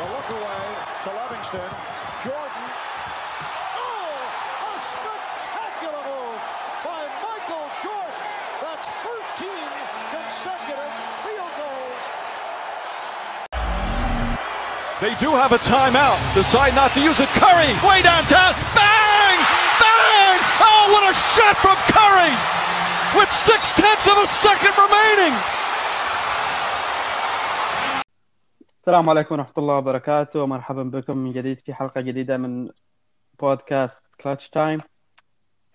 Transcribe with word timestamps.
The 0.00 0.08
look 0.08 0.30
away 0.32 0.64
to 1.04 1.10
Livingston. 1.12 1.68
Jordan. 2.24 2.66
Oh, 3.76 4.08
a 4.64 4.74
spectacular 4.80 6.00
move 6.08 6.40
by 6.80 7.04
Michael 7.20 7.68
Jordan. 7.84 8.24
That's 8.64 8.88
13 9.04 9.44
consecutive 10.08 10.94
field 11.20 11.52
goals. 11.52 12.04
They 15.04 15.12
do 15.20 15.36
have 15.36 15.52
a 15.52 15.60
timeout. 15.60 16.16
Decide 16.32 16.72
not 16.74 16.96
to 16.96 17.04
use 17.04 17.20
it. 17.20 17.28
Curry, 17.36 17.68
way 17.84 18.00
downtown. 18.00 18.56
Bang! 18.72 19.36
Bang! 19.84 20.36
Oh, 20.64 20.96
what 20.96 21.04
a 21.04 21.14
shot 21.36 21.60
from 21.60 21.76
Curry! 21.92 22.32
With 23.20 23.28
six 23.28 23.76
tenths 23.76 24.08
of 24.08 24.16
a 24.16 24.26
second 24.26 24.72
remaining. 24.80 25.59
السلام 28.90 29.10
عليكم 29.10 29.34
ورحمة 29.34 29.52
الله 29.58 29.74
وبركاته. 29.74 30.42
ومرحبا 30.42 30.82
بكم 30.82 31.16
من 31.16 31.32
جديد 31.32 31.58
في 31.58 31.74
حلقة 31.74 32.00
جديدة 32.00 32.36
من 32.36 32.70
بودكاست 33.40 33.96
كلاتش 34.20 34.50
تايم 34.50 34.80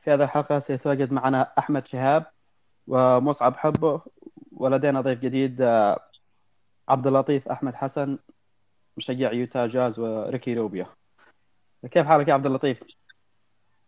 في 0.03 0.11
هذه 0.11 0.23
الحلقة 0.23 0.59
سيتواجد 0.59 1.13
معنا 1.13 1.53
أحمد 1.59 1.87
شهاب 1.87 2.25
ومصعب 2.87 3.55
حبه 3.55 4.01
ولدينا 4.51 5.01
ضيف 5.01 5.19
جديد 5.19 5.61
آه، 5.61 5.99
عبد 6.89 7.07
اللطيف 7.07 7.47
أحمد 7.47 7.75
حسن 7.75 8.19
مشجع 8.97 9.31
يوتا 9.31 9.67
جاز 9.67 9.99
وريكي 9.99 10.53
روبيو. 10.53 10.85
كيف 11.91 12.07
حالك 12.07 12.27
يا 12.27 12.33
عبد 12.33 12.45
اللطيف؟ 12.45 12.83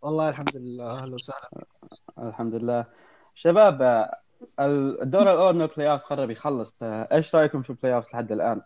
والله 0.02 0.28
الحمد 0.28 0.56
لله 0.56 0.90
أهلا 0.90 1.14
وسهلا. 1.14 1.64
الحمد 2.18 2.54
لله. 2.54 2.84
شباب 3.34 3.82
آه، 3.82 4.20
الدور 5.02 5.22
الأول 5.22 5.54
من 5.54 5.62
ال 5.62 5.90
playoff 5.92 6.04
قرب 6.04 6.30
يخلص 6.30 6.74
آه، 6.82 7.08
إيش 7.12 7.34
رأيكم 7.34 7.62
في 7.62 7.70
ال 7.70 7.94
playoff 7.94 8.14
لحد 8.14 8.32
الآن؟ 8.32 8.62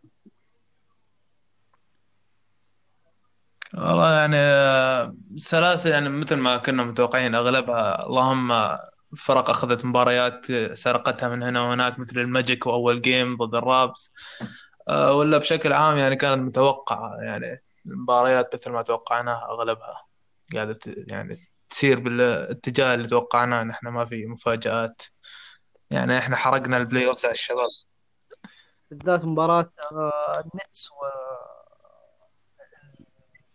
والله 3.74 4.12
يعني 4.12 4.36
سلاسل 5.36 5.90
يعني 5.90 6.08
مثل 6.08 6.36
ما 6.36 6.56
كنا 6.56 6.84
متوقعين 6.84 7.34
أغلبها 7.34 8.06
اللهم 8.06 8.76
فرق 9.16 9.50
أخذت 9.50 9.84
مباريات 9.84 10.46
سرقتها 10.78 11.28
من 11.28 11.42
هنا 11.42 11.60
وهناك 11.62 11.98
مثل 11.98 12.20
الماجيك 12.20 12.66
وأول 12.66 13.02
game 13.02 13.36
ضد 13.36 13.54
الرابتس. 13.54 14.10
آه، 14.88 15.12
ولا 15.12 15.38
بشكل 15.38 15.72
عام 15.72 15.98
يعني 15.98 16.16
كانت 16.16 16.38
متوقعة 16.42 17.16
يعني 17.22 17.62
المباريات 17.86 18.54
مثل 18.54 18.72
ما 18.72 18.82
توقعناها 18.82 19.46
أغلبها 19.50 20.04
قاعدة 20.54 20.72
ت- 20.72 20.94
يعني 21.10 21.48
تسير 21.70 22.00
بالاتجاه 22.00 22.94
اللي 22.94 23.08
توقعناه. 23.08 23.62
نحن 23.62 23.88
ما 23.88 24.04
في 24.04 24.26
مفاجآت. 24.26 25.02
يعني 25.90 26.18
إحنا 26.18 26.36
حرقنا 26.36 26.76
ال 26.76 27.06
playoffs 27.06 27.24
على 27.24 27.32
الشباب. 27.34 27.68
بالذات 28.90 29.24
مباراة 29.24 29.72
آه، 29.92 30.40
النتس 30.40 30.88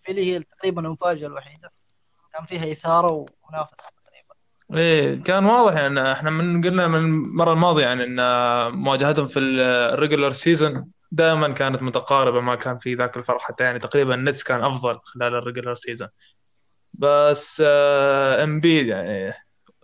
و 0.07 0.13
فيلي 0.13 0.33
هي 0.33 0.39
تقريبا 0.39 0.81
المفاجأة 0.81 1.27
الوحيدة. 1.27 1.71
كان 2.33 2.45
فيها 2.45 2.71
إثارة 2.71 3.11
ومنافسة 3.11 3.89
تقريبا. 4.05 4.35
إيه 4.73 5.23
كان 5.23 5.45
واضح 5.45 5.75
يعني 5.75 6.11
إحنا 6.11 6.29
من 6.29 6.61
قلنا 6.63 6.87
من 6.87 6.95
المرة 6.95 7.53
الماضية 7.53 7.83
يعني 7.83 8.03
إن 8.03 8.19
مواجهتهم 8.73 9.27
في 9.27 9.39
ال 9.39 9.51
regular 9.51 10.31
season 10.31 10.91
دائما 11.11 11.53
كانت 11.53 11.81
متقاربة 11.81 12.41
ما 12.41 12.55
كان 12.55 12.77
في 12.77 12.95
ذاك 12.95 13.17
الفرق 13.17 13.41
حتى 13.41 13.63
يعني 13.63 13.79
تقريبا 13.79 14.15
النتس 14.15 14.43
كان 14.43 14.63
أفضل 14.63 14.99
خلال 15.03 15.35
ال 15.35 15.40
regular 15.40 15.75
season 15.75 16.07
بس 16.93 17.63
امبيد 18.43 18.87
يعني 18.87 19.33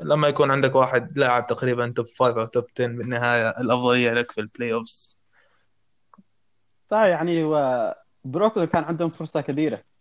لما 0.02 0.28
يكون 0.28 0.52
عندك 0.52 0.76
واحد 0.76 1.18
لاعب 1.18 1.48
تقريبا 1.48 1.94
top 1.96 2.06
5 2.06 2.42
أو 2.42 2.46
top 2.46 2.66
10 2.80 2.88
بالنهاية 2.88 3.50
الأفضلية 3.50 4.14
لك 4.14 4.32
في 4.32 4.42
ال 4.42 4.74
playoffs 4.74 5.20
صحيح 6.92 7.06
يعني 7.08 7.44
بروكلين 8.24 8.68
كان 8.68 8.84
عندهم 8.84 9.10
فرصة 9.10 9.42
كبيرة. 9.42 9.93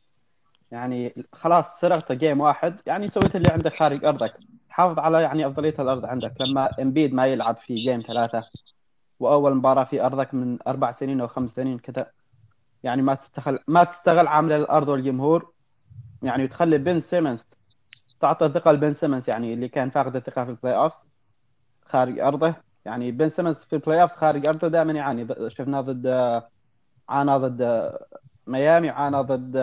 يعني 0.73 1.15
خلاص 1.33 1.81
سرقت 1.81 2.13
game 2.13 2.41
واحد 2.41 2.77
يعني 2.87 3.09
سويت 3.09 3.37
اللي 3.37 3.51
عندك 3.53 3.77
خارج 3.77 4.05
أرضك. 4.05 4.35
حافظ 4.69 4.99
على 4.99 5.23
يعني 5.23 5.47
أفضلية 5.47 5.75
الأرض 5.79 6.05
عندك. 6.05 6.33
لما 6.41 6.83
امبيد 6.83 7.15
ما 7.15 7.27
يلعب 7.27 7.57
في 7.57 7.75
game 7.75 8.01
ثلاثة 8.01 8.45
وأول 9.21 9.55
مباراة 9.55 9.85
في 9.85 10.07
أرضك 10.07 10.35
من 10.35 10.59
أربع 10.67 10.93
سنين 10.93 11.21
أو 11.21 11.29
خمس 11.29 11.51
سنين 11.51 11.79
كذا 11.79 12.11
يعني 12.83 13.03
ما 13.03 13.15
تستغل 13.15 13.59
ما 13.69 13.85
تستغل 13.85 14.27
عامل 14.27 14.53
الأرض 14.53 14.89
والجمهور. 14.89 15.53
يعني 16.23 16.45
وتخلي 16.45 16.79
بن 16.79 17.01
سيمنز 17.01 17.47
تعطي 18.21 18.49
ثقة 18.49 18.73
لبن 18.73 18.95
سيمنز 18.95 19.31
يعني 19.31 19.55
اللي 19.55 19.69
كان 19.69 19.91
فاقد 19.91 20.17
الثقة 20.17 20.45
في 20.45 20.51
ال 20.51 20.89
playoffs 20.89 21.07
خارج 21.85 22.21
أرضه. 22.21 22.55
يعني 22.85 23.11
بن 23.11 23.29
سيمنز 23.29 23.65
في 23.65 23.73
ال 23.73 24.07
playoffs 24.09 24.13
خارج 24.13 24.49
أرضه 24.49 24.69
دائما 24.69 24.93
يعاني. 24.93 25.51
شفناه 25.51 25.81
ضد 25.81 26.07
عانى 27.09 27.37
ضد 27.37 27.93
ميامي 28.47 28.91
وعانى 28.91 29.17
ضد 29.17 29.57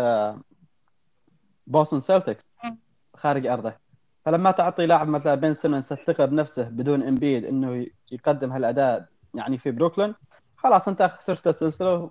بوسطن 1.70 2.00
سيلتكس 2.00 2.44
خارج 3.16 3.48
أرضه. 3.48 3.74
فلما 4.26 4.52
تعطي 4.52 4.86
لاعب 4.86 5.08
مثل 5.08 5.38
بن 5.38 5.54
سيمنز 5.54 5.92
الثقة 5.92 6.26
بنفسه 6.26 6.64
بدون 6.64 7.04
إمبيد 7.04 7.46
إنه 7.46 7.86
يقدم 8.12 8.52
هالأداء 8.52 9.06
يعني 9.34 9.58
في 9.58 9.72
بروكلين 9.72 10.16
خلاص 10.58 10.88
أنت 10.88 11.04
خسرت 11.04 11.48
السلسلة 11.48 12.10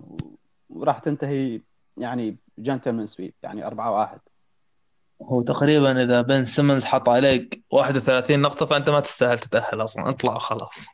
وراح 0.69 0.99
تنتهي 0.99 1.61
يعني 1.97 2.37
gentleman 2.57 3.05
sweep 3.05 3.33
يعني 3.43 3.67
4 3.67 3.91
1 3.91 4.19
هو 5.21 5.41
تقريبا 5.41 6.03
إذا 6.03 6.21
بن 6.21 6.45
سيمنز 6.45 6.85
حط 6.85 7.09
عليك 7.09 7.63
31 7.71 8.39
نقطة 8.41 8.65
فأنت 8.65 8.89
ما 8.89 8.99
تستاهل 8.99 9.39
تتأهل 9.39 9.83
أصلا. 9.83 10.09
اطلع 10.09 10.35
وخلاص. 10.35 10.87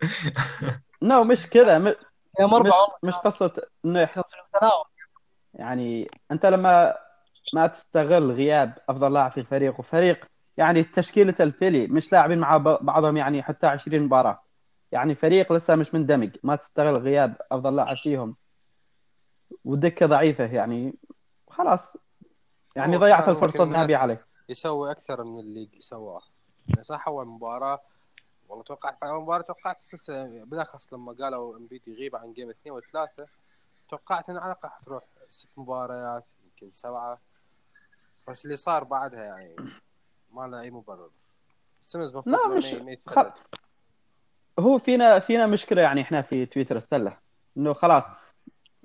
no 1.02 1.24
مش 1.24 1.46
كذا 1.46 1.78
م- 1.78 1.94
مش 2.40 2.72
مش 3.02 3.14
قصة 3.14 3.52
إنه 3.84 4.00
يح- 4.00 4.14
كان 4.14 4.22
في 4.26 4.36
المتناول 4.36 4.84
يعني 5.54 6.10
أنت 6.30 6.46
لما 6.46 6.94
ما 7.54 7.66
تستغل 7.66 8.30
غياب 8.30 8.78
أفضل 8.88 9.12
لاعب 9.12 9.30
في 9.30 9.40
الفريق 9.40 9.80
وفريق 9.80 10.26
يعني 10.56 10.82
تشكيلة 10.82 11.34
الفيلي 11.40 11.86
مش 11.86 12.12
لاعبين 12.12 12.38
مع 12.38 12.56
بعضهم 12.56 13.16
يعني 13.16 13.42
حتى 13.42 13.66
20 13.66 14.02
مباراة. 14.02 14.42
يعني 14.92 15.14
فريق 15.14 15.52
لسه 15.52 15.76
مش 15.76 15.94
مندمج 15.94 16.36
ما 16.42 16.56
تستغل 16.56 16.96
غياب 16.96 17.36
أفضل 17.52 17.76
لاعب 17.76 17.96
فيهم. 17.96 18.36
ودكة 19.64 20.06
ضعيفة 20.06 20.44
يعني 20.44 20.94
خلاص. 21.50 21.80
يعني 22.76 22.96
ضيعت 22.96 23.28
الفرصة 23.28 23.62
الذهبيه 23.64 23.96
عليك. 23.96 24.20
يسوي 24.48 24.90
أكثر 24.90 25.24
من 25.24 25.40
اللي 25.40 25.68
سواه. 25.78 26.22
صح 26.82 27.08
أول 27.08 27.26
مباراة 27.26 27.80
والله 28.48 28.64
توقعت 28.64 28.98
في 28.98 29.06
أول 29.06 29.22
مباراة 29.22 29.42
توقعت 29.42 29.80
السلسلة 29.80 30.44
بالأخص 30.44 30.92
لما 30.94 31.12
قالوا 31.12 31.56
امبيد 31.56 31.88
يغيب 31.88 32.16
عن 32.16 32.32
جيم 32.32 32.50
اثنين 32.50 32.74
وثلاثة 32.74 33.26
توقعت 33.90 34.30
انه 34.30 34.40
على 34.40 34.52
الأقل 34.52 34.68
حتروح 34.68 35.04
ست 35.28 35.48
مباريات 35.56 36.24
يمكن 36.44 36.72
سبعة. 36.72 37.18
بس 38.28 38.44
اللي 38.44 38.56
صار 38.56 38.84
بعدها 38.84 39.24
يعني 39.24 39.56
ما 40.32 40.46
له 40.46 40.60
أي 40.60 40.70
مبرر. 40.70 41.10
سيمز 41.80 42.16
لا، 42.16 42.22
ما 42.48 42.54
مش- 42.54 42.64
يتفلت 42.64 43.42
هو 44.58 44.78
فينا 44.78 45.18
فينا 45.18 45.46
مشكلة 45.46 45.82
يعني 45.82 46.00
إحنا 46.00 46.22
في 46.22 46.46
تويتر 46.46 46.76
السله 46.76 47.16
إنه 47.56 47.72
خلاص 47.72 48.04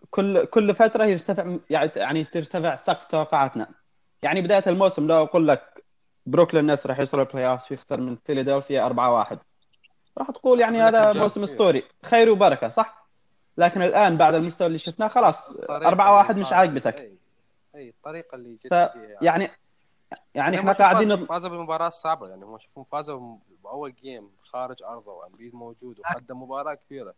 كل 0.10 0.46
كل 0.46 0.76
فترة 0.76 1.06
يرتفع 1.06 1.58
يعني 1.70 2.24
ترتفع 2.24 2.76
سقف 2.76 3.06
توقعاتنا. 3.06 3.68
يعني 4.22 4.42
بداية 4.42 4.64
الموسم 4.68 5.08
لو 5.08 5.24
أقول 5.24 5.48
لك 5.48 5.84
بروكلين 6.26 6.72
نتس 6.72 6.86
راح 6.86 7.00
يوصل 7.00 7.20
ال 7.20 7.48
playoff 7.48 7.72
يخسر 7.72 8.02
من 8.02 8.16
فيلادلفيا 8.26 8.86
4 8.86 9.12
1 9.14 9.40
راح 10.18 10.32
تقول 10.32 10.60
يعني 10.60 10.82
هذا 10.82 11.14
موسم. 11.22 11.44
اسطوري 11.44 11.84
خير 12.06 12.30
وبركة 12.30 12.70
صح؟ 12.70 13.06
لكن 13.58 13.82
الآن 13.82 14.18
بعد 14.18 14.34
المستوى 14.36 14.68
اللي 14.68 14.78
شفناه 14.78 15.08
خلاص 15.08 15.50
الطريقة 15.50 15.88
4 15.88 16.06
اللي 16.08 16.18
1 16.18 16.40
مش 16.40 16.54
عاجبتك. 16.54 17.12
إي 17.76 17.90
الطريقة 17.90 18.36
اللي 18.36 18.56
جت 18.56 18.68
ف 18.68 18.74
فيها 18.74 19.18
يعني. 19.22 19.52
يعني 20.36 20.58
إحنا 20.58 20.70
هم 20.72 20.74
شوف 20.74 20.82
قاعدين 20.82 21.26
فازوا- 21.26 21.50
بمباراة 21.50 21.90
صعبة 21.90 22.28
يعني 22.30 22.46
هم 22.46 22.58
شوفوا 22.58 22.84
فازوا 22.84 23.38
بأول 23.64 23.96
جيم 23.96 24.30
خارج 24.44 24.84
أرضه 24.84 25.12
وأمبيد 25.12 25.56
موجود 25.56 26.00
وقدم 26.00 26.42
مباراة 26.42 26.74
كبيرة. 26.74 27.14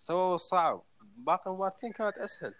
سووا 0.00 0.34
الصعب 0.34 0.82
باقي 1.16 1.50
المباراتين 1.50 1.92
كانت 1.92 2.18
أسهل. 2.18 2.54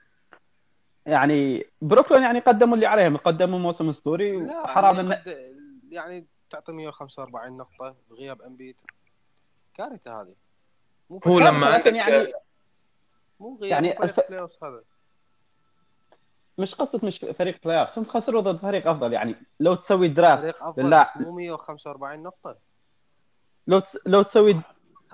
يعني 1.07 1.67
بروكلين 1.83 2.23
يعني 2.23 2.39
قدموا 2.41 2.75
اللي 2.75 2.87
عليهم 2.87 3.17
قدموا 3.17 3.59
موسم 3.59 3.89
أسطوري 3.89 4.37
لا 4.37 4.63
وحرام 4.63 4.97
يعني, 4.97 5.15
قد... 5.15 5.37
يعني 5.91 6.27
تعطي 6.51 6.73
145 6.73 7.57
نقطة 7.57 7.95
بغياب 8.11 8.43
أمبيد. 8.43 8.77
كارثة 9.75 10.21
هذه. 10.21 10.35
مو 11.11 11.21
هو 11.27 11.39
لما 11.39 11.67
عندك 11.67 11.87
يعني 11.93 12.33
مو 13.41 13.57
غياب 13.61 13.71
يعني 13.71 13.89
يعني 13.89 14.03
الف- 14.05 14.65
هذا. 14.65 14.83
مش 16.61 16.75
قصة 16.75 17.01
مش 17.03 17.19
فريق 17.39 17.59
playoff 17.65 17.99
هم 17.99 18.05
خسروا 18.05 18.41
ضد 18.41 18.59
فريق 18.59 18.89
أفضل 18.89 19.13
يعني 19.13 19.35
لو 19.61 19.75
تسوي 19.75 20.09
draft 20.09 20.57
فريق 20.77 21.01
بس 21.03 21.09
مو 21.17 21.33
145 21.33 22.23
نقطة. 22.23 22.57
لو 23.67 23.79
تس... 23.79 23.99
لو 24.07 24.23
تسوي 24.23 24.61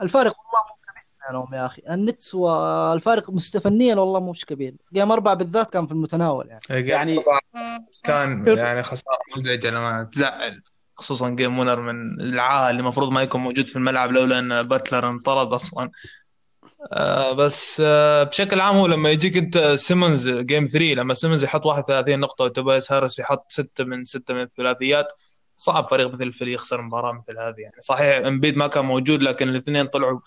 الفارق 0.02 0.34
والله 0.38 0.68
مو 0.68 0.76
كبير 0.88 1.04
بينهم 1.28 1.54
يا 1.54 1.66
أخي. 1.66 1.82
النتس 1.90 2.34
والفارق 2.34 3.30
مستفنيا 3.30 3.94
والله 3.94 4.20
مش 4.30 4.44
كبير. 4.44 4.74
game 4.92 5.12
أربعة 5.12 5.34
بالذات 5.34 5.70
كان 5.70 5.86
في 5.86 5.92
المتناول 5.92 6.48
يعني. 6.48 6.60
يعني 6.70 6.90
يعني 6.90 7.24
كان 8.04 8.58
يعني 8.58 8.82
خسارة 8.82 9.18
مزعجة 9.36 9.70
لما 9.70 10.08
تزعل. 10.12 10.62
خصوصا 10.96 11.30
game 11.30 11.58
winner 11.58 11.80
من 11.80 12.20
العاهة 12.20 12.70
اللي 12.70 12.80
المفروض 12.80 13.12
ما 13.12 13.22
يكون 13.22 13.40
موجود 13.40 13.68
في 13.68 13.76
الملعب 13.76 14.12
لولا 14.12 14.38
إن 14.38 14.62
باتلر 14.62 15.08
انطرد 15.08 15.52
أصلا. 15.52 15.90
آه 16.92 17.32
بس 17.32 17.82
آه 17.84 18.22
بشكل 18.22 18.60
عام 18.60 18.76
هو 18.76 18.86
لما 18.86 19.10
يجيك 19.10 19.36
انت 19.36 19.58
سيمونز 19.74 20.30
game 20.30 20.64
3 20.64 20.84
لما 20.94 21.14
سيمونز 21.14 21.44
يحط 21.44 21.66
31 21.66 22.20
نقطة 22.20 22.44
وتوبايس 22.44 22.92
هارس 22.92 23.18
يحط 23.18 23.52
6 23.52 23.84
من 23.84 24.04
6 24.04 24.34
من 24.34 24.40
الثلاثيات 24.40 25.06
صعب 25.56 25.88
فريق 25.88 26.14
مثل 26.14 26.22
الفيلي 26.22 26.48
يخسر 26.48 26.82
مباراة 26.82 27.12
مثل 27.12 27.38
هذه 27.38 27.54
يعني. 27.58 27.74
صحيح 27.80 28.26
امبيد 28.26 28.56
ما 28.56 28.66
كان 28.66 28.84
موجود 28.84 29.22
لكن 29.22 29.48
الاثنين 29.48 29.86
طلعوا 29.86 30.20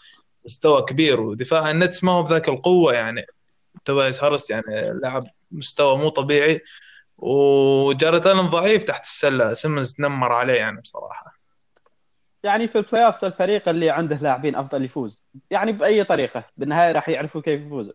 مستوى 0.46 0.81
كبير 0.81 1.22
ودفاع 1.22 1.72
النتس 1.72 2.04
ما 2.04 2.12
هو 2.12 2.24
بذاك 2.24 2.50
القوة 2.50 2.94
يعني. 2.94 3.25
توبايس 3.86 4.24
هارس 4.24 4.50
يعني 4.50 4.94
لاعب 5.04 5.28
مستوى 5.52 5.98
مو 5.98 6.10
طبيعي 6.10 6.62
وجاريت 7.18 8.28
آلن 8.28 8.42
ضعيف 8.48 8.84
تحت 8.84 9.04
السلة. 9.04 9.54
سيمونز 9.54 9.94
تنمر 9.94 10.31
عليه 10.31 10.54
يعني 10.54 10.81
بصراحة. 10.81 11.39
يعني 12.44 12.68
في 12.68 12.78
ال 12.78 13.12
playoffs 13.12 13.24
الفريق 13.24 13.70
اللي 13.70 13.90
عنده 13.90 14.16
لاعبين 14.16 14.56
أفضل 14.56 14.84
يفوز. 14.86 15.22
يعني 15.52 15.72
بأي 15.72 16.04
طريقة. 16.04 16.44
بالنهاية 16.58 16.92
راح 16.92 17.10
يعرفوا 17.10 17.42
كيف 17.42 17.62
يفوزوا. 17.62 17.94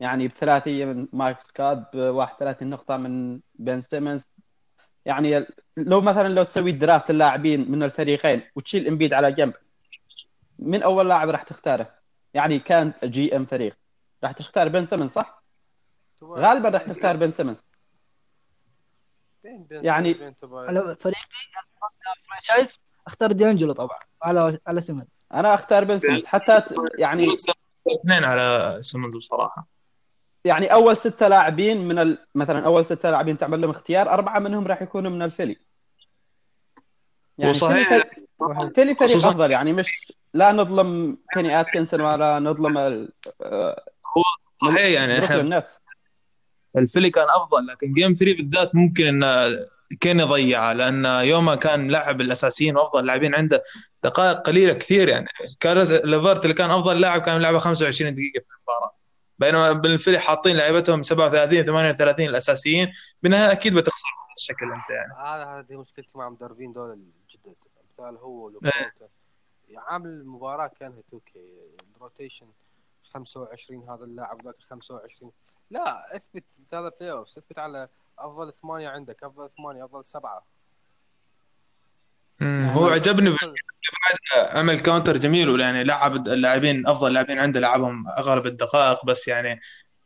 يعني 0.00 0.28
بثلاثية 0.28 0.84
من 0.84 1.08
مايك 1.12 1.38
سكات 1.38 1.84
ب 1.92 1.96
31 1.96 2.70
نقطة 2.70 2.96
من 2.96 3.40
بن 3.54 3.80
سيمنز. 3.80 4.22
يعني 5.04 5.46
لو 5.76 6.00
مثلا 6.00 6.28
لو 6.28 6.42
تسوي 6.42 6.72
draft 6.72 7.10
اللاعبين 7.10 7.70
من 7.70 7.82
الفريقين 7.82 8.42
وتشيل 8.56 8.86
إمبيد 8.88 9.12
على 9.14 9.32
جنب 9.32 9.54
من 10.58 10.82
أول 10.82 11.08
لاعب 11.08 11.28
راح 11.28 11.42
تختاره؟ 11.42 11.94
يعني 12.34 12.58
كان 12.58 12.92
GM 13.04 13.46
فريق. 13.46 13.76
راح 14.24 14.32
تختار 14.32 14.68
بن 14.68 14.84
سيمنز 14.84 15.10
صح؟ 15.10 15.42
غالبا 16.22 16.68
راح 16.68 16.82
تختار 16.82 17.16
بن 17.16 17.30
سيمنز. 17.30 17.62
يعني- 19.70 20.14
فريقي 20.98 21.20
franchise 22.28 22.80
اختار 23.08 23.32
ديانجلو 23.32 23.72
طبعا 23.72 23.98
على 24.22 24.58
على 24.66 24.82
سيمنز 24.82 25.26
أنا 25.34 25.54
أختار 25.54 25.84
بن 25.84 25.98
سيمنز 25.98 26.26
حتى 26.26 26.62
يعني 26.98 27.26
اثنين 28.00 28.24
على 28.24 28.78
سيمونز 28.80 29.16
بصراحة. 29.16 29.66
يعني 30.44 30.72
أول 30.72 30.96
ستة 30.96 31.28
لاعبين 31.28 31.88
من 31.88 31.98
ال... 31.98 32.18
مثلا 32.34 32.66
أول 32.66 32.84
ستة 32.84 33.10
لاعبين 33.10 33.38
تعمل 33.38 33.60
لهم 33.60 33.70
اختيار 33.70 34.10
أربعة 34.10 34.38
منهم 34.38 34.66
راح 34.66 34.82
يكونوا 34.82 35.10
من 35.10 35.22
الفيلي. 35.22 35.56
يعني 37.38 37.50
وصحيح- 37.50 37.88
فيلي 37.88 38.00
فريق- 38.40 38.74
فيلي 38.74 38.94
فريق 38.94 39.10
خصوصاً- 39.18 39.26
أفضل 39.26 39.50
يعني 39.50 39.72
مش 39.72 40.12
لا 40.34 40.52
نظلم 40.52 41.18
كيني 41.34 41.60
آتكنسون 41.60 42.00
ولا 42.00 42.38
نظلم 42.38 42.78
ال... 42.78 43.12
آه، 43.42 43.84
صحيح 44.64 44.80
يعني 44.90 45.24
إحنا 45.24 45.64
الفيلي 46.76 47.10
كان 47.10 47.26
أفضل 47.28 47.66
لكن 47.66 47.92
game 47.92 48.12
3 48.12 48.36
بالذات 48.36 48.74
ممكن 48.74 49.06
انه 49.06 49.26
كان 50.00 50.20
يضيعه 50.20 50.72
لأن 50.72 51.04
يومها 51.04 51.54
كان 51.54 51.88
لاعب 51.88 52.20
الأساسيين 52.20 52.76
وأفضل 52.76 53.06
لاعبين 53.06 53.34
عنده 53.34 53.64
دقائق 54.04 54.40
قليلة 54.40 54.72
كثير 54.72 55.08
يعني. 55.08 55.28
كارس 55.60 55.92
ليفرت 55.92 56.42
اللي 56.42 56.54
كان 56.54 56.70
أفضل 56.70 57.00
لاعب 57.00 57.22
كان 57.22 57.36
يلعبه 57.36 57.58
25 57.58 58.14
دقيقة 58.14 58.40
في 58.40 58.46
المباراة. 58.56 58.94
بينما 59.38 59.72
بالفيلي 59.72 60.18
حاطين 60.18 60.56
لعيبتهم 60.56 61.02
37 61.02 61.62
38 61.62 62.28
الأساسيين 62.28 62.92
بالنهاية 63.22 63.52
أكيد 63.52 63.74
بتخسر 63.74 64.08
بهذا 64.18 64.34
الشكل 64.36 64.72
أنت 64.72 64.90
يعني. 64.90 65.12
هذا 65.28 65.44
هذه 65.44 65.80
مشكلتي 65.80 66.18
مع 66.18 66.28
مدربين 66.28 66.72
دول 66.72 66.92
الجدد 66.92 67.54
مثال 67.92 68.16
هو 68.16 68.44
ولوك 68.44 68.72
والتون 68.72 69.08
عامل 69.76 70.10
المباراة 70.10 70.70
كأنها 70.80 70.98
2K 71.08 71.52
ال 71.96 72.02
rotation 72.02 72.46
25 73.04 73.90
هذا 73.90 74.04
اللاعب 74.04 74.44
ذاك 74.44 74.54
25 74.70 75.32
لا 75.70 76.16
اثبت 76.16 76.44
هذا 76.72 76.92
playoff 77.00 77.28
اثبت 77.28 77.58
على 77.58 77.88
أفضل 78.18 78.52
ثمانية 78.52 78.88
عندك 78.88 79.24
أفضل 79.24 79.50
ثمانية 79.58 79.84
أفضل 79.84 80.04
سبعة. 80.04 80.46
مم، 82.40 82.68
هو 82.70 82.86
عجبني 82.88 83.36
عمل 84.54 84.80
counter 84.80 85.16
جميل 85.16 85.60
يعني 85.60 85.84
لعب 85.84 86.28
اللاعبين 86.28 86.86
أفضل 86.86 87.12
لاعبين 87.12 87.38
عنده 87.38 87.60
لعبهم 87.60 88.08
أغلب 88.08 88.46
الدقائق 88.46 89.04
بس 89.06 89.28
يعني 89.28 89.60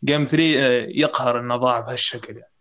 game 0.05 0.25
3 0.25 0.43
يقهر 0.89 1.41
انه 1.41 1.57
ضاع 1.57 1.81
بهالشكل 1.81 2.37
يعني. 2.37 2.53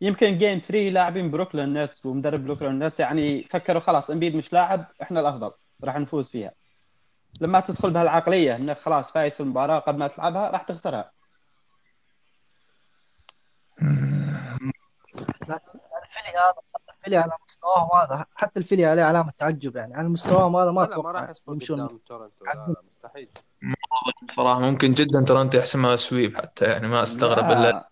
يمكن 0.00 0.38
game 0.38 0.58
3 0.58 0.88
لاعبين 0.88 1.30
بروكلين 1.30 1.84
نتس 1.84 2.06
ومدرب 2.06 2.44
بروكلين 2.44 2.78
نتس 2.78 3.00
يعني 3.00 3.44
فكروا 3.44 3.80
خلاص 3.80 4.10
امبيد 4.10 4.36
مش 4.36 4.52
لاعب 4.52 4.86
إحنا 5.02 5.20
الأفضل 5.20 5.50
راح 5.84 5.98
نفوز 5.98 6.30
فيها. 6.30 6.52
لما 7.40 7.60
تدخل 7.60 7.90
بهالعقلية 7.92 8.56
إنك 8.56 8.78
خلاص 8.78 9.12
فايز 9.12 9.34
في 9.34 9.40
المباراة 9.40 9.78
قبل 9.78 9.98
ما 9.98 10.08
تلعبها 10.08 10.50
راح 10.50 10.62
تخسرها. 10.62 11.15
الفيلي 16.02 16.32
هذا 16.36 16.54
الفيلي 16.98 17.16
على 17.16 17.32
مستواهم 17.44 17.88
هذا 18.02 18.26
حتى 18.34 18.60
الفيلي 18.60 18.86
عليه 18.86 19.02
علامة 19.02 19.30
تعجب 19.38 19.76
يعني. 19.76 19.94
على 19.94 20.08
مستواهم 20.08 20.56
هذا 20.56 20.70
ما 20.70 20.80
لا 20.80 20.86
لا 20.86 20.88
ما 20.88 20.92
أتوقع 20.92 21.10
راح 21.10 21.32
يمشون 21.48 21.80
قدام 21.80 21.98
تورنتو. 21.98 22.44
لا 22.44 22.52
لا 22.54 22.74
مستحيل. 22.90 23.28
بصراحه 24.28 24.60
ممكن 24.60 24.92
جدا 24.94 25.24
تورنتو 25.24 25.58
يحسمها 25.58 25.96
sweep 25.96 26.36
حتى 26.36 26.64
يعني 26.64 26.88
ما 26.88 27.02
أستغرب 27.02 27.44
لا. 27.44 27.52
إلا 27.70 27.88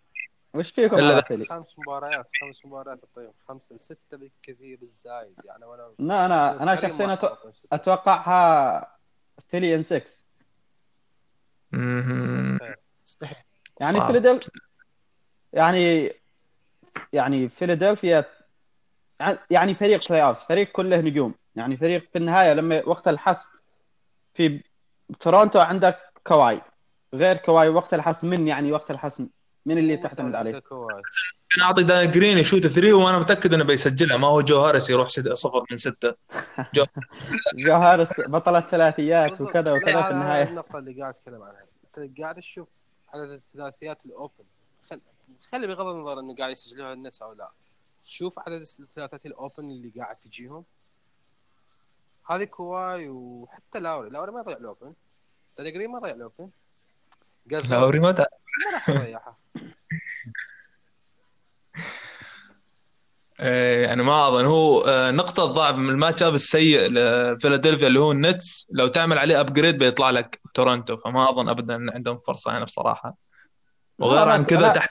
وش 0.54 0.70
فيكم 0.70 1.22
فيلي؟ 1.22 1.44
خمس 1.44 1.75
مباريات 1.78 2.28
خمس 2.40 2.66
مباريات 2.66 3.00
طيب 3.16 3.32
خمسة 3.48 3.76
سته 3.76 4.16
بالكثير 4.16 4.78
بالزايد 4.80 5.34
يعني. 5.44 5.64
وأنا 5.64 5.90
لا 5.98 6.26
أنا 6.26 6.62
أنا 6.62 6.76
شخصيا. 6.76 7.19
اتوقعها 7.72 8.96
3 9.50 9.75
in 9.75 9.82
6 9.82 10.10
مهم. 11.72 12.58
مستحيل. 13.04 13.37
يعني 13.80 14.00
صعب. 14.00 14.40
يعني 15.54 16.12
يعني 17.12 17.48
فيلادلفيا 17.48 18.24
يعني 19.50 19.74
فريق 19.74 20.08
playoff 20.08 20.38
فريق 20.48 20.72
كله 20.72 21.00
نجوم 21.00 21.34
يعني 21.56 21.76
فريق 21.76 22.08
في 22.12 22.18
النهايه 22.18 22.52
لما 22.52 22.82
وقت 22.86 23.08
الحسم 23.08 23.48
في 24.34 24.62
تورونتو 25.20 25.58
عندك 25.58 25.98
كواي 26.26 26.60
غير 27.14 27.36
كواي 27.36 27.68
وقت 27.68 27.94
الحسم 27.94 28.26
من 28.26 28.48
يعني 28.48 28.72
وقت 28.72 28.90
الحسم 28.90 29.28
من 29.66 29.78
اللي 29.78 29.96
تعتمد 29.96 30.34
عليه. 30.34 30.62
أنا 31.58 31.64
اعطي 31.64 31.82
دان 31.82 32.10
جرين 32.10 32.38
يشوت 32.38 32.66
three 32.66 32.93
وأنا 32.92 33.18
متاكد 33.18 33.54
انه 33.54 33.64
بيسجلها 33.64 34.16
ما 34.16 34.28
هو 34.28 34.40
جو 34.40 34.60
هارس 34.60 34.90
يروح 34.90 35.08
صفر 35.08 35.64
من 35.70 35.76
سته 35.76 36.14
جو 37.54 37.74
هاريس 37.75 38.20
بطل 38.20 38.56
الثلاثيات 38.56 39.30
بالضبط. 39.30 39.48
وكذا 39.48 39.72
وكذا 39.72 40.02
في 40.02 40.10
النهايه 40.10 40.42
النقطة 40.42 40.78
اللي 40.78 41.00
قاعد 41.00 41.14
اتكلم 41.14 41.42
عنها 41.42 41.64
انت 41.84 42.20
قاعد 42.20 42.34
تشوف 42.34 42.68
عدد 43.14 43.30
الثلاثيات 43.30 44.06
ال 44.06 44.13
open. 44.13 44.44
خلي 45.53 45.67
بغض 45.67 45.87
النظر 45.87 46.21
إنه 46.21 46.37
قاعد 46.37 46.53
يسجلوها 46.53 46.93
الناس 46.93 47.23
أو 47.23 47.32
لا. 47.32 47.50
شوف 48.05 48.38
عدد 48.38 48.61
الثلاثيات 48.61 49.26
ال 49.26 49.35
open 49.35 49.70
اللي 49.71 49.93
قاعد 49.99 50.17
تجيهم. 50.17 50.65
هذه 52.31 52.44
كواهي 52.44 53.08
وحتى 53.09 53.81
لاوري. 53.81 54.11
لاوري 54.11 54.32
ما 54.32 54.41
يضيع 54.41 54.56
ال 54.56 54.62
open. 54.62 54.93
تدري 55.56 55.87
ما 55.87 55.99
يضيع 55.99 56.15
ال 56.14 56.20
open؟ 56.20 56.50
لاوري 57.71 58.00
ما 58.00 58.26
راح 58.75 58.88
يضيعها. 58.88 59.37
إيه، 63.40 63.87
يعني 63.87 64.02
ما 64.02 64.28
أظن. 64.28 64.47
هو 64.47 64.81
آه، 64.81 65.11
نقطة 65.11 65.45
ضعف 65.45 65.75
من 65.75 65.88
ال 65.88 65.94
match 65.94 66.23
up 66.23 66.35
السيء 66.35 66.81
لفيلادلفيا 66.81 67.87
اللي 67.87 68.00
هو 68.00 68.12
النتس 68.12 68.66
لو 68.71 68.88
تعمل 68.88 69.19
عليه 69.19 69.40
upgrade 69.40 69.78
بيطلع 69.78 70.11
لك 70.11 70.40
تورنتو. 70.54 70.97
فما 70.97 71.31
أظن 71.31 71.49
ابدا 71.49 71.76
ان 71.76 71.90
عندهم 71.90 72.16
فرصة 72.16 72.52
يعني 72.52 72.64
بصراحة. 72.64 73.16
وغير 73.98 74.28
عن 74.28 74.44
كذا. 74.44 74.68
تحت 74.68 74.90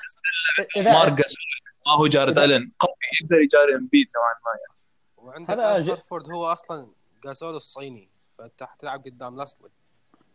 اذا 0.77 0.91
مارك 0.93 1.13
جازول 1.13 1.44
ما 1.88 1.93
هو 1.93 2.07
جاريت 2.08 2.39
الن 2.39 2.72
قوي 2.79 2.93
يقدر 3.22 3.39
يجاري 3.41 3.75
إمبيد 3.75 4.07
نوعا 4.15 4.33
ما 4.33 4.60
يعني. 4.62 5.48
وعندك 5.48 5.89
هورفورد 5.89 6.32
هو 6.31 6.45
أصلا 6.45 6.88
جازول 7.24 7.55
الصيني 7.55 8.10
فأنت 8.38 8.63
حتلعب 8.63 9.03
قدام 9.05 9.38
لاسلي 9.38 9.69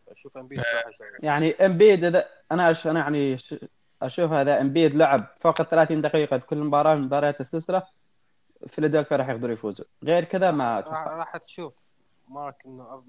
فشوف 0.06 0.36
إمبيد 0.38 0.62
شو 0.62 0.76
راح 0.76 0.86
يسوي 0.88 1.06
يعني 1.22 1.66
إمبيد 1.66 2.04
اذا 2.04 2.28
أنا 2.52 2.70
أش... 2.70 2.86
أنا 2.86 3.00
يعني. 3.00 3.38
أشوف 4.02 4.32
هذا 4.32 4.60
إمبيد 4.60 4.94
لعب 4.94 5.26
فوق 5.40 5.60
ال 5.60 5.68
30 5.68 6.00
دقيقه 6.02 6.36
بكل 6.36 6.56
مباراة 6.58 6.94
من 6.94 7.00
مباريات 7.02 7.40
السلسلة 7.40 7.82
فيلادلفيا 8.68 9.16
راح 9.16 9.28
يقدروا 9.28 9.52
يفوزوا 9.54 9.86
غير 10.04 10.24
كذا 10.24 10.50
ما 10.50 10.80
راح 10.80 11.36
تشوف 11.36 11.76
مارك 12.28 12.56
إنه 12.66 13.04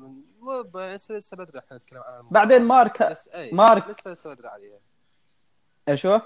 لسه 0.76 1.16
لسه 1.16 1.38
بدري 1.38 1.60
إحنا 1.60 1.78
نتكلم 1.78 2.02
عن. 2.02 2.28
بعدين 2.32 2.62
مارك 2.62 3.02
لسه 3.02 3.34
اي 3.34 3.52
مارك- 3.52 3.88
لسه 3.90 4.12
لسه 4.12 4.34
بدري 4.34 4.48
عليها 4.48 4.80
إيش 5.90 6.06
هو؟ 6.06 6.22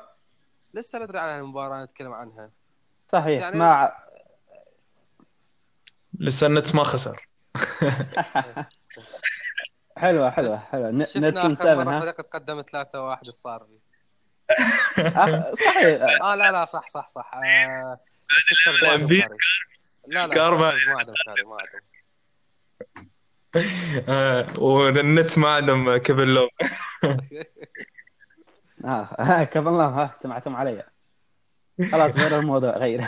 لسه 0.74 1.00
بدري 1.00 1.20
على 1.20 1.40
المباراة 1.40 1.84
نتكلم 1.84 2.14
عنها. 2.14 2.52
صحيح 3.12 3.40
يعني- 3.42 3.60
مع 3.60 4.04
لسه 6.20 6.48
النتس 6.48 6.76
ما 6.76 6.84
خسر. 6.84 7.28
حلوة 9.98 10.30
حلوة 10.32 10.58
حلوة. 10.60 10.92
ن- 10.92 11.06
شفنا 11.06 11.30
نتس 11.30 11.43
ون 11.43 11.52
آخر 11.52 11.64
7 11.64 11.84
مرة 11.84 12.00
فريق 12.00 12.14
تقدم 12.14 12.62
3 12.62 13.02
1 13.02 13.26
إيش 13.26 13.36
صار 13.36 13.66
فيه 13.68 13.80
أخ- 15.10 15.54
صحيح. 15.66 16.02
آه 16.22 16.36
لا 16.36 16.52
لا 16.52 16.66
صح 16.66 16.88
صح 16.88 17.08
صح. 17.08 17.32
آه 17.36 18.00
ما 18.84 19.38
لا 20.08 20.28
لا 20.28 20.34
كاري 20.34 20.58
ما- 20.58 20.72
ما 20.88 20.98
عندهم 21.00 21.16
كاري 21.26 21.44
ما 21.44 21.58
عندهم. 21.62 21.82
آه، 24.10 24.60
والنتس 24.60 25.38
ما 25.38 25.50
عندهم 25.50 25.98
كيفن 25.98 26.28
لوف 26.28 26.50
آه 28.84 29.44
كيف 29.44 29.68
الله 29.68 29.86
ها 29.86 30.06
اجتمعتم 30.16 30.56
علي. 30.56 30.84
خلاص 31.92 32.16
غير 32.18 32.40
الموضوع 32.40 32.78
غير. 32.78 33.06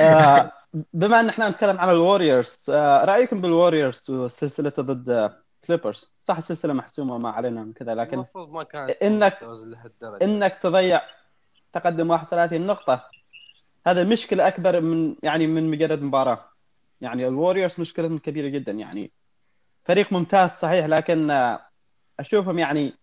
آه، 0.00 0.52
بما 0.92 1.20
ان 1.20 1.28
إحنا 1.28 1.48
نتكلم 1.48 1.78
عن 1.78 1.90
الوريورز 1.90 2.64
آه، 2.68 3.04
رأيكم 3.04 3.40
بالوريورز 3.40 4.10
وسلسلته 4.10 4.82
ضد 4.82 5.30
الكليبرز 5.62 6.12
صح 6.28 6.36
السلسلة 6.36 6.72
محسومة 6.72 7.14
وما 7.14 7.30
علينا 7.30 7.64
من 7.64 7.72
كذا 7.72 7.94
لكن 7.94 8.14
المفروض 8.14 8.50
ما 8.50 8.62
كانت 8.62 9.02
لهالدرجة. 9.64 10.24
إنك 10.24 10.54
تضيع 10.62 11.00
تقدم 11.72 12.10
31 12.10 12.66
نقطة. 12.66 13.08
هذا 13.86 14.04
مشكلة 14.04 14.48
أكبر 14.48 14.80
من 14.80 15.16
يعني 15.22 15.46
من 15.46 15.70
مجرد 15.70 16.02
مباراة. 16.02 16.44
يعني 17.00 17.28
الوريورز 17.28 17.80
مشكلتهم 17.80 18.18
كبيرة 18.18 18.48
جدا 18.48 18.72
يعني 18.72 19.12
فريق 19.84 20.12
ممتاز 20.12 20.50
صحيح 20.50 20.86
لكن 20.86 21.30
آه، 21.30 21.60
أشوفهم 22.20 22.58
يعني 22.58 22.99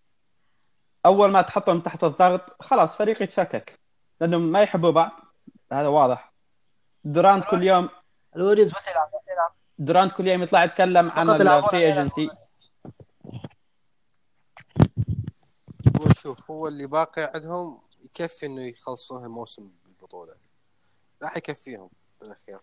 أول 1.06 1.30
ما 1.30 1.42
تحطهم 1.42 1.80
تحت 1.80 2.04
الضغط 2.04 2.62
خلاص 2.62 2.96
فريق 2.96 3.22
يتفكك 3.22 3.80
لأنهم 4.20 4.52
ما 4.52 4.62
يحبوا 4.62 4.90
بعض. 4.90 5.10
هذا 5.72 5.88
واضح. 5.88 6.32
دورانت 7.04 7.44
كل 7.50 7.62
يوم 7.62 7.88
الوريوز 8.36 8.72
بس 8.72 8.88
يلعب 8.88 9.08
دورانت 9.78 10.12
كل 10.12 10.28
يوم 10.28 10.42
يطلع 10.42 10.64
يتكلم 10.64 11.10
عن 11.10 11.30
ال 11.30 11.39
free. 11.39 11.86
agency 11.86 12.30
هو 16.00 16.12
شوف 16.12 16.50
هو 16.50 16.68
اللي 16.68 16.86
باقي 16.86 17.30
عندهم 17.34 17.82
يكفي 18.04 18.46
إنه 18.46 18.62
يخلصون 18.62 19.24
الموسم 19.24 19.70
بالبطولة. 19.84 20.34
راح 21.22 21.36
يكفيهم 21.36 21.90
بالأخير. 22.20 22.60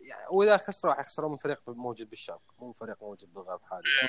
يعني 0.00 0.26
وإذا 0.30 0.56
خسروا 0.56 0.92
راح 0.92 1.00
يخسرون 1.00 1.30
من 1.30 1.36
فريق 1.36 1.60
موجود 1.68 2.10
بالشرق 2.10 2.42
مو 2.58 2.66
من 2.66 2.72
فريق 2.72 3.02
موجود 3.02 3.34
بالغرب 3.34 3.60
حاليا. 3.70 4.08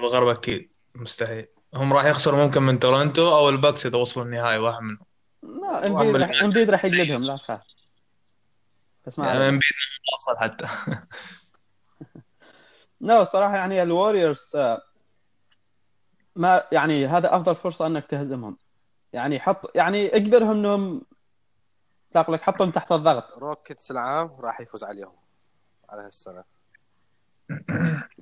بالغرب 0.00 0.28
أكيد 0.28 0.70
مستحيل. 0.94 1.48
هم 1.74 1.92
راح 1.92 2.04
يخسروا 2.04 2.44
ممكن 2.44 2.62
من 2.62 2.78
تورنتو 2.78 3.36
أو 3.36 3.48
الباكس 3.48 3.86
اذا 3.86 3.98
وصلوا 3.98 4.26
النهائي 4.26 4.58
واحد 4.58 4.82
منهم. 4.82 5.06
لا 5.42 5.86
إمبيد 5.86 6.16
راح 6.16 6.42
إمبيد 6.42 6.70
راح 6.70 6.84
يقلدهم 6.84 7.24
لا 7.24 7.36
تخاف 7.36 7.60
بس 9.06 9.18
ما 9.18 9.26
يعني. 9.26 9.38
إمبيد 9.48 9.72
ما 10.08 10.14
وصل 10.14 10.38
حتى. 10.38 10.68
لا 13.00 13.22
الصراحة 13.22 13.56
يعني 13.56 13.82
الوريورز 13.82 14.56
ما 16.36 16.64
يعني 16.72 17.06
هذا 17.06 17.36
أفضل 17.36 17.56
فرصة 17.56 17.86
أنك 17.86 18.06
تهزمهم. 18.06 18.58
يعني 19.12 19.40
حط 19.40 19.76
يعني 19.76 20.16
اجبرهم 20.16 20.50
أنهم 20.50 21.02
تلاقي 22.10 22.32
لك 22.32 22.42
حطهم 22.42 22.70
تحت 22.70 22.92
الضغط. 22.92 23.38
روكيتس 23.38 23.90
العام 23.90 24.36
راح 24.40 24.60
يفوز 24.60 24.84
عليهم 24.84 25.12
على 25.88 26.02
هالسنة. 26.02 26.44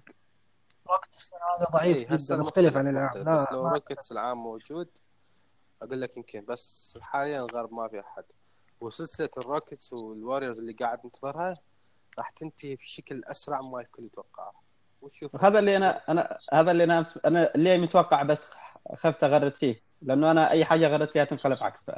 السنة 1.17 1.39
هذا 1.59 1.65
ضعيف 1.73 1.97
إيه، 1.97 2.05
جدا 2.05 2.15
هالسنة 2.15 2.39
مختلف 2.39 2.77
عن 2.77 2.89
العام 2.89 3.11
بس 3.15 3.43
لا 3.43 3.49
لو 3.53 3.65
ما- 3.65 3.73
روكيتس 3.73 4.13
العام 4.13 4.39
موجود 4.39 4.89
أقول 5.83 6.01
لك 6.01 6.17
يمكن 6.17 6.45
بس 6.49 6.99
حاليا 7.03 7.41
الغرب 7.45 7.73
ما 7.75 7.89
في 7.89 8.01
أحد. 8.01 8.25
وسلسلة 8.81 9.31
الروكيتس 9.39 9.93
والواريورز 9.93 10.59
اللي 10.61 10.73
قاعد 10.73 11.01
ننتظرها 11.05 11.59
راح 12.19 12.31
تنتهي 12.31 12.75
بشكل 12.77 13.23
أسرع 13.25 13.61
ما 13.61 13.81
الكل 13.81 14.05
يتوقعه. 14.05 14.53
وشوف. 15.03 15.45
هذا 15.45 15.59
اللي 15.59 15.77
أنا 15.77 16.03
أنا 16.09 16.39
هذا 16.53 16.71
اللي 16.71 16.85
أنا 16.85 17.07
أنا 17.25 17.55
اللي 17.55 17.79
متوقع 17.79 18.23
بس 18.23 18.39
خفت 18.97 19.25
أغرد 19.25 19.55
فيه. 19.55 19.83
لأنه 20.03 20.31
أنا 20.31 20.51
أي 20.51 20.65
حاجة 20.65 20.87
غرد 20.89 21.09
فيها 21.11 21.25
تنقلب 21.25 21.63
عكس. 21.63 21.85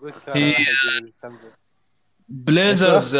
قلت 0.00 0.28
الثمبل. 0.28 1.52
بليزرز 2.28 3.16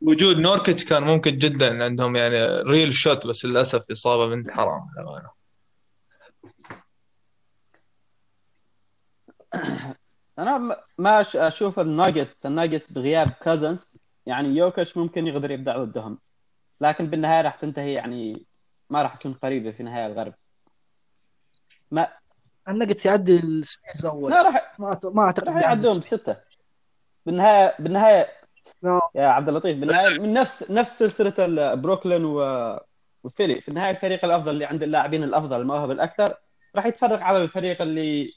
وجود 0.00 0.38
نوركيتش 0.38 0.84
كان 0.84 1.02
ممكن 1.02 1.38
جدا 1.38 1.84
عندهم 1.84 2.16
يعني 2.16 2.46
real 2.46 2.94
shot 2.94 3.26
بس 3.26 3.44
للأسف 3.44 3.82
إصابة 3.92 4.26
بنت 4.26 4.50
حرام 4.50 4.86
للأمانة. 4.98 5.30
أنا 10.38 10.58
م- 10.58 10.76
ما 10.98 11.22
أش- 11.22 11.36
أشوف 11.36 11.80
الناجتس 11.80 12.46
الناجتس 12.46 12.92
بغياب 12.92 13.30
كازنز. 13.30 13.96
يعني 14.26 14.48
يوكيتش 14.48 14.96
ممكن 14.96 15.26
يقدر 15.26 15.50
يبدع 15.50 15.76
ضدهم. 15.84 16.18
لكن 16.80 17.06
بالنهاية 17.06 17.40
راح 17.42 17.54
تنتهي 17.54 17.92
يعني 17.92 18.46
ما 18.90 19.02
راح 19.02 19.16
تكون 19.16 19.34
قريبة 19.34 19.70
في 19.70 19.82
نهاية 19.82 20.06
الغرب. 20.06 20.34
ما 21.90 22.08
النقتس 22.68 23.06
يعدي 23.06 23.36
السبيرز 23.38 24.06
أول. 24.06 24.30
لا 24.30 24.42
راح 24.42 24.80
ما 24.80 25.00
ما 25.04 25.22
أعتقد 25.22 25.48
راح 25.48 25.56
يعدون 25.62 26.00
بالنهاية 27.26 27.74
بالنهاية 27.78 28.16
لا. 28.20 28.37
يا 29.14 29.26
عبد 29.26 29.48
اللطيف 29.48 29.78
بالنهاية 29.78 30.18
من 30.18 30.32
نفس 30.32 30.70
نفس 30.70 30.98
سلسلة 30.98 31.34
ال- 31.38 31.76
بروكلين 31.80 32.24
و... 32.24 32.40
وفيلي. 33.24 33.60
في 33.60 33.68
النهاية 33.68 33.90
الفريق 33.90 34.24
الأفضل 34.24 34.50
اللي 34.50 34.64
عند 34.64 34.82
اللاعبين 34.82 35.22
الأفضل 35.24 35.60
المواهب 35.60 35.90
الأكثر 35.90 36.34
راح 36.76 36.86
يتفوق 36.86 37.20
على 37.20 37.42
الفريق 37.42 37.82
اللي 37.82 38.32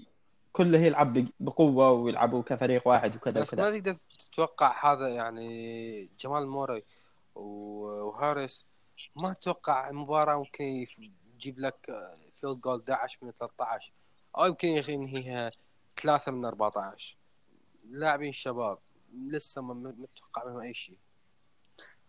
كله 0.53 0.77
يلعب 0.77 1.13
ب- 1.17 1.27
بقوة 1.39 1.91
ويلعبوا 1.91 2.41
كفريق 2.43 2.87
واحد 2.87 3.15
وكذا 3.15 3.41
بس 3.41 3.53
ما 3.53 3.61
وكذا 3.63 3.79
تقدر 3.79 3.93
تتوقع 4.19 4.93
هذا 4.93 5.07
يعني 5.07 6.09
جمال 6.19 6.47
موراي 6.47 6.83
و- 7.35 7.85
وهاريس. 8.07 8.65
ما 9.15 9.31
أتوقع 9.31 9.89
المباراه 9.89 10.37
ممكن 10.37 10.63
يجيب 10.63 11.59
لك 11.59 11.75
field 12.41 12.61
goal 12.61 12.83
11 12.89 13.17
من 13.21 13.31
13 13.31 13.91
أو 14.37 14.45
يمكن 14.45 14.67
ينهيها 14.67 15.51
3 16.01 16.31
من 16.31 16.45
14 16.45 17.17
لاعبين 17.89 18.31
شباب. 18.31 18.77
لسه 19.13 19.61
ما 19.61 19.73
متوقع 19.73 20.45
منهم 20.45 20.61
أي 20.61 20.73
شيء. 20.73 20.97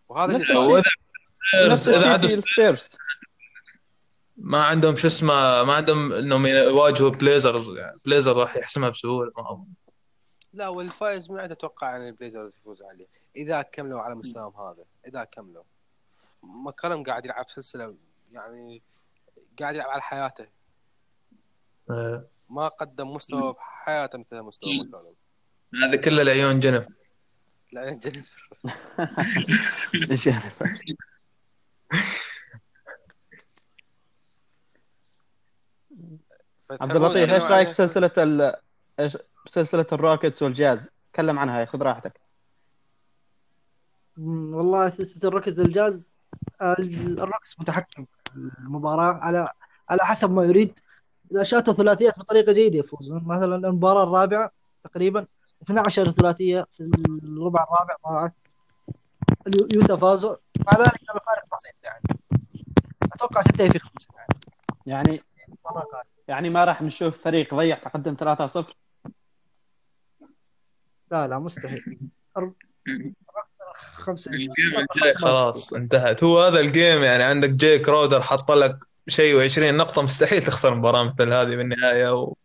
وهذا 0.09 0.33
اللي 0.33 0.45
صار. 0.45 0.83
نفس 1.69 1.87
اذا 1.87 2.15
السبيرز 2.15 2.89
ما 4.37 4.63
عندهم 4.63 4.95
شو 4.95 5.07
اسمه 5.07 5.63
ما 5.63 5.73
عندهم 5.73 6.13
إنهم 6.13 6.47
يواجهوا 6.47 7.09
بليزرز 7.09 7.77
يعني 7.77 7.99
بليزر 8.05 8.37
راح 8.37 8.55
يحسمها 8.55 8.89
بسهولة 8.89 9.31
ما 9.37 9.51
أظن. 9.51 9.73
لا 10.53 10.67
والفايز 10.67 11.31
ما 11.31 11.41
عاد 11.41 11.51
أتوقع 11.51 11.97
إن 11.97 12.07
البليزرز 12.07 12.57
يفوز 12.57 12.81
عليه. 12.81 13.07
إذا 13.35 13.61
كملوا 13.61 14.01
على 14.01 14.15
مستواهم 14.15 14.67
هذا 14.67 14.85
إذا 15.07 15.23
كملوا. 15.23 15.63
مكانهم 16.43 17.03
قاعد 17.03 17.25
يلعب 17.25 17.49
سلسلة 17.49 17.95
يعني 18.31 18.81
قاعد 19.59 19.75
يلعب 19.75 19.89
على 19.89 20.01
حياته. 20.01 20.47
آه، 21.89 22.27
ما 22.49 22.67
قدم 22.67 23.13
مستوى 23.13 23.53
بحياته 23.53 24.17
مثل 24.17 24.41
مستوى 24.41 24.79
مكانهم 24.79 25.15
هذا 25.81 25.95
كله 25.95 26.23
لعيون 26.23 26.59
جنيف 26.59 26.87
لا 27.71 27.83
يا 27.83 27.93
جينيفر 27.93 28.49
عبد 36.81 36.95
اللطيف 36.95 37.29
إيش 37.29 37.43
رأيك 37.43 37.67
في 37.67 37.73
سلسلة 37.73 38.11
ال... 38.17 38.55
إيش 38.99 39.17
سلسلة 39.45 39.85
الروكيتس 39.91 40.43
والجاز؟ 40.43 40.87
تكلم 41.13 41.39
عنها 41.39 41.65
خذ 41.65 41.81
راحتك. 41.81 42.19
والله 44.17 44.89
سلسلة 44.89 45.29
الروكتس 45.29 45.59
الجاز 45.59 46.19
آه، 46.61 46.75
الروكتس 46.79 47.59
متحكم 47.59 48.05
في 48.05 48.31
المباراة 48.65 49.13
على 49.13 49.49
على 49.89 49.99
حسب 50.01 50.31
ما 50.31 50.43
يريد. 50.43 50.79
اذا 51.31 51.43
شاتوا 51.43 51.73
ثلاثيات 51.73 52.19
بطريقة 52.19 52.53
جيدة 52.53 52.79
يفوزون. 52.79 53.23
مثلا 53.25 53.55
المباراة 53.55 54.03
الرابعة 54.03 54.51
تقريبا 54.83 55.27
12 55.63 56.09
ثلاثية 56.11 56.65
في 56.71 56.83
الربع 57.23 57.63
الرابع 57.63 57.95
ضاعت 58.07 58.33
اليو- 59.47 59.67
يوتا 59.73 59.95
فازوا. 59.95 60.35
مع 60.59 60.77
ذلك 60.79 60.97
ترى 61.07 61.19
فارق 61.27 61.55
بسيط 61.55 61.75
يعني 61.83 62.01
أتوقع 63.13 63.41
تنتهي 63.41 63.69
في 63.69 63.79
خمسة 63.79 64.07
يعني 64.85 65.07
يعني. 65.07 65.21
يعني 66.27 66.49
ما 66.49 66.63
راح 66.63 66.81
نشوف 66.81 67.23
فريق 67.23 67.55
ضيع 67.55 67.77
تقدم 67.79 68.15
3-0 68.15 68.75
لا 71.11 71.27
لا 71.27 71.39
مستحيل. 71.39 71.99
الر- 72.37 72.53
خمسة. 73.73 74.31
ال 74.31 74.35
game 74.35 74.49
أتوقع 74.77 74.85
الجاي 74.95 75.13
خمس 75.13 75.23
مرات. 75.23 75.33
خلاص 75.53 75.73
انتهت. 75.73 76.23
هو 76.23 76.41
هذا 76.41 76.59
ال 76.59 76.68
game 76.68 77.03
يعني 77.03 77.23
عندك 77.23 77.49
Jae 77.49 77.79
Crowder 77.79 78.21
حط 78.21 78.51
لك 78.51 78.79
شيء 79.07 79.49
و20 79.49 79.57
نقطة 79.59 80.01
مستحيل 80.01 80.41
تخسر 80.43 80.75
مباراة 80.75 81.03
مثل 81.03 81.33
هذه 81.33 81.55
بالنهاية 81.55 82.13
و... 82.21 82.35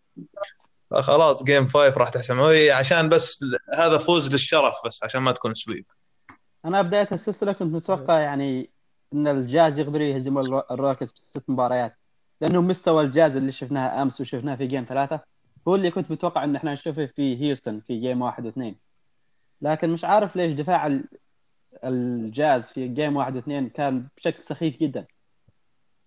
خلاص 0.95 1.45
game 1.45 1.67
five 1.67 1.99
راح 1.99 2.09
تحسم. 2.09 2.41
عشان 2.73 3.09
بس 3.09 3.45
هذا 3.75 3.99
فوز 3.99 4.33
للشرف 4.33 4.75
بس 4.87 5.05
عشان 5.05 5.21
ما 5.21 5.33
تكون 5.33 5.55
sweep 5.55 5.85
أنا 6.65 6.83
بداية 6.83 7.09
السلسلة 7.13 7.53
كنت 7.53 7.75
متوقع 7.75 8.21
يعني 8.21 8.71
إن 9.15 9.29
الجاز 9.29 9.79
يقدروا 9.79 10.07
يهزموا 10.07 10.73
ال 10.75 10.79
Rockets 10.80 11.13
بست 11.13 11.43
مباريات. 11.49 11.97
لأنه 12.41 12.63
مستوى 12.63 13.03
الجاز 13.05 13.37
اللي 13.37 13.53
شفناه 13.53 14.03
أمس 14.03 14.21
وشفناه 14.21 14.57
في 14.57 14.67
game 14.67 14.85
ثلاثة 14.89 15.21
هو 15.69 15.75
اللي 15.75 15.91
كنت 15.91 16.11
متوقع 16.11 16.45
إن 16.45 16.57
إحنا 16.57 16.73
نشوفه 16.73 17.07
في 17.07 17.43
هيوستن 17.43 17.81
في 17.81 18.01
game 18.01 18.23
واحد 18.23 18.47
واثنين. 18.47 18.77
لكن 19.63 19.91
مش 19.91 20.05
عارف 20.05 20.37
ليش 20.37 20.53
دفاع 20.53 20.87
ال- 20.87 21.09
الجاز 21.85 22.71
في 22.71 22.89
game 22.89 23.17
واحد 23.17 23.37
واثنين 23.37 23.69
كان 23.69 24.09
بشكل 24.17 24.43
سخيف 24.43 24.77
جدا. 24.77 25.07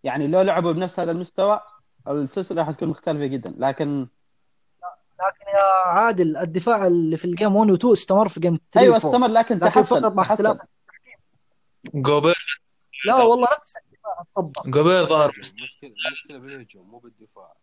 يعني 0.03 0.27
لو 0.27 0.41
لعبوا 0.41 0.71
بنفس 0.71 0.99
هذا 0.99 1.11
المستوى 1.11 1.59
السلسلة 2.07 2.61
راح 2.61 2.71
تكون 2.71 2.87
مختلفة 2.87 3.25
جدا. 3.25 3.53
لكن 3.57 4.07
لكن 5.27 5.51
يا 5.57 5.87
عادل 5.87 6.37
الدفاع 6.37 6.87
اللي 6.87 7.17
في 7.17 7.25
ال 7.25 7.31
game 7.31 7.55
1 7.55 7.71
و 7.71 7.75
2 7.75 7.93
استمر 7.93 8.27
في 8.27 8.39
game 8.39 8.59
3 8.71 8.79
أيوه 8.79 8.93
و 8.95 8.97
4 8.97 9.09
استمر 9.09 9.27
لكن 9.27 9.57
لكن 9.57 9.81
فقط 9.81 10.13
مع 10.13 10.23
اختلاف 10.23 10.57
جوبير؟ 11.95 12.61
لا 13.05 13.15
والله 13.15 13.47
نفس 13.57 13.73
الدفاع 13.77 14.23
طبق 14.35 14.67
جوبير 14.67 15.05
ظهر. 15.05 15.29
المشكلة 15.29 15.93
المشكلة 16.07 16.37
بالهجوم 16.39 16.89
مو 16.91 16.97
بالدفاع. 16.99 17.53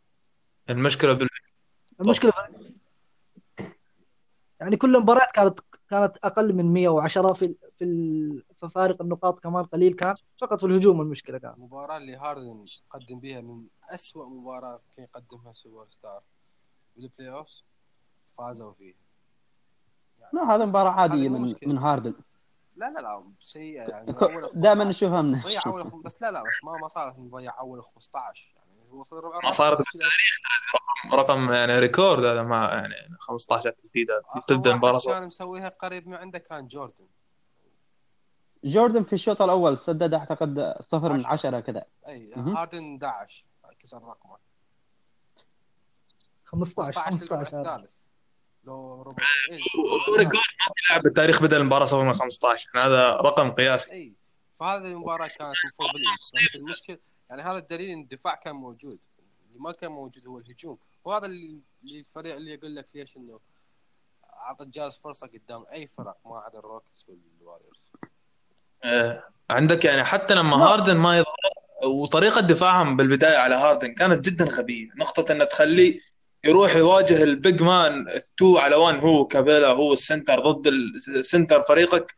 المشكلة 0.70 1.12
بال... 1.12 1.28
المشكلة 2.00 2.30
في 2.30 2.40
يعني 4.60 4.76
كل 4.76 4.96
المباريات 4.96 5.30
كانت 5.32 5.60
كانت 5.90 6.16
أقل 6.24 6.52
من 6.54 6.72
110 6.72 7.32
في 7.32 7.54
في 7.78 7.84
ال- 7.84 8.42
ففارق 8.56 9.02
النقاط 9.02 9.40
كمان 9.42 9.64
قليل 9.64 9.92
كان. 9.94 10.14
فقط 10.40 10.60
في 10.60 10.66
الهجوم 10.66 11.00
المشكلة 11.00 11.38
كان. 11.38 11.52
المباراة 11.52 11.96
اللي 11.96 12.16
هاردن 12.16 12.64
قدم 12.90 13.18
بها 13.20 13.40
من 13.40 13.64
أسوأ 13.90 14.26
مباراة 14.26 14.80
كان 14.96 15.04
يقدمها 15.14 15.52
سوبر 15.52 15.86
ستار. 15.90 16.20
بال 16.98 17.30
playoff 17.30 17.48
فازوا 18.38 18.72
فيه 18.72 18.94
لا 20.32 20.54
هذا 20.54 20.64
مباراة 20.64 20.90
عادية 20.90 21.14
هذه 21.14 21.28
مو 21.28 21.38
من 21.38 21.44
مشكلة. 21.44 21.68
من 21.68 21.78
هاردن. 21.78 22.14
لا 22.76 22.90
لا 22.90 23.00
لا 23.00 23.24
سيئة. 23.38 23.82
يعني 23.90 24.12
دائما 24.54 24.84
15 24.84 24.88
نشوفها 24.88 25.22
منه 25.22 25.44
ضيع 25.44 25.62
أول 25.66 25.90
خم... 25.90 26.02
بس 26.02 26.22
لا 26.22 26.30
لا 26.30 26.42
بس 26.42 26.64
ما 26.64 26.72
ما 26.72 26.88
صارت 26.88 27.18
نضيع 27.18 27.58
أول 27.60 27.82
15 27.82 28.54
يعني 28.56 28.90
هو 28.90 29.02
صار 29.02 29.24
ربع 29.24 29.40
ما 29.44 29.50
صارت 29.50 29.82
رقم 31.12 31.52
يعني 31.52 31.78
record 31.78 32.24
هذا 32.24 32.42
ما 32.42 32.56
يعني 32.56 32.94
15 33.20 33.70
تسديدة. 33.70 34.22
تبدأ 34.48 34.70
المباراة 34.70 35.00
كان 35.06 35.26
مسويها 35.26 35.68
قريب 35.68 36.08
من 36.08 36.14
عنده 36.14 36.38
كان 36.38 36.66
جوردن. 36.66 37.06
جوردن 38.64 39.02
في 39.04 39.12
الشوط 39.12 39.42
الأول 39.42 39.78
سدد 39.78 40.14
أعتقد 40.14 40.74
صفر 40.80 41.12
من 41.12 41.26
عشرة. 41.26 41.60
كذا. 41.60 41.84
أي. 42.06 42.32
هاردن 42.34 42.98
11 43.04 43.44
كسر 43.78 44.02
رقمه 44.02 44.47
15 46.52 47.00
15 47.00 47.24
للربع 47.24 47.44
15 47.44 47.60
هذا. 47.60 47.76
الثالث. 47.76 47.94
لو 48.64 49.02
ربع 49.02 49.22
إيه. 49.50 49.58
هو 50.08 50.14
record 50.16 50.34
ما 50.36 50.74
في 50.74 50.80
لاعب 50.90 51.02
بالتاريخ 51.02 51.42
بدا 51.42 51.56
المباراه 51.56 51.84
صفر 51.84 52.04
من 52.04 52.14
15 52.14 52.70
يعني 52.74 52.86
هذا 52.86 53.10
رقم 53.10 53.50
قياسي. 53.50 53.92
اي 53.92 54.14
فهذه 54.56 54.86
المباراة 54.86 55.26
كانت 55.38 55.54
المفروض 55.64 55.90
بس 56.20 56.54
المشكلة 56.54 56.98
يعني 57.30 57.42
هذا 57.42 57.58
الدليل 57.58 57.90
إن 57.90 58.00
الدفاع 58.00 58.34
كان 58.34 58.54
موجود. 58.56 58.98
اللي 59.48 59.58
ما 59.60 59.72
كان 59.72 59.90
موجود 59.92 60.26
هو 60.26 60.38
الهجوم. 60.38 60.78
وهذا 61.04 61.26
اللي 61.26 61.60
الفريق 61.84 62.34
اللي 62.34 62.54
يقول 62.54 62.76
لك 62.76 62.86
ليش 62.94 63.16
إنه 63.16 63.40
اعطى 64.24 64.64
الجاز 64.64 64.96
فرصة 64.96 65.26
قدام 65.26 65.64
أي 65.72 65.86
فرق 65.86 66.16
ما 66.26 66.38
عدا 66.38 66.58
ال 66.58 66.64
Rockets 66.64 67.06
وال 67.08 67.23
Warriors 67.23 67.82
آه، 68.84 69.24
عندك 69.50 69.84
يعني 69.84 70.04
حتى 70.04 70.34
لما 70.34 70.56
هاردن 70.56 70.96
ما 70.96 71.18
يضغط 71.18 71.28
وطريقة 71.84 72.40
دفاعهم 72.40 72.96
بالبداية 72.96 73.36
على 73.36 73.54
هاردن 73.54 73.94
كانت 73.94 74.28
جدا 74.28 74.44
غبية. 74.44 74.88
نقطة 74.96 75.32
انه 75.32 75.44
تخليه 75.44 76.00
يروح 76.44 76.76
يواجه 76.76 77.22
ال 77.22 77.32
big 77.32 77.62
man 77.62 78.08
2 78.08 78.56
على 78.56 78.76
1 78.76 79.00
هو 79.00 79.24
كابيلا 79.26 79.68
هو 79.68 79.92
ال 79.92 79.99
center 79.99 80.40
ضد 80.40 80.66
ال 81.08 81.16
center 81.16 81.62
فريقك. 81.62 82.14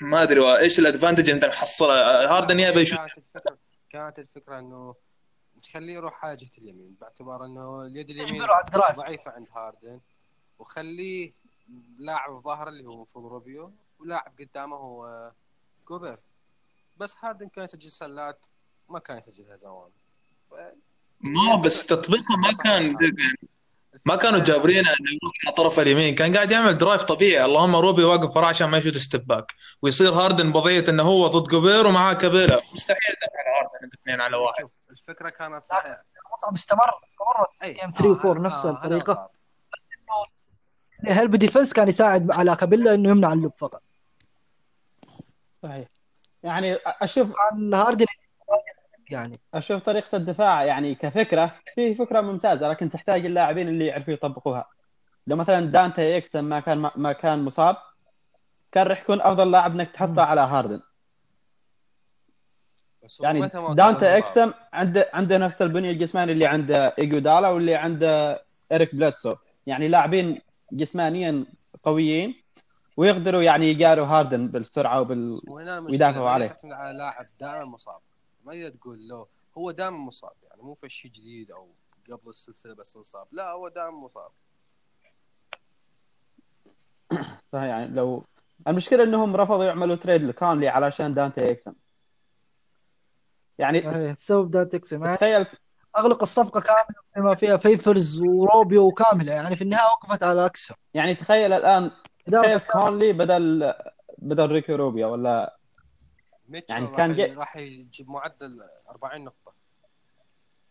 ما 0.00 0.22
أدري 0.22 0.58
إيش 0.58 0.78
ال 0.78 0.83
advantage 0.83 1.30
اللي 1.30 1.34
أنت 1.34 1.44
محصله. 1.44 1.94
هاردن 2.36 2.60
يبي 2.60 2.80
ي 2.80 2.83
shoot 2.83 2.98
كانت 2.98 3.18
الفكرة 3.18 3.58
كانت 3.90 4.18
الفكرة 4.18 4.58
إنه 4.58 4.94
تخليه 5.62 5.94
يروح 5.94 6.24
على 6.24 6.36
جهه 6.36 6.50
اليمين 6.58 6.96
باعتبار 7.00 7.44
إنه 7.44 7.82
اليد 7.82 8.10
اليمين 8.10 8.46
ضعيفة 8.96 9.30
عند 9.30 9.46
هاردن. 9.56 10.00
وخليه 10.58 11.32
لاعب 11.98 12.42
ظهر 12.44 12.68
اللي 12.68 12.84
هو 12.84 12.92
المفروض 12.94 13.26
روبيو 13.32 13.72
ولاعب 13.98 14.32
قدامه 14.40 14.76
هو 14.76 15.30
جوبر 15.88 16.18
بس 16.96 17.16
هاردن 17.20 17.48
كان 17.48 17.64
يسجل 17.64 17.90
سلات 17.90 18.46
ما 18.88 18.98
كان 18.98 19.18
يسجل 19.18 19.52
هو 19.52 19.71
وان 19.71 19.90
ف- 20.50 20.54
ما 21.20 21.54
بس 21.54 21.86
تطبيقه 21.86 22.36
ما 22.36 22.52
كان 22.64 22.96
ما 24.04 24.16
كانوا 24.16 24.38
جابرينه 24.38 24.88
إنه 24.88 25.10
يروح 25.22 25.34
على 25.46 25.54
طرف 25.56 25.78
اليمين. 25.80 26.14
كان 26.14 26.34
قاعد 26.36 26.50
يعمل 26.50 26.78
drive 26.78 27.02
طبيعي. 27.02 27.44
اللهم 27.44 27.76
روبيو 27.76 28.04
واقف 28.04 28.36
وراه 28.36 28.48
عشان 28.48 28.68
ما 28.68 28.78
ي 28.78 28.81
shoot 28.81 28.96
step 28.96 29.26
back. 29.26 29.52
ويصير 29.82 30.12
هاردن 30.12 30.52
بضية 30.52 30.84
إنه 30.88 31.02
هو 31.02 31.26
ضد 31.26 31.48
جوبير 31.48 31.86
ومعاه 31.86 32.12
كابيلا. 32.12 32.60
مستحيل 32.72 33.16
على 33.22 33.56
هاردن 33.56 33.90
اثنين 34.02 34.20
على 34.20 34.36
واحد. 34.36 34.68
الفكرة 34.90 35.28
كانت 35.28 35.64
مصعب 36.34 36.52
استمر 36.54 36.90
استمرت 37.06 37.80
game 37.80 37.92
3 37.92 38.28
و 38.28 38.32
4 38.32 38.44
آه، 38.44 38.46
نفس 38.46 38.66
الطريقة. 38.66 39.12
هذا 39.12 39.28
الغلط. 40.08 40.30
ال 41.08 41.28
help 41.28 41.44
defense 41.44 41.72
كان 41.72 41.88
يساعد 41.88 42.30
على 42.30 42.56
كابيلا 42.56 42.94
إنه 42.94 43.10
يمنع 43.10 43.32
ال 43.32 43.37
lob 43.37 43.52
فقط؟ 43.58 43.82
صحيح. 45.62 45.88
يعني 46.42 46.74
أشوف 46.86 47.32
كان 47.32 47.74
هاردن 47.74 48.06
يعني. 49.12 49.32
أشوف 49.54 49.82
طريقة 49.82 50.16
الدفاع 50.16 50.64
يعني 50.64 50.94
كفكرة 50.94 51.52
في 51.74 51.94
فكرة 51.94 52.20
ممتازة 52.20 52.68
لكن 52.68 52.90
تحتاج 52.90 53.26
اللاعبين 53.26 53.68
اللي 53.68 53.86
يعرفوا 53.86 54.12
يطبقوها. 54.12 54.68
لو 55.26 55.36
مثلا 55.36 55.66
دانتي 55.66 56.16
اكسم 56.16 56.40
ما 56.40 56.60
كان 56.60 56.86
ما 56.96 57.12
كان 57.12 57.44
مصاب 57.44 57.76
كان 58.72 58.86
راح 58.86 59.00
يكون 59.00 59.22
أفضل 59.22 59.50
لاعب 59.50 59.74
إنك 59.74 59.90
تحطه 59.90 60.22
على 60.22 60.40
هاردن. 60.40 60.80
يعني 63.20 63.40
دانتي. 63.74 64.18
اكسم 64.18 64.52
عنده 64.72 65.10
عنده 65.14 65.38
نفس 65.38 65.62
البنية 65.62 65.90
الجسمانية 65.90 66.32
اللي 66.32 66.46
عنده 66.46 66.94
ايجودالا 66.98 67.48
واللي 67.48 67.74
عنده 67.74 68.42
اريك 68.72 68.94
بليدسو. 68.94 69.34
يعني 69.66 69.88
لاعبين 69.88 70.40
جسمانيا 70.72 71.44
قويين 71.82 72.42
ويقدروا 72.96 73.42
يعني 73.42 73.72
يجاروا 73.72 74.06
هاردن 74.06 74.48
بالسرعة 74.48 75.00
وبال 75.00 75.40
ويدافعوا 75.88 76.30
عليه. 76.30 76.46
تعتمد 76.46 76.72
على 76.72 76.98
لاعب 76.98 77.12
دائما 77.40 77.64
مصاب. 77.64 77.98
ما 78.44 78.54
يقدر 78.54 78.76
تقول 78.76 79.08
له 79.08 79.26
هو 79.58 79.70
دائما 79.70 79.98
مصاب 79.98 80.32
يعني 80.42 80.62
مو 80.62 80.74
في 80.74 80.88
شيء 80.88 81.10
جديد 81.10 81.50
أو 81.50 81.68
قبل 82.10 82.28
السلسلة 82.28 82.74
بس 82.74 82.96
انصاب. 82.96 83.26
لا 83.32 83.50
هو 83.50 83.68
دائما 83.68 83.90
مصاب. 83.90 84.30
صحيح 87.52 87.64
يعني 87.64 87.86
لو 87.86 88.24
المشكلة 88.68 89.02
إنهم 89.02 89.36
رفضوا 89.36 89.64
يعملوا 89.64 89.96
trade 89.96 90.22
لكونلي 90.22 90.68
علشان 90.68 91.14
دانتي 91.14 91.50
اكسم 91.50 91.74
يعني 93.58 93.78
إيه، 93.78 94.16
ده 94.30 94.64
تقسم 94.64 95.04
يعني 95.04 95.16
تخيل 95.16 95.46
أغلق 95.96 96.22
الصفقة 96.22 96.60
كاملة 96.60 97.00
بما 97.16 97.34
فيها 97.34 97.56
فيفورز 97.56 98.22
وروبيو 98.22 98.90
كاملة 98.90 99.32
يعني 99.32 99.56
في 99.56 99.62
النهاية 99.62 99.86
وقفت 99.86 100.22
على 100.22 100.46
اكسم 100.46 100.74
يعني 100.94 101.14
تخيل 101.14 101.52
الآن 101.52 101.90
كيف 102.26 102.64
كونلي 102.64 103.12
بدل 103.12 103.74
بدل 104.18 104.46
ريكي 104.50 104.72
روبيو 104.72 105.06
ولا 105.06 105.59
ميتشل 106.50 106.74
يعني 106.74 106.96
كان 106.96 107.14
جي- 107.14 107.24
راح 107.34 107.56
يجيب 107.56 108.10
معدل 108.10 108.60
40 108.90 109.24
نقطة. 109.24 109.52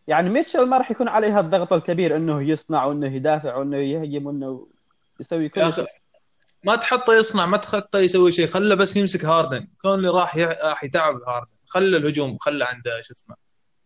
يعني 0.06 0.30
ميتشل 0.30 0.66
ما 0.66 0.78
راح 0.78 0.90
يكون 0.90 1.08
عليه 1.08 1.40
الضغط 1.40 1.72
الكبير 1.72 2.16
إنه 2.16 2.42
يصنع 2.42 2.84
وإنه 2.84 3.14
يدافع 3.14 3.56
وإنه 3.56 3.76
يهجم 3.76 4.26
وإنه 4.26 4.66
يسوي 5.20 5.48
كل 5.48 5.72
شيء. 5.72 5.86
ما 6.64 6.76
تحطه 6.76 7.14
يصنع 7.14 7.46
ما 7.46 7.56
تحطه 7.56 7.98
يسوي 7.98 8.32
شيء 8.32 8.46
خله 8.46 8.74
بس 8.74 8.96
يمسك 8.96 9.24
هاردن. 9.24 9.68
كونلي 9.82 10.08
راح 10.08 10.36
ي- 10.36 10.44
راح 10.44 10.84
يتعب 10.84 11.14
هاردن 11.28 11.50
خله 11.66 11.96
الهجوم 11.98 12.38
خله 12.40 12.66
عند 12.66 12.82
شو 13.00 13.12
اسمه 13.12 13.36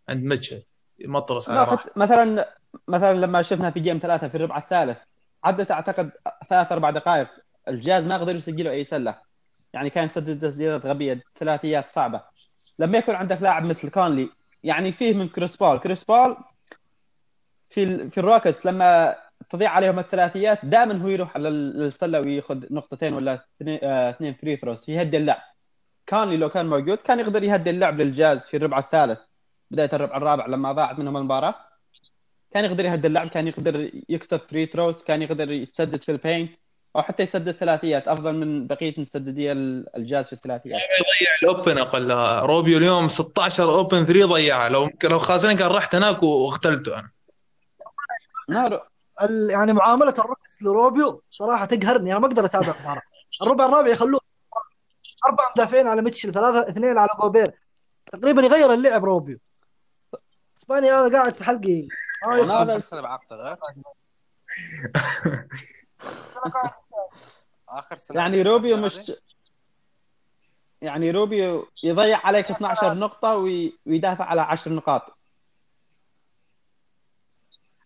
عند 0.08 0.24
ميتشل 0.24 0.62
مطرس 1.04 1.50
على 1.50 1.66
حت- 1.66 1.98
مثلا 1.98 2.54
مثلا 2.88 3.14
لما 3.14 3.42
شفنا 3.42 3.70
في 3.70 3.80
game 3.80 3.98
ثلاثة 3.98 4.28
في 4.28 4.34
الربع 4.34 4.58
الثالث 4.58 4.98
عدت 5.44 5.70
أعتقد 5.70 6.10
ثلاث 6.50 6.72
أربع 6.72 6.90
دقائق 6.90 7.28
الجهاز 7.68 8.04
ما 8.04 8.18
قدر 8.18 8.36
يسجلوا 8.36 8.72
أي 8.72 8.84
سلة. 8.84 9.18
يعني 9.74 9.90
كان 9.90 10.04
يسدد 10.04 10.40
تسديدات 10.40 10.86
غبية 10.86 11.22
ثلاثيات 11.38 11.88
صعبة. 11.90 12.20
لما 12.78 12.98
يكون 12.98 13.14
عندك 13.14 13.42
لاعب 13.42 13.64
مثل 13.64 13.88
كونلي 13.90 14.28
يعني 14.62 14.92
فيه 14.92 15.14
من 15.14 15.28
كريس 15.28 15.56
بول. 15.56 15.78
كريس 15.78 16.04
بول 16.04 16.36
في. 17.70 18.10
في 18.10 18.18
ال 18.18 18.24
Rockets 18.24 18.66
لما 18.66 19.14
تضيع 19.50 19.70
عليهم 19.70 19.98
الثلاثيات 19.98 20.64
دائما 20.64 21.02
هو 21.02 21.08
يروح 21.08 21.36
على 21.36 21.48
ال- 21.48 21.82
السله 21.82 22.20
وياخذ 22.20 22.58
نقطتين 22.70 23.14
ولا 23.14 23.44
اثنين 23.60 23.78
آه، 23.82 24.34
free 24.42 24.56
throws 24.56 24.90
يهدي 24.90 25.16
اللعب. 25.16 25.42
كونلي 26.08 26.36
لو 26.36 26.48
كان 26.48 26.66
موجود 26.66 26.98
كان 26.98 27.20
يقدر 27.20 27.42
يهدي 27.42 27.70
اللعب 27.70 28.00
للجاز 28.00 28.38
في 28.46 28.56
الربع 28.56 28.78
الثالث 28.78 29.18
بداية 29.70 29.90
الربع 29.92 30.16
الرابع 30.16 30.46
لما 30.46 30.72
ضاعت 30.72 30.98
منهم 30.98 31.16
المباراة. 31.16 31.54
كان 32.50 32.64
يقدر 32.64 32.84
يهدي 32.84 33.06
اللعب 33.06 33.28
كان 33.28 33.48
يقدر 33.48 33.90
يكسب 34.08 34.40
free 34.50 34.66
throws 34.66 35.02
كان 35.02 35.22
يقدر 35.22 35.50
يسدد 35.52 36.02
في 36.02 36.12
ال 36.12 36.19
paint 36.19 36.50
أو 36.96 37.02
حتى 37.02 37.22
يسدد 37.22 37.52
ثلاثيات 37.52 38.08
أفضل 38.08 38.32
من 38.32 38.66
بقية 38.66 38.94
مسددي 39.00 39.52
ال- 39.52 39.96
الجاز 39.96 40.26
في 40.26 40.32
الثلاثيات. 40.32 40.74
يضيع 40.82 41.34
الأوبن 41.42 41.78
أقل 41.78 42.10
روبيو 42.46 42.78
اليوم 42.78 43.08
16 43.08 43.64
أوبن 43.64 44.04
3 44.04 44.26
ضيعها 44.26 44.68
لو 44.68 44.90
لو 45.04 45.18
خازنين 45.18 45.56
كان 45.56 45.68
رحت 45.70 45.94
هناك 45.94 46.22
واغتلته 46.22 46.94
أنا. 46.98 47.10
نارو 48.48 48.80
ال- 49.22 49.50
يعني 49.50 49.72
معاملة 49.72 50.14
الروكس 50.18 50.62
لروبيو 50.62 51.22
صراحة 51.30 51.64
تقهرني 51.64 52.10
أنا 52.12 52.18
ما 52.20 52.26
أقدر 52.26 52.44
أتابع 52.44 52.74
المباراه 52.78 53.02
الربع 53.42 53.66
الرابع 53.66 53.88
يخلوه 53.88 54.20
أربع 55.26 55.50
مدافعين 55.56 55.86
على 55.86 56.02
ميتشل 56.02 56.32
ثلاثة 56.32 56.68
اثنين 56.70 56.98
على 56.98 57.08
جوبير 57.20 57.46
تقريبا 58.12 58.42
يغير 58.42 58.72
اللعب 58.72 59.04
روبيو. 59.04 59.38
إسبانيا 60.58 60.92
هذا 60.94 61.18
قاعد 61.18 61.34
في 61.34 61.44
حلقي 61.44 61.88
ما. 62.26 62.62
اخر 62.62 62.80
سنه 62.80 63.00
بعقده. 63.00 63.36
غير 63.36 63.56
آخر 67.78 67.98
سنة 67.98 68.20
يعني 68.20 68.42
روبيو 68.42 68.76
مش؟ 68.76 69.12
يعني 70.82 71.10
روبيو 71.10 71.66
يضيع 71.82 72.26
عليك 72.26 72.50
12 72.50 72.94
نقطة 72.94 73.28
وي- 73.34 73.78
ويدافع 73.86 74.24
على 74.24 74.40
10 74.40 74.72
نقاط. 74.72 75.18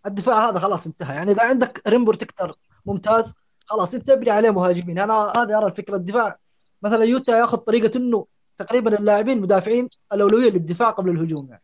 الدفاع 0.06 0.48
هذا 0.48 0.58
خلاص 0.58 0.86
انتهى. 0.86 1.14
يعني 1.16 1.32
إذا 1.32 1.42
عندك 1.42 1.82
rim 1.88 2.04
protector 2.04 2.54
ممتاز 2.86 3.34
خلاص 3.66 3.94
أنت 3.94 4.10
ابني 4.10 4.30
عليه 4.30 4.50
مهاجمين. 4.50 4.98
أنا 4.98 5.14
هذه 5.36 5.58
أرى 5.58 5.66
الفكرة. 5.66 5.96
الدفاع 5.96 6.36
مثلا 6.82 7.04
يوتا 7.04 7.38
ياخذ 7.38 7.56
طريقة 7.58 7.96
إنه 7.98 8.26
تقريبا 8.56 8.98
اللاعبين 8.98 9.40
مدافعين 9.40 9.88
الأولوية 10.12 10.50
للدفاع 10.50 10.90
قبل 10.90 11.10
الهجوم 11.10 11.48
يعني. 11.50 11.62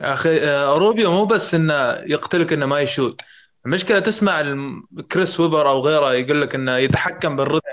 يا 0.00 0.12
أخي 0.12 0.38
آه، 0.48 0.74
روبيو 0.78 1.10
مو 1.10 1.24
بس 1.24 1.54
إنه 1.54 1.74
يقتلك 1.92 2.52
إنه 2.52 2.66
ما 2.66 2.80
يشوت. 2.80 3.20
المشكلة 3.66 4.00
تسمع 4.00 4.42
كريس 5.12 5.40
ويبر 5.40 5.68
أو 5.68 5.80
غيره 5.80 6.12
يقول 6.12 6.42
لك 6.42 6.54
إنه 6.54 6.76
يتحكم 6.76 7.36
بالرتم 7.36 7.68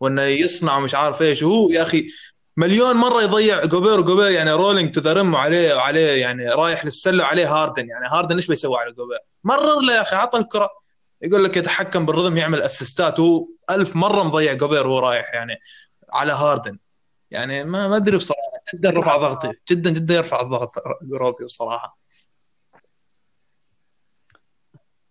وإنه 0.00 0.22
يصنع 0.22 0.80
مش 0.80 0.94
عارف 0.94 1.22
إيش. 1.22 1.42
وهو 1.42 1.70
يا 1.70 1.82
أخي 1.82 2.08
مليون 2.56 2.96
مرة 2.96 3.22
يضيع 3.22 3.64
جوبير 3.64 4.00
وجوبير 4.00 4.30
يعني 4.30 4.52
rolling 4.52 4.94
to 4.94 5.00
the 5.00 5.12
rim 5.12 5.34
وعليه 5.34 5.74
وعليه 5.74 6.20
يعني 6.20 6.48
رايح 6.48 6.84
للسلة 6.84 7.24
وعليه 7.24 7.54
هاردن. 7.54 7.88
يعني 7.88 8.08
هاردن 8.08 8.36
إيش 8.36 8.46
بيسوي 8.46 8.78
على 8.78 8.92
جوبير؟ 8.92 9.18
مرر 9.44 9.80
له 9.80 9.94
يا 9.94 10.00
أخي 10.00 10.16
عطى 10.16 10.38
الكرة. 10.38 10.70
يقول 11.22 11.44
لك 11.44 11.56
يتحكم 11.56 12.06
بال 12.06 12.13
rhythm 12.13 12.36
يعمل 12.36 12.62
اسيستات 12.62 13.20
وهو 13.20 13.46
ألف 13.70 13.96
مرة 13.96 14.22
مضيع 14.22 14.52
جوبير 14.52 14.86
وهو 14.86 14.98
رايح 14.98 15.34
يعني 15.34 15.60
على 16.12 16.32
هاردن. 16.32 16.78
يعني 17.30 17.64
ما 17.64 17.88
ما 17.88 17.96
أدري 17.96 18.16
بصراحة 18.16 18.42
جدا 18.74 18.90
رفع 18.90 19.16
ضغطي. 19.16 19.52
جدا 19.70 19.90
جدا 19.90 20.14
يرفع 20.14 20.40
الضغط 20.40 20.74
روبيو 21.12 21.44
بصراحة. 21.44 21.98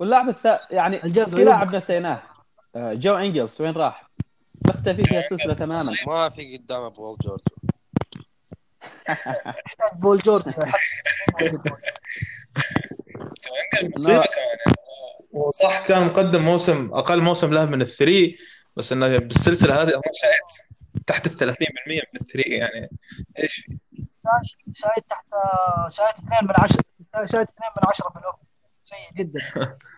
واللاعب 0.03 0.29
الثاني 0.29 0.59
يعني 0.71 1.03
الجاز 1.03 1.35
في. 1.35 1.43
لاعب 1.43 1.75
نسيناه 1.75 2.23
آه، 2.75 2.93
جو 2.93 3.15
إنجلز 3.15 3.61
وين 3.61 3.73
راح؟ 3.73 4.09
مختفي 4.67 5.03
في 5.03 5.19
السلسلة 5.19 5.53
تماما 5.53 5.91
ما 6.07 6.29
في 6.29 6.57
قدامه 6.57 6.89
بول 6.89 7.17
جورج 7.21 7.41
يحتاج 9.09 9.91
بول 10.01 10.21
جورج. 10.21 10.43
وصح 15.31 15.87
كان 15.87 16.07
مقدم 16.07 16.41
موسم 16.41 16.93
أقل 16.93 17.21
موسم 17.21 17.53
له 17.53 17.65
من 17.65 17.81
ال 17.81 17.90
three 17.90 18.37
بس 18.75 18.91
إنه 18.91 19.17
بالسلسلة 19.17 19.81
هذه 19.81 20.01
تحت 21.07 21.41
ال 21.41 21.55
30% 21.55 21.55
من 21.87 22.21
ال 22.21 22.25
three 22.25 22.41
يعني 22.41 22.89
إيش 23.39 23.55
في؟ 23.55 23.77
شايت 24.73 25.09
تحت 25.09 25.25
شايت 25.89 26.15
2 26.15 26.43
من 26.43 26.53
10 26.57 26.83
شايت 27.13 27.49
2 27.49 27.71
من 27.77 27.89
10 27.89 28.09
في 28.09 28.19
الأوروبا 28.19 28.43
سيء 28.83 29.13
جدا. 29.15 29.39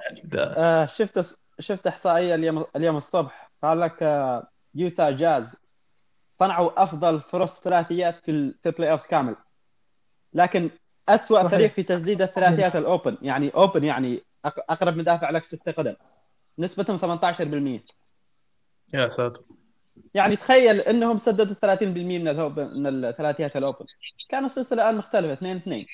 آه، 0.34 0.86
شفت 0.86 1.38
شفت 1.60 1.86
إحصائية 1.86 2.34
اليوم 2.34 2.64
اليوم 2.76 2.96
الصبح. 2.96 3.50
قال 3.62 3.80
لك 3.80 4.02
آه، 4.02 4.48
يوتا 4.74 5.10
جاز 5.10 5.54
صنعوا 6.40 6.82
أفضل 6.82 7.20
فرص 7.20 7.60
ثلاثيات 7.60 8.16
في 8.24 8.30
ال- 8.30 8.54
في 8.62 8.68
ال 8.68 8.92
playoff 8.92 9.06
كامل. 9.06 9.36
لكن 10.34 10.70
اسوء. 11.08 11.38
فريق 11.48 11.72
في 11.72 11.82
تسديد 11.82 12.22
الثلاثيات 12.22 12.76
ال 12.76 12.83
open. 12.83 13.16
يعني 13.22 13.50
open 13.54 13.84
يعني 13.84 14.22
أقرب 14.44 14.96
مدافع 14.96 15.30
لك 15.30 15.44
ستة 15.44 15.72
قدم. 15.72 15.94
نسبتهم 16.58 16.98
18% 16.98 17.84
يا 18.94 19.08
ساتر. 19.08 19.42
يعني 20.14 20.36
تخيل 20.36 20.80
إنهم 20.80 21.18
سددوا 21.18 21.54
30% 21.54 22.18
من 22.18 22.28
ال 22.28 22.36
open 22.36 22.66
من 22.82 23.04
الثلاثيات 23.04 23.56
ال 23.56 23.61
open. 23.61 23.86
كان 24.28 24.44
السلسلة 24.44 24.82
الآن 24.82 24.96
مختلفة 24.96 25.32
2 25.32 25.56
2 25.56 25.86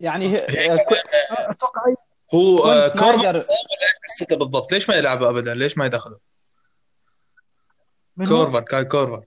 يعني 0.00 0.38
آه، 0.38 0.76
ك- 0.76 1.02
أتوقع 1.30 1.82
هو 2.34 2.58
آه، 2.72 2.88
كورفر 2.88 3.18
ولا 3.18 3.34
إيش 3.36 3.44
قصته 4.08 4.36
بالضبط. 4.36 4.72
ليش 4.72 4.88
ما 4.88 4.94
يلعبه 4.96 5.28
ابدا؟ 5.30 5.54
ليش 5.54 5.78
ما 5.78 5.86
يدخله 5.86 6.18
كورفر 8.28 8.60
كايل 8.60 8.84
كورفر. 8.84 9.24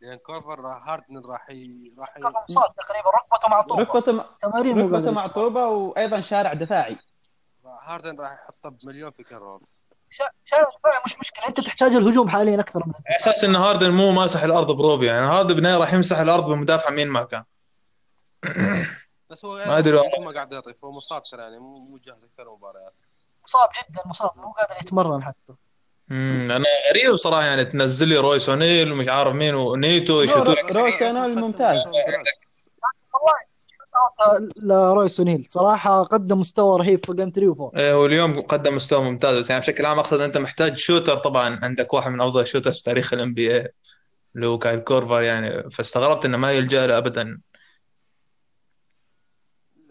لأن 0.00 0.18
كورفر 0.18 0.60
راح- 0.60 0.88
هاردن 0.88 1.22
راح 1.26 1.50
ي... 1.50 1.92
راح 1.98 2.08
ي... 2.16 2.20
تقريبا 2.76 3.10
ركبته 3.10 3.48
معطوبه 3.50 3.82
ركبته 3.82 4.12
م- 4.12 4.24
تمارين 4.40 4.78
ركبته 4.80 5.10
معطوبه 5.10 5.66
وأيضا 5.66 6.20
شارع 6.20 6.52
دفاعي. 6.54 6.96
هاردن 7.82 8.20
راح 8.20 8.32
يحطه 8.32 8.70
بمليون 8.70 9.10
في 9.10 9.24
شا- 10.10 10.30
شارع 10.44 10.62
دفاعي 10.78 11.00
مش 11.06 11.18
مشكلة. 11.20 11.48
أنت 11.48 11.60
تحتاج 11.60 11.92
الهجوم 11.92 12.28
حاليا 12.28 12.60
أكثر 12.60 12.80
من 12.86 12.92
على 13.08 13.16
أساس 13.16 13.44
إن 13.44 13.56
هاردن 13.56 13.90
مو 13.90 14.12
ماسح 14.12 14.42
الأرض 14.42 14.70
بروبيو 14.70 15.06
يعني 15.06 15.26
هاردن 15.26 15.54
بالنهايه 15.54 15.76
راح 15.76 15.92
يمسح 15.94 16.18
الأرض 16.18 16.44
بمدافع 16.44 16.90
مين 16.90 17.08
ما 17.08 17.24
كان. 17.24 17.44
بس 19.34 19.44
هو 19.44 19.56
ما 19.56 19.78
أدري 19.78 19.96
والله. 19.96 20.20
ما 20.20 20.32
قاعد 20.32 20.52
يضيف 20.52 20.84
هو 20.84 20.92
مصاب 20.92 21.22
ترى 21.32 21.42
يعني 21.42 21.58
مو 21.58 21.78
مو 21.78 21.98
جاهز 21.98 22.18
أكثر 22.24 22.52
مباريات. 22.52 22.94
مصاب 23.44 23.68
جدا 23.68 24.02
مصاب 24.06 24.30
مو 24.36 24.52
قادر 24.52 24.74
يتمرن 24.82 25.24
حتى. 25.24 25.54
امم 26.10 26.50
أنا 26.50 26.64
غريب 26.90 27.12
بصراحة 27.12 27.42
يعني 27.42 27.64
تنزل 27.64 28.08
لي 28.08 28.16
رويس 28.16 28.48
أونيل 28.48 28.92
ومش 28.92 29.08
عارف 29.08 29.34
مين 29.34 29.54
ونيتو 29.54 30.22
يشوتوا 30.22 30.54
رويس 30.72 31.02
أونيل 31.02 31.34
ممتاز. 31.34 31.78
رويس 34.56 35.08
أونيل 35.08 35.44
صراحة 35.44 36.02
قدم 36.02 36.38
مستوى 36.38 36.78
رهيب 36.78 37.06
في 37.06 37.12
game 37.14 37.30
3 37.30 37.54
و4 37.54 37.76
إيه، 37.78 38.02
واليوم 38.02 38.42
قدم 38.42 38.76
مستوى 38.76 39.04
ممتاز 39.04 39.38
بس 39.38 39.50
يعني 39.50 39.60
بشكل 39.60 39.86
عام 39.86 39.98
أقصد 39.98 40.20
أنت 40.20 40.38
محتاج 40.38 40.76
shooter 40.76 41.16
طبعا 41.16 41.60
عندك 41.62 41.94
واحد 41.94 42.10
من 42.10 42.20
أفضل 42.20 42.40
ال 42.40 42.44
shooters 42.44 42.76
في 42.76 42.82
تاريخ 42.82 43.12
ال 43.12 43.34
NBA 43.34 43.72
اللي 44.36 44.46
هو 44.46 44.58
كايل 44.58 44.80
كورفر 44.80 45.22
يعني. 45.22 45.70
فاستغربت 45.70 46.24
إنه 46.24 46.36
ما 46.36 46.52
يلجأ 46.52 46.86
له 46.86 46.98
ابدا. 46.98 47.40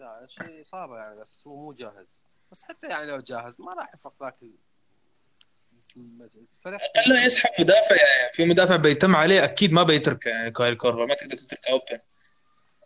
لا 0.04 0.26
شيء 0.28 0.62
اصابه 0.62 0.96
يعني 0.98 1.20
بس 1.20 1.46
هو 1.46 1.56
مو 1.56 1.72
جاهز. 1.72 2.06
بس 2.52 2.62
حتى 2.62 2.86
يعني 2.86 3.06
لو 3.06 3.20
جاهز 3.20 3.60
ما 3.60 3.74
راح 3.74 3.94
يفرق 3.94 4.12
ذاك 4.22 4.36
ال- 4.42 6.30
الفريق 6.56 6.80
أقل 6.96 7.26
يسحب 7.26 7.50
مدافع 7.60 7.94
يعني 7.96 8.32
في 8.32 8.44
مدافع 8.44 8.76
بيتم 8.76 9.16
عليه 9.16 9.44
أكيد 9.44 9.72
ما 9.72 9.82
بيتركه 9.82 10.28
يعني 10.28 10.50
كايل 10.50 10.74
كورفر 10.76 11.06
ما 11.06 11.14
تقدر 11.14 11.36
تتركه 11.36 11.70
open. 11.70 11.98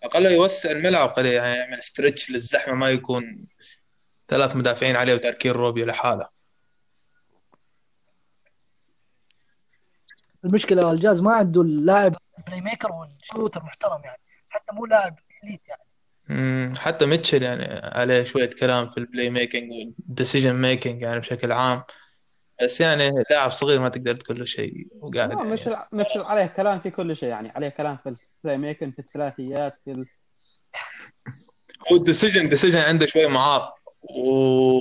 أقل 0.02 0.26
يوسع 0.26 0.70
الملعب 0.70 1.09
قليل 1.09 1.33
يعني 1.33 1.57
يعمل 1.59 1.83
stretch 1.83 2.31
للزحمة 2.31 2.74
ما 2.74 2.90
يكون 2.90 3.46
ثلاث 4.28 4.57
مدافعين 4.57 4.96
عليه 4.96 5.14
وتاركين 5.14 5.53
روبيو 5.53 5.85
لحاله. 5.85 6.28
المشكلة 10.44 10.90
الجاز 10.92 11.20
ما 11.22 11.33
عنده 11.33 11.61
اللاعب 11.62 12.16
playmaker 12.46 12.92
وال 12.92 13.08
shooter 13.08 13.62
محترم 13.62 14.04
يعني 14.04 14.22
حتى 14.48 14.72
مو 14.74 14.87
لاعب 14.87 15.18
elite 15.44 15.68
يعني. 15.68 15.83
مم، 16.29 16.73
حتى 16.79 17.07
ميتشل 17.07 17.43
يعني 17.43 17.64
عليه 17.99 18.25
شوية 18.25 18.51
كلام 18.51 18.88
في 18.88 18.99
ال 18.98 19.31
playmaking 19.31 19.70
وال 19.72 19.88
decision 19.88 20.53
making 20.55 21.03
يعني 21.03 21.19
بشكل 21.21 21.53
عام. 21.53 21.83
بس 22.62 22.81
يعني 22.81 23.11
لاعب 23.31 23.51
صغير 23.51 23.81
ما 23.81 23.88
تقدر 23.88 24.17
تقول 24.17 24.38
له 24.38 24.45
شيء 24.45 24.87
وقاعد 25.01 25.29
لا 25.33 25.37
يعني. 25.38 25.51
مش 25.51 25.69
مش 25.93 26.07
عليه 26.17 26.47
كلام 26.47 26.81
في 26.81 26.91
كل 26.91 27.17
شيء 27.17 27.29
يعني 27.29 27.49
عليه 27.51 27.69
كلام 27.69 27.97
في 27.97 28.14
ال 28.42 28.59
playmaking 28.59 28.90
في 28.93 28.99
الثلاثيات 28.99 29.77
في 29.85 29.91
ال... 29.91 30.07
هو 31.93 31.97
ال 31.96 32.02
decision 32.02 32.48
decision 32.48 32.79
عنده 32.79 33.07
شوي 33.07 33.27
معاق 33.27 33.75
و 34.03 34.81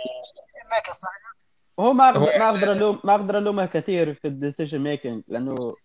هو 1.79 1.93
ما 1.93 2.17
هو- 2.17 2.25
أقدر 2.25 2.39
ما 2.39 2.49
أقدر 2.49 2.71
الوم 2.71 2.99
ما 3.03 3.15
أقدر 3.15 3.37
ألومه 3.37 3.65
كثير 3.65 4.13
في 4.13 4.27
ال 4.27 4.33
decision 4.33 4.79
making 4.79 5.23
لأنه 5.27 5.75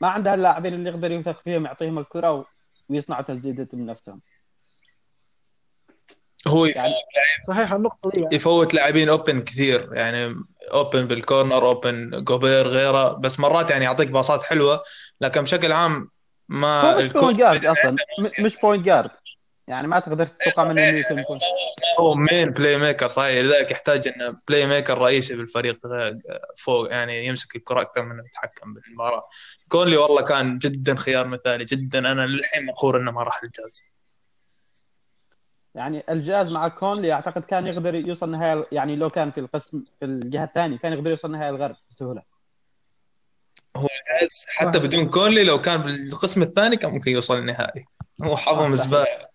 ما 0.00 0.08
عنده 0.08 0.34
اللاعبين 0.34 0.74
اللي 0.74 0.90
يقدر 0.90 1.10
يوثق 1.12 1.42
فيهم 1.42 1.64
يعطيهم 1.64 1.98
الكرة 1.98 2.32
و... 2.32 2.44
ويصنعوا 2.88 3.22
تسديدات 3.22 3.74
من 3.74 3.90
هو 6.48 6.66
يعني- 6.66 6.88
يفوت 6.88 7.46
صحيح 7.48 7.72
النقطة 7.72 8.10
دي 8.10 8.20
يعني. 8.20 8.36
يفوت 8.36 8.74
لاعبين 8.74 9.08
open 9.08 9.40
كثير 9.42 9.88
يعني 9.94 10.34
open 10.72 11.04
بال 11.06 11.21
corner 11.21 11.66
open 11.66 12.10
جوبير 12.24 12.66
غيره. 12.68 13.08
بس 13.08 13.40
مرات 13.40 13.70
يعني 13.70 13.84
يعطيك 13.84 14.08
باصات 14.08 14.42
حلوة 14.42 14.82
لكن 15.20 15.42
بشكل 15.42 15.72
عام 15.72 16.10
ما 16.48 16.98
مش 16.98 17.12
point 17.12 17.38
guard 17.38 17.64
أصلا. 17.64 17.96
مش 18.40 18.56
point 18.56 18.84
guard 18.84 19.10
يعني 19.68 19.88
ما 19.88 19.98
تقدر 20.00 20.26
تتوقع 20.26 20.68
منه 20.68 20.88
إنه 20.88 20.98
يكون 20.98 21.38
هو 22.00 22.14
main 22.14 22.50
playmaker 22.50 23.08
صحيح. 23.08 23.44
لذلك 23.44 23.70
يحتاج 23.70 24.08
انه 24.08 24.36
playmaker 24.48 24.98
رئيسي 24.98 25.36
بالفريق 25.36 25.86
غير- 25.86 26.18
فوق 26.56 26.90
يعني 26.90 27.26
يمسك 27.26 27.56
الكرة 27.56 27.80
أكثر 27.80 28.02
من 28.02 28.24
يتحكم 28.26 28.74
بالمباراة. 28.74 29.28
كونلي 29.68 29.96
والله 29.96 30.22
كان 30.22 30.58
جدا 30.58 30.96
خيار 30.96 31.26
مثالي 31.26 31.64
جدا. 31.64 31.98
أنا 31.98 32.26
للحين 32.26 32.66
مقهور 32.66 32.96
إنه 33.00 33.10
ما 33.10 33.22
راح 33.22 33.42
الجاز 33.42 33.82
يعني 35.76 36.04
الجاز 36.10 36.50
مع 36.50 36.68
كونلي 36.68 37.12
أعتقد 37.12 37.44
كان 37.44 37.66
يقدر 37.66 37.94
يوصل 37.94 38.30
نهاية 38.30 38.66
يعني 38.72 38.96
لو 38.96 39.10
كان 39.10 39.30
في 39.30 39.40
القسم 39.40 39.84
في 39.98 40.04
الجهة 40.04 40.44
الثانية 40.44 40.78
كان 40.78 40.92
يقدر 40.92 41.10
يوصل 41.10 41.30
نهاية 41.30 41.50
الغرب 41.50 41.76
بسهولة. 41.90 42.22
هو 43.76 43.86
الجاز 43.86 44.46
حتى 44.48 44.78
بدون 44.78 45.08
كونلي 45.08 45.44
لو 45.44 45.60
كان 45.60 45.82
بالقسم 45.82 46.42
الثاني 46.42 46.76
كان 46.76 46.90
ممكن 46.90 47.10
يوصل 47.10 47.38
النهائي 47.38 47.86
هو 48.22 48.36
حظهم. 48.36 48.74
زباله 48.74 49.06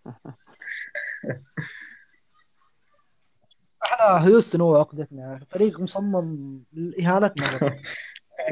إحنا 3.84 4.28
هيوستن 4.28 4.62
هو 4.62 4.76
عقدتنا 4.76 5.40
فريق 5.48 5.80
مصمم 5.80 6.60
لإهانتنا. 6.74 7.48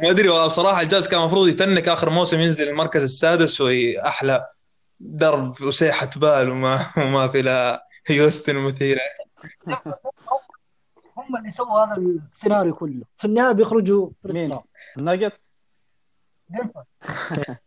ما 0.03 0.09
أدري 0.09 0.29
والله 0.29 0.47
بصراحة 0.47 0.81
الجاز 0.81 1.07
كان 1.07 1.19
المفروض 1.19 1.47
ي 1.47 1.55
tank 1.55 1.87
آخر 1.87 2.09
موسم 2.09 2.39
ينزل 2.39 2.69
المركز 2.69 3.03
السادس 3.03 3.61
وهي 3.61 4.01
أحلى. 4.01 4.47
درب 4.99 5.61
وسيحة 5.61 6.09
بال 6.15 6.49
وما 6.49 6.85
وما 7.05 7.27
في 7.27 7.41
لا 7.41 7.87
هيوستن 8.07 8.55
مثيره 8.55 9.01
هم 11.17 11.37
اللي 11.37 11.51
سووا 11.51 11.83
هذا 11.83 11.95
السيناريو 11.97 12.75
كله. 12.75 13.05
في 13.17 13.25
النهاية 13.25 13.51
بيخرجوا 13.51 14.09
مين؟ 14.25 14.59
الناجتس 14.97 15.49
دنفر 16.49 16.83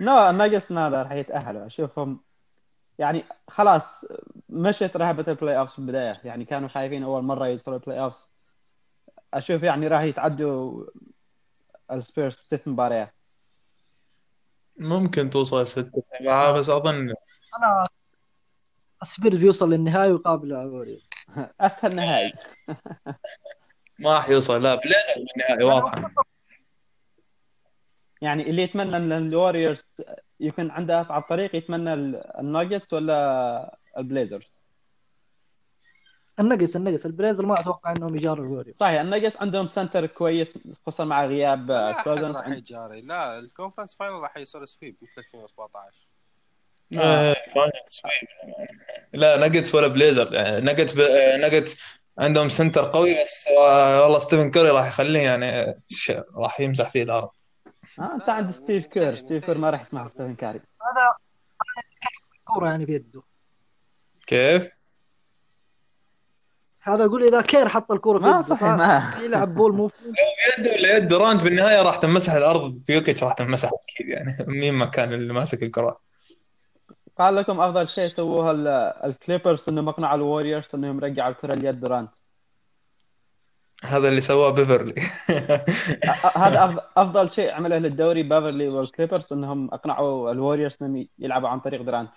لا 0.00 0.30
الناجتس 0.30 0.72
ما 0.72 0.88
راح 0.88 1.12
يتأهلوا. 1.12 1.66
أشوفهم 1.66 2.20
يعني 2.98 3.24
خلاص 3.48 4.04
مشت 4.48 4.96
رهبه 4.96 5.24
البلاي 5.28 5.58
اوفs 5.58 5.72
في 5.72 5.78
البداية. 5.78 6.20
يعني 6.24 6.44
كانوا 6.44 6.68
خايفين 6.68 7.02
أول 7.02 7.22
مرة 7.22 7.46
يوصلوا 7.46 7.76
البلاي 7.76 8.00
اوفs 8.00 8.30
أشوف 9.34 9.62
يعني 9.62 9.88
راح 9.88 10.00
يتعدوا 10.02 10.84
السبيرز 11.92 12.40
بست 12.40 12.68
مباريات. 12.68 13.14
ممكن 14.76 15.30
توصل 15.30 15.66
ستة 15.66 16.00
سبعة 16.00 16.52
بس 16.52 16.68
أظن 16.68 17.14
أنا 17.58 17.86
السبيرز 19.02 19.36
بيوصل 19.36 19.70
للنهائي 19.70 20.12
ويقابل 20.12 20.52
الوريورز 20.52 21.10
أسهل 21.60 21.96
نهائي. 21.96 22.32
ما 23.98 24.14
راح 24.14 24.28
يوصل 24.28 24.62
لا 24.62 24.74
بليزر 24.74 25.14
بالنهائي 25.16 25.64
واضحه 25.64 26.10
يعني 28.22 28.50
اللي 28.50 28.62
يتمنى 28.62 28.96
إن 28.96 29.12
الوريورز 29.12 29.82
يكون 30.40 30.70
عنده 30.70 31.00
أصعب 31.00 31.22
طريق 31.22 31.56
يتمنى 31.56 31.94
ال- 31.94 32.38
الناجتس 32.40 32.92
ولا 32.92 33.78
البليزرز؟ 33.98 34.53
النقص 36.40 36.76
النقص. 36.76 37.06
البليزر 37.06 37.46
ما 37.46 37.60
أتوقع 37.60 37.92
إنهم 37.92 38.14
يجاروا 38.16 38.44
الوريورز. 38.46 38.76
صحيح 38.76 39.00
الناجتس 39.00 39.36
عندهم 39.36 39.66
center 39.66 40.06
كويس 40.06 40.54
خصوصا 40.86 41.04
مع 41.04 41.26
غياب 41.26 41.70
آه، 41.70 42.02
كوزنز 42.02 42.36
راح 42.36 42.48
يجاري. 42.48 43.00
لا 43.00 43.38
ال 43.38 43.43
conference 43.43 43.94
final 43.96 44.14
راح 44.14 44.36
يصير 44.36 44.64
sweep 44.64 44.96
مثل 45.02 45.12
2017 45.18 45.96
آه، 46.98 47.32
final 47.54 47.72
sweep. 47.88 48.12
لا 49.12 49.48
ناجتس 49.48 49.74
ولا 49.74 49.86
بليزر. 49.86 50.34
يعني 50.34 50.60
ناجتس 50.72 50.96
ب... 50.96 51.00
ناجتس 51.44 51.76
عندهم 52.18 52.48
center 52.48 52.84
قوي 52.90 53.14
بس 53.22 53.48
آه، 53.48 54.02
والله 54.02 54.18
ستيفن 54.18 54.50
كوري 54.50 54.70
راح 54.70 54.86
يخليه 54.88 55.20
يعني 55.20 55.46
آه، 55.46 55.74
ش- 55.88 56.12
راح 56.34 56.60
يمسح 56.60 56.90
فيه 56.90 57.02
الأرض. 57.02 57.28
آه 57.98 58.14
أنت 58.14 58.28
عند 58.28 58.50
ستيف 58.50 58.86
كير. 58.86 59.16
ستيف 59.16 59.44
كير 59.44 59.58
ما 59.58 59.70
راح 59.70 59.80
يسمح 59.80 60.06
ستيفن 60.06 60.34
كاري. 60.34 60.58
هذا 60.58 61.10
كورة 62.44 62.68
يعني 62.68 62.86
في 62.86 62.92
يده. 62.92 63.22
كيف؟ 64.26 64.68
هذا 66.84 67.04
أقول 67.04 67.24
إذا 67.24 67.40
كير 67.42 67.68
حط 67.68 67.92
الكورة 67.92 68.18
في 68.18 68.24
ما 68.24 68.30
يده 68.30 68.42
صحيح 68.42 68.62
ما. 68.62 69.14
يلعب 69.24 69.54
ball 69.54 69.72
mo 69.72 69.90
يد 70.58 70.66
ولا 70.68 70.96
يد. 70.96 71.08
دورانت 71.08 71.42
بالنهاية 71.42 71.82
راح 71.82 71.96
تمسح 71.96 72.32
الأرض. 72.32 72.70
يوكيتش 72.86 73.24
راح 73.24 73.32
تمسح 73.34 73.68
أكيد 73.68 74.08
يعني. 74.08 74.36
مين 74.60 74.74
ما 74.74 74.86
كان 74.86 75.12
اللي 75.12 75.32
ماسك 75.32 75.62
الكرة. 75.62 76.00
قال 77.18 77.34
لكم 77.34 77.60
أفضل 77.60 77.88
شيء 77.88 78.06
سووه 78.08 78.50
ال- 78.50 78.68
الكليبرز 79.04 79.68
انهم 79.68 79.88
اقنعوا 79.88 80.14
الوريورز 80.14 80.68
انهم 80.74 80.96
يرجعوا 80.98 81.30
الكرة 81.30 81.54
ليد 81.54 81.80
دورانت. 81.80 82.10
هذا 83.84 84.08
اللي 84.08 84.20
سواه 84.20 84.50
بيفرلي. 84.50 84.94
هذا 86.36 86.64
أفضل, 86.64 86.80
أفضل 86.96 87.30
شيء 87.30 87.50
عمله 87.52 87.78
للدوري 87.78 88.22
بافرلي 88.22 88.68
والكليبرز 88.68 89.32
إنهم 89.32 89.74
أقنعوا 89.74 90.32
الوريورز 90.32 90.76
إنهم 90.82 91.08
يلعبوا 91.18 91.48
عن 91.48 91.60
طريق 91.60 91.82
دورانت. 91.82 92.14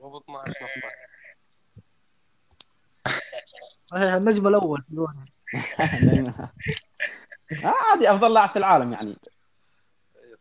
مو 0.00 0.10
ب 0.10 0.16
12 0.16 0.48
نقطة 0.50 0.66
صحيح 0.66 1.13
النجم 3.94 4.48
الأول. 4.48 4.84
آه، 7.64 7.74
عادي 7.90 8.10
أفضل 8.10 8.34
لاعب 8.34 8.48
في 8.50 8.58
العالم 8.58 8.92
يعني. 8.92 9.16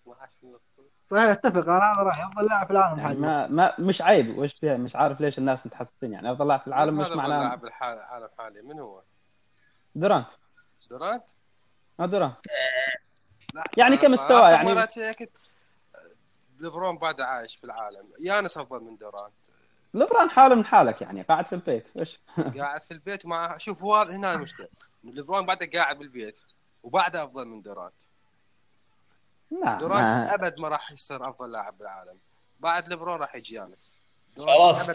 12 0.04 0.32
نقطة 0.44 0.62
صحيح 1.06 1.24
أتفق. 1.24 1.64
أنا 1.70 1.94
هذا 1.94 2.04
راح 2.04 2.26
أفضل 2.28 2.46
لاعب 2.46 2.66
في 2.68 2.72
العالم 2.74 2.98
يعني 3.00 3.08
حاليا. 3.08 3.22
ما 3.22 3.48
ما 3.48 3.74
مش 3.80 4.02
عيب. 4.02 4.38
وش 4.38 4.54
فيها؟ 4.54 4.78
مش 4.78 4.96
عارف 4.96 5.22
ليش 5.22 5.38
الناس 5.38 5.66
متحسسين 5.66 6.14
يعني. 6.14 6.32
أفضل 6.32 6.48
لاعب 6.48 6.60
في 6.60 6.68
العالم 6.68 6.98
مش 6.98 7.08
معناه 7.08 7.40
لاعب 7.44 7.66
الحال- 7.66 7.98
العالم 7.98 8.30
حاليا. 8.38 8.62
من 8.62 8.80
هو؟ 8.80 9.02
دورانت. 9.96 10.28
دورانت؟ 10.90 11.24
ما 12.00 12.06
دورانت. 12.06 12.36
يعني 13.78 13.98
كمستوى 13.98 14.42
يعني- 14.52 14.88
ليبرون 16.60 16.98
بعد 16.98 17.22
عايش 17.22 17.56
في 17.56 17.64
العالم. 17.64 18.08
يانس 18.20 18.58
أفضل 18.58 18.80
من 18.84 18.98
دورانت. 18.98 19.34
لبران 19.94 20.30
حاله 20.30 20.56
من 20.56 20.66
حالك 20.66 21.02
يعني 21.02 21.22
قاعد 21.22 21.46
في 21.46 21.54
البيت 21.54 21.90
وش 21.96 22.20
قاعد 22.58 22.82
في 22.82 22.92
البيت 22.92 23.26
ومع 23.26 23.58
شوف 23.58 23.84
هو 23.84 23.96
هذا 23.96 24.16
هنا 24.16 24.34
المشكلة. 24.34 24.68
ليبرون 25.04 25.46
بعده 25.46 25.80
قاعد 25.80 25.98
بالبيت 26.00 26.40
وبعده 26.84 27.24
أفضل 27.24 27.48
من 27.48 27.62
دورانت. 27.62 27.94
لا 29.52 29.78
دورانت 29.80 30.02
ما 30.04 30.34
أبد 30.34 30.60
ما 30.60 30.68
راح 30.68 30.92
يصير 30.92 31.30
أفضل 31.30 31.52
لاعب 31.52 31.78
بالعالم. 31.78 32.18
بعد 32.60 32.90
ليبرون 32.90 33.20
راح 33.20 33.36
يجي 33.36 33.56
يانس. 33.56 34.00
خلاص 34.38 34.90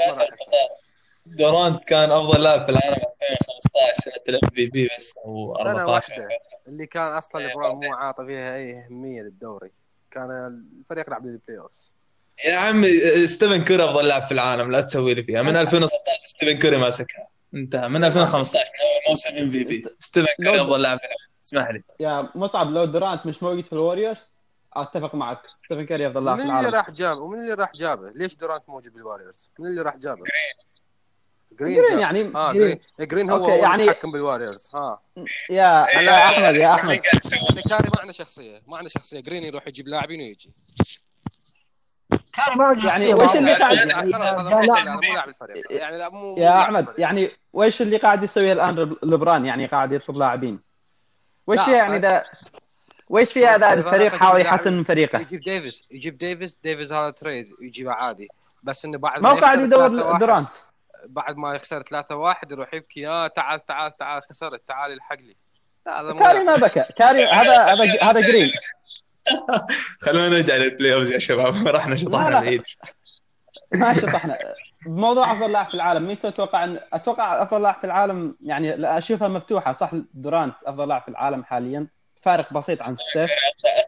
دورانت 1.27 1.85
كان 1.85 2.11
أفضل 2.13 2.43
لاعب 2.43 2.65
في 2.67 2.71
العالم 2.71 3.03
2015 3.31 4.03
سنة 4.03 4.15
ال 4.29 4.51
MVP 4.51 4.89
بس 4.99 5.19
أو 5.25 5.55
سنة 5.55 5.71
14 5.71 5.91
واحدة. 5.91 6.29
اللي 6.69 6.87
كان 6.87 7.13
أصلا 7.13 7.41
ليبرون 7.47 7.87
مو 7.87 7.95
عاطي 7.95 8.27
فيها 8.27 8.55
اي 8.55 8.85
اهميه 8.85 9.23
للدوري. 9.23 9.71
كان 10.11 10.31
الفريق 10.81 11.07
يلعب 11.09 11.27
لل 11.27 11.59
playoff 11.59 11.91
يا 12.47 12.57
عمي 12.57 12.89
ستيفن 13.27 13.65
كوري 13.65 13.85
أفضل 13.85 14.09
لاعب 14.09 14.23
في 14.23 14.33
العالم 14.33 14.71
لا 14.71 14.81
تسوي 14.81 15.15
لي 15.15 15.23
فيها. 15.23 15.43
من 15.43 15.57
2016 15.57 15.99
ستيفن 16.27 16.59
كوري 16.59 16.77
ماسكها. 16.77 17.29
انتهى 17.55 17.89
من 17.89 18.05
2015 18.05 18.59
من 18.65 19.11
موسم 19.11 19.31
MVP. 19.31 19.85
ستيفن 20.01 20.27
كوري 20.45 20.63
أفضل 20.63 20.83
لاعب 20.83 20.99
في 20.99 21.05
العالم. 21.05 21.29
اسمح 21.43 21.71
لي. 21.71 21.83
يا 22.01 22.31
مصعب 22.35 22.71
لو 22.71 22.85
دورانت 22.85 23.27
مش 23.27 23.43
موجود 23.43 23.65
في 23.67 23.73
الوريورز 23.73 24.35
أتفق 24.77 25.15
معك. 25.15 25.41
ستيفن 25.65 25.87
كاري 25.87 26.07
أفضل 26.07 26.25
لاعب 26.25 26.37
من 26.39 26.43
في 26.45 26.49
اللي 26.51 26.61
العالم. 26.61 26.77
راح 26.77 26.91
جابه 26.91 27.21
ومن 27.21 27.39
اللي 27.41 27.55
راح 27.55 27.73
جابه؟ 27.75 28.11
ليش 28.15 28.35
دورانت 28.37 28.63
موجود 28.69 28.93
بالواريورز 28.93 29.51
من 29.59 29.67
اللي 29.67 29.83
راح 29.83 29.97
جابه؟ 29.97 30.23
جرين. 31.61 31.85
جرين. 31.85 31.99
يعني 31.99 32.33
ها 32.37 32.53
جرين. 32.53 32.67
جرين. 32.99 33.09
جرين 33.09 33.31
هو 33.31 33.37
أوكي، 33.37 33.53
هو 33.53 33.57
يعني- 33.63 33.83
يتحكم 33.83 34.13
بالواريورز 34.13 34.69
ها 34.75 35.01
يا 35.51 35.87
يا 36.01 36.27
أحمد 36.27 36.55
يا 36.57 36.75
أحمد. 36.75 37.01
يعني 37.55 37.63
كاري 37.63 37.89
ما 37.95 38.01
عنده 38.01 38.13
شخصية. 38.13 38.63
ما 38.67 38.77
عنده 38.77 38.89
شخصية. 38.89 39.21
جرين 39.21 39.45
يروح 39.45 39.67
يجيب 39.67 39.89
لاعبين 39.89 40.21
ويجي. 40.21 40.53
كان 42.47 42.59
ما 42.59 42.77
يعني 42.85 43.15
وش. 43.15 43.37
اللي 43.37 43.55
قاعد- 43.55 43.77
يعني 43.77 43.91
يعني 43.91 44.13
هذا 44.15 44.69
يعني 45.71 45.99
يا 46.39 46.45
لاعب 46.45 46.63
أحمد. 46.63 46.87
يعني 46.99 47.31
وش 47.53 47.83
اللي 47.83 47.97
قاعد 47.97 48.25
يسويه 48.25 48.53
الآن 48.53 48.75
لب- 48.77 48.99
لبران؟ 49.03 49.47
يعني 49.47 49.67
قاعد 49.67 49.93
يطلب 49.93 50.17
لاعبين. 50.17 50.61
وش 51.47 51.69
يعني. 51.69 51.99
ذا 51.99 52.25
وش 53.09 53.33
فيها 53.33 53.59
ذا 53.59 53.69
طيب، 53.71 53.79
الفريق 53.79 54.15
حاول 54.15 54.41
يحسن 54.41 54.73
من 54.73 54.85
فريقه؟ 54.85 55.21
يجيب 55.21 55.41
ديفيس 55.41 55.85
يجيب 55.91 56.19
ديفيس 56.19 56.59
ديفيس 56.63 56.93
هذا 56.93 57.11
تريد 57.11 57.49
يجيبه 57.61 57.93
عادي. 57.93 58.29
بس 58.63 58.85
إنه 58.85 58.99
بعد 58.99 59.23
ما 59.23 59.29
هو 59.31 59.37
قاعد 59.37 59.59
يخسر 59.59 59.67
يدور 59.67 59.89
3-1 60.15 60.19
دورانت. 60.19 60.49
بعد 61.07 61.37
ما 61.37 61.55
يخسر 61.55 61.83
3 61.83 62.17
1 62.17 62.53
يروح 62.53 62.75
يبكي 62.75 63.09
آه 63.09 63.27
تعال 63.27 63.67
تعال 63.67 63.97
تعال 63.97 64.23
خسرت 64.31 64.63
تعال 64.69 64.93
الحق 64.93 65.17
لي. 65.21 65.37
هذا 65.89 66.13
كاري. 66.13 66.45
ما 66.45 66.57
بكى. 66.57 66.85
كاري 66.99 67.27
هذا 67.39 67.63
هذا 67.63 68.03
هذا 68.03 68.21
جرين. 68.21 68.51
خلونا 70.05 70.29
نرجع 70.29 70.57
لل 70.57 70.95
playoff 70.95 71.11
يا 71.11 71.19
شباب. 71.19 71.55
رحنا 71.77 71.97
شطحنا. 71.97 72.41
بعيد 72.41 72.63
ما 73.75 73.95
شطحنا. 73.95 74.39
بموضوع 74.87 75.33
أفضل 75.33 75.53
لاعب 75.53 75.69
في 75.69 75.75
العالم. 75.75 76.07
مين 76.07 76.19
تتوقع 76.19 76.65
ان 76.65 76.81
أتوقع 76.93 77.43
أفضل 77.43 77.63
لاعب 77.63 77.75
في 77.81 77.85
العالم؟ 77.85 78.37
يعني 78.41 78.77
لا 78.77 78.99
أشوفها 78.99 79.29
مفتوحة. 79.29 79.73
صح 79.73 79.91
دورانت 80.15 80.55
أفضل 80.67 80.89
لاعب 80.89 81.03
في 81.03 81.09
العالم 81.09 81.45
حاليا. 81.45 81.87
فارق 82.23 82.53
بسيط 82.53 82.83
عن 82.83 82.97
ستيف. 82.97 83.31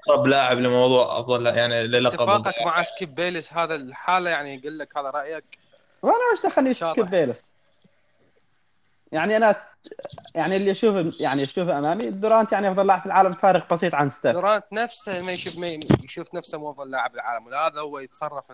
أقرب 0.08 0.26
لاعب 0.26 0.58
لموضوع 0.58 1.20
أفضل 1.20 1.46
يعني 1.46 1.82
للقب 1.82 2.28
اتفاقك 2.28 2.66
مع 2.66 2.82
سكيب 2.82 3.14
بيلس 3.14 3.52
هذا 3.52 3.74
الحالة 3.74 4.30
يعني 4.30 4.54
يقول 4.54 4.78
لك 4.78 4.98
هذا 4.98 5.10
رأيك؟ 5.10 5.44
وأنا 6.02 6.16
وش 6.32 6.46
دخلني. 6.46 6.74
سكيب 6.74 7.10
بيلس 7.10 7.42
يعني 9.12 9.36
أنا 9.36 9.56
يعني 10.34 10.56
اللي 10.56 10.70
اشوفه 10.70 11.12
يعني 11.20 11.44
اشوفه 11.44 11.78
أمامي 11.78 12.10
دورانت 12.10 12.52
يعني 12.52 12.70
أفضل 12.70 12.86
لاعب 12.86 13.00
في 13.00 13.06
العالم 13.06 13.34
فارق 13.34 13.74
بسيط 13.74 13.94
عن 13.94 14.10
ستيف. 14.10 14.32
دورانت 14.32 14.64
نفسه 14.72 15.22
ما 15.22 15.32
يشوف 15.32 15.56
ما 15.56 15.80
يشوف 16.04 16.34
نفسه 16.34 16.58
مو 16.58 16.70
أفضل 16.70 16.90
لاعب 16.90 17.12
بالعالم 17.12 17.46
وهذا 17.46 17.80
هو 17.80 17.98
يتصرف 17.98 18.44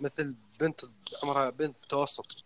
مثل 0.00 0.34
بنت 0.60 0.80
عمرها 1.22 1.50
بنت 1.50 1.76
متوسط. 1.84 2.44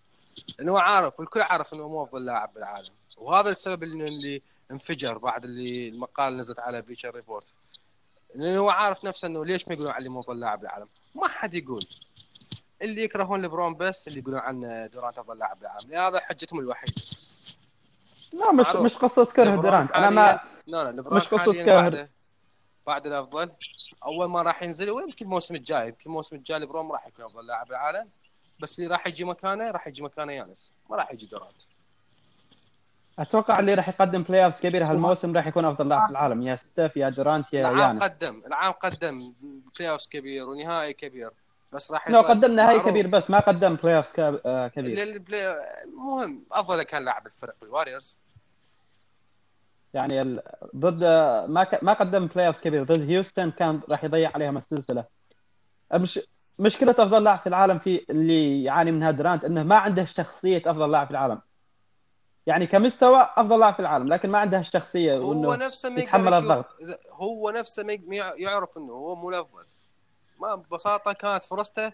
لأنه 0.58 0.72
هو 0.72 0.78
عارف 0.78 1.20
والكل 1.20 1.40
عارف 1.40 1.74
إنه 1.74 1.88
مو 1.88 2.02
أفضل 2.04 2.24
لاعب 2.24 2.54
بالعالم 2.54 2.92
وهذا 3.16 3.50
السبب 3.50 3.82
اللي, 3.82 4.08
اللي 4.08 4.42
انفجر 4.70 5.18
بعد 5.18 5.44
اللي 5.44 5.88
المقال 5.88 6.36
نزلت 6.36 6.58
على 6.58 6.82
Bleacher 6.82 7.14
Report 7.14 7.46
لأنه 8.34 8.60
هو 8.60 8.70
عارف 8.70 9.04
نفسه 9.04 9.28
إنه 9.28 9.44
ليش 9.44 9.68
ما 9.68 9.74
يقولون 9.74 9.92
عليه 9.92 10.08
مو 10.10 10.20
أفضل 10.20 10.40
لاعب 10.40 10.60
بالعالم 10.60 10.88
ما 11.14 11.28
حد 11.28 11.54
يقول. 11.54 11.86
اللي 12.82 13.02
يكرهون 13.02 13.42
ليبرون 13.42 13.74
بس 13.74 14.08
اللي 14.08 14.18
يقولون 14.18 14.40
عنه 14.40 14.86
دورانت 14.86 15.18
أفضل 15.18 15.38
لاعب 15.38 15.58
بالعالم 15.58 15.94
هذا 15.94 16.20
حجتهم 16.20 16.60
الوحيدة. 16.60 17.02
لا 18.32 18.52
مش. 18.52 18.66
مش 18.76 18.96
قصة 18.96 19.24
كره 19.24 19.56
دورانت 19.56 19.92
أنا 19.92 20.10
ما 20.10 20.40
لا 20.66 20.92
لا 20.92 21.02
مش 21.12 21.26
حالياً 21.26 21.64
كره. 21.66 22.08
بعد 22.86 23.06
الأفضل. 23.06 23.50
أول 24.04 24.28
ما 24.28 24.42
راح 24.42 24.62
ينزل 24.62 24.90
ويمكن 24.90 25.24
الموسم 25.24 25.54
الجاي 25.54 25.88
يمكن 25.88 26.02
الموسم 26.06 26.36
الجاي 26.36 26.58
ليبرون 26.58 26.86
ما 26.86 26.92
راح 26.92 27.06
يكون 27.06 27.24
أفضل 27.24 27.46
لاعب 27.46 27.66
بالعالم 27.66 28.08
بس 28.60 28.78
اللي 28.78 28.90
راح 28.90 29.06
يجي 29.06 29.24
مكانه 29.24 29.70
راح 29.70 29.86
يجي 29.86 30.02
مكانه 30.02 30.32
يانس. 30.32 30.72
ما 30.90 30.96
راح 30.96 31.12
يجي 31.12 31.26
دورانت 31.26 31.62
أتوقع 33.18 33.58
اللي 33.58 33.74
راح 33.74 33.88
يقدم 33.88 34.22
playoffs 34.22 34.60
كبير 34.60 34.84
هالموسم 34.84 35.36
راح 35.36 35.46
يكون 35.46 35.64
أفضل 35.64 35.88
لاعب 35.88 36.06
في 36.06 36.10
العالم. 36.10 36.42
يا 36.42 36.56
ستيف 36.56 36.96
يا 36.96 37.08
دورانت 37.08 37.52
يا 37.52 37.60
العام 37.60 37.78
يانس. 37.78 38.02
قدم 38.02 38.42
العام 38.46 38.72
قدم 38.72 39.34
playoff 39.78 40.06
كبير 40.06 40.48
ونهائي 40.48 40.92
كبير. 40.92 41.30
بس 41.72 41.92
راح 41.92 42.10
لو 42.10 42.18
يظل 42.20 42.28
قدم 42.28 42.52
نهائي 42.54 42.76
معروف. 42.76 42.90
كبير 42.90 43.06
بس 43.06 43.30
ما 43.30 43.38
قدم 43.38 43.74
playoffs 43.74 44.10
كبير. 44.12 44.40
اللي- 44.76 45.02
ال 45.02 45.11
play- 45.11 45.54
مهم. 45.96 46.44
أفضل 46.52 46.82
كان 46.82 47.04
لاعب 47.04 47.26
الفريق 47.26 47.54
بالواريورز 47.60 48.18
يعني 49.94 50.20
ال... 50.22 50.42
ضد 50.76 51.04
ما 51.50 51.64
ك... 51.64 51.84
ما 51.84 51.92
قدم 51.92 52.26
playoff 52.26 52.60
كبير. 52.60 52.82
ضد 52.82 53.10
هيوستن 53.10 53.50
كان 53.50 53.80
راح 53.88 54.04
يضيع 54.04 54.30
عليهم 54.34 54.56
السلسلة. 54.56 55.04
مش 55.94 56.20
مشكلة 56.58 56.90
أفضل 56.90 57.24
لاعب 57.24 57.38
في 57.38 57.46
العالم 57.46 57.78
في 57.78 58.06
اللي 58.10 58.64
يعاني 58.64 58.92
منها 58.92 59.10
درانت 59.10 59.44
إنه 59.44 59.62
ما 59.62 59.76
عنده 59.76 60.04
شخصية 60.04 60.62
أفضل 60.66 60.90
لاعب 60.90 61.06
في 61.06 61.10
العالم. 61.10 61.40
يعني 62.46 62.66
كمستوى 62.66 63.28
أفضل 63.36 63.60
لاعب 63.60 63.74
في 63.74 63.80
العالم 63.80 64.08
لكن 64.08 64.30
ما 64.30 64.38
عنده 64.38 64.58
الشخصيه 64.58 65.16
هو 65.18 65.54
نفسه 65.54 65.90
ما 65.90 66.00
يتحمل 66.00 66.34
الضغط. 66.34 66.66
هو 67.12 67.50
نفسه 67.50 67.82
ما 67.84 67.92
يعرف 68.36 68.76
إنه 68.78 68.92
هو 68.92 69.14
مو 69.14 69.30
الأفضل. 69.30 69.64
ما 70.42 70.54
ببساطة 70.54 71.12
كانت 71.12 71.42
فرصته 71.42 71.92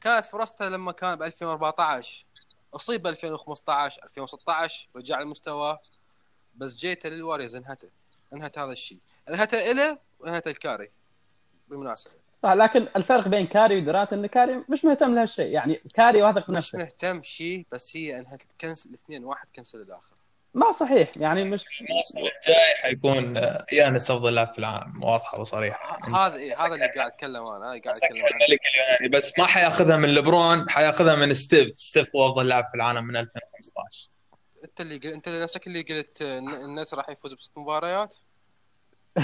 كانت 0.00 0.24
فرصته 0.24 0.68
لما 0.68 0.92
كان 0.92 1.14
ب 1.14 1.22
2014 1.22 2.26
أصيب 2.74 3.02
ب 3.02 3.06
2015 3.06 4.04
2016 4.04 4.88
رجع 4.96 5.20
لمستواه 5.20 5.80
بس 6.56 6.74
جيته 6.74 7.08
للواريورز 7.08 7.56
انهته. 7.56 7.88
انهت 8.32 8.58
هذا 8.58 8.72
الشيء. 8.72 8.98
انهته 9.28 9.70
إله 9.70 9.98
وانهته 10.20 10.50
الكاري. 10.50 10.90
بالمناسبة. 11.68 12.12
صح 12.42 12.52
لكن 12.52 12.88
الفرق 12.96 13.28
بين 13.28 13.46
كاري 13.46 13.82
ودرانت 13.82 14.12
إن 14.12 14.26
كاري 14.26 14.64
مش 14.68 14.84
مهتم 14.84 15.14
لهالشيء. 15.14 15.46
يعني 15.46 15.82
كاري 15.94 16.22
واثق 16.22 16.50
مش 16.50 16.54
بنفسه 16.54 16.78
مهتم 16.78 17.22
شيء 17.22 17.66
بس 17.72 17.96
هي 17.96 18.18
انهت 18.18 18.42
ال 18.42 18.49
cancel 18.49 18.90
الاثنين 18.90 19.24
واحد 19.24 19.48
cancel 19.56 19.80
الآخر. 19.80 20.16
ما 20.54 20.70
صحيح 20.72 21.08
يعني 21.16 21.44
مش 21.44 21.64
الموسم 21.80 22.18
الجاي 22.18 22.74
حيكون 22.82 23.36
آه، 23.36 23.66
يانس 23.72 24.10
أفضل 24.10 24.34
لاعب 24.34 24.52
في 24.52 24.58
العالم. 24.58 25.04
واضحة 25.04 25.40
وصريحة. 25.40 25.98
هذا 26.26 26.34
إيه 26.36 26.54
هذا 26.58 26.74
اللي 26.74 26.86
قاعد 26.96 27.10
أتكلم 27.10 27.46
أنا 27.46 27.64
قاعد 27.66 27.86
أتكلم 27.86 28.26
عنه. 28.26 28.44
الملك 28.44 28.60
اليوناني 28.74 29.08
بس 29.08 29.38
ما 29.38 29.46
حياخذها 29.46 29.96
من 29.96 30.14
لبرون 30.14 30.70
حياخذها 30.70 31.14
من 31.14 31.34
ستيف. 31.34 31.80
ستيف 31.80 32.08
هو 32.16 32.28
أفضل 32.30 32.48
لاعب 32.48 32.64
في 32.70 32.74
العالم 32.74 33.04
من 33.04 33.16
2015 33.16 34.08
أنت 34.64 34.80
اللي 34.80 34.96
قل... 34.96 35.08
أنت 35.12 35.28
اللي 35.28 35.42
نفسك 35.42 35.66
اللي 35.66 35.82
قلت 35.82 36.22
آه، 36.22 36.38
الن- 36.38 36.64
الناجتس 36.64 36.94
راح 36.94 37.08
يفوز 37.08 37.34
بست 37.34 37.58
مباريات؟ 37.58 38.16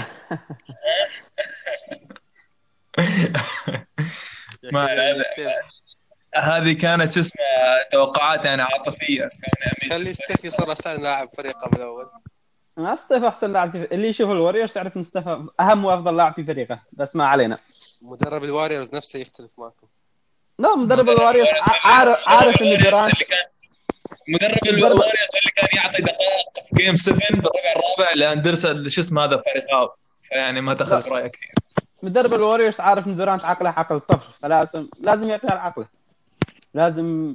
يا 4.63 4.71
ما-. 4.71 4.87
هذه 6.35 6.73
كانت 6.73 7.11
شو 7.11 7.19
اسمها 7.19 7.83
توقعات 7.91 8.45
يعني 8.45 8.61
عاطفية. 8.61 9.21
كان 9.21 9.89
خلي 9.89 10.13
ستيف 10.13 10.45
يصير 10.45 10.69
أحسن 10.71 11.01
لاعب 11.03 11.29
فريقه 11.37 11.67
بالاول 11.69 12.05
ما 12.77 12.95
ستيف 12.95 13.23
أحسن 13.23 13.53
لاعب 13.53 13.71
في 13.71 13.87
اللي 13.95 14.07
يشوف 14.07 14.31
الوريورز 14.31 14.77
يعرف 14.77 14.97
إن 14.97 15.03
ستيف 15.03 15.27
أهم 15.59 15.85
وأفضل 15.85 16.17
لاعب 16.17 16.33
في 16.33 16.43
فريقه 16.43 16.79
بس 16.93 17.15
ما 17.15 17.25
علينا. 17.27 17.57
مدرب 18.01 18.43
الواريورز 18.43 18.95
نفسه 18.95 19.19
يختلف 19.19 19.51
معكم. 19.57 19.87
لا 20.59 20.75
مدرب 20.75 21.09
الوريورز 21.09 21.47
ع- 21.49 21.87
عارف 21.87 22.17
عارف 22.27 22.61
إن 22.61 22.77
دورانت 22.79 23.13
اللي 23.13 23.25
كان 23.25 23.45
مدرب 24.27 24.65
الواريوز 24.67 24.99
اللي 25.39 25.51
كان 25.55 25.67
يعطي 25.73 26.01
دقائق 26.01 26.65
في 26.69 26.75
game 26.83 26.95
7 26.95 27.19
بالربع 27.29 27.49
الرابع 27.75 28.13
لاندرسون 28.15 28.89
شو 28.89 29.01
اسمه 29.01 29.23
هذا 29.25 29.43
فاريجاو 29.51 29.89
فيعني 30.29 30.61
ما 30.61 30.73
دخل 30.73 31.01
في 31.01 31.09
رايه 31.09 31.27
كثير 31.27 31.51
مدرب 32.03 32.33
الوريورز 32.33 32.79
عارف 32.79 33.07
إن 33.07 33.15
دورانت 33.15 33.45
عقله 33.45 33.69
عقل 33.69 33.99
طفل 33.99 34.27
فلازم 34.41 34.87
لازم 34.99 35.29
يعطيها 35.29 35.53
العقلة 35.53 35.85
لازم 36.77 37.33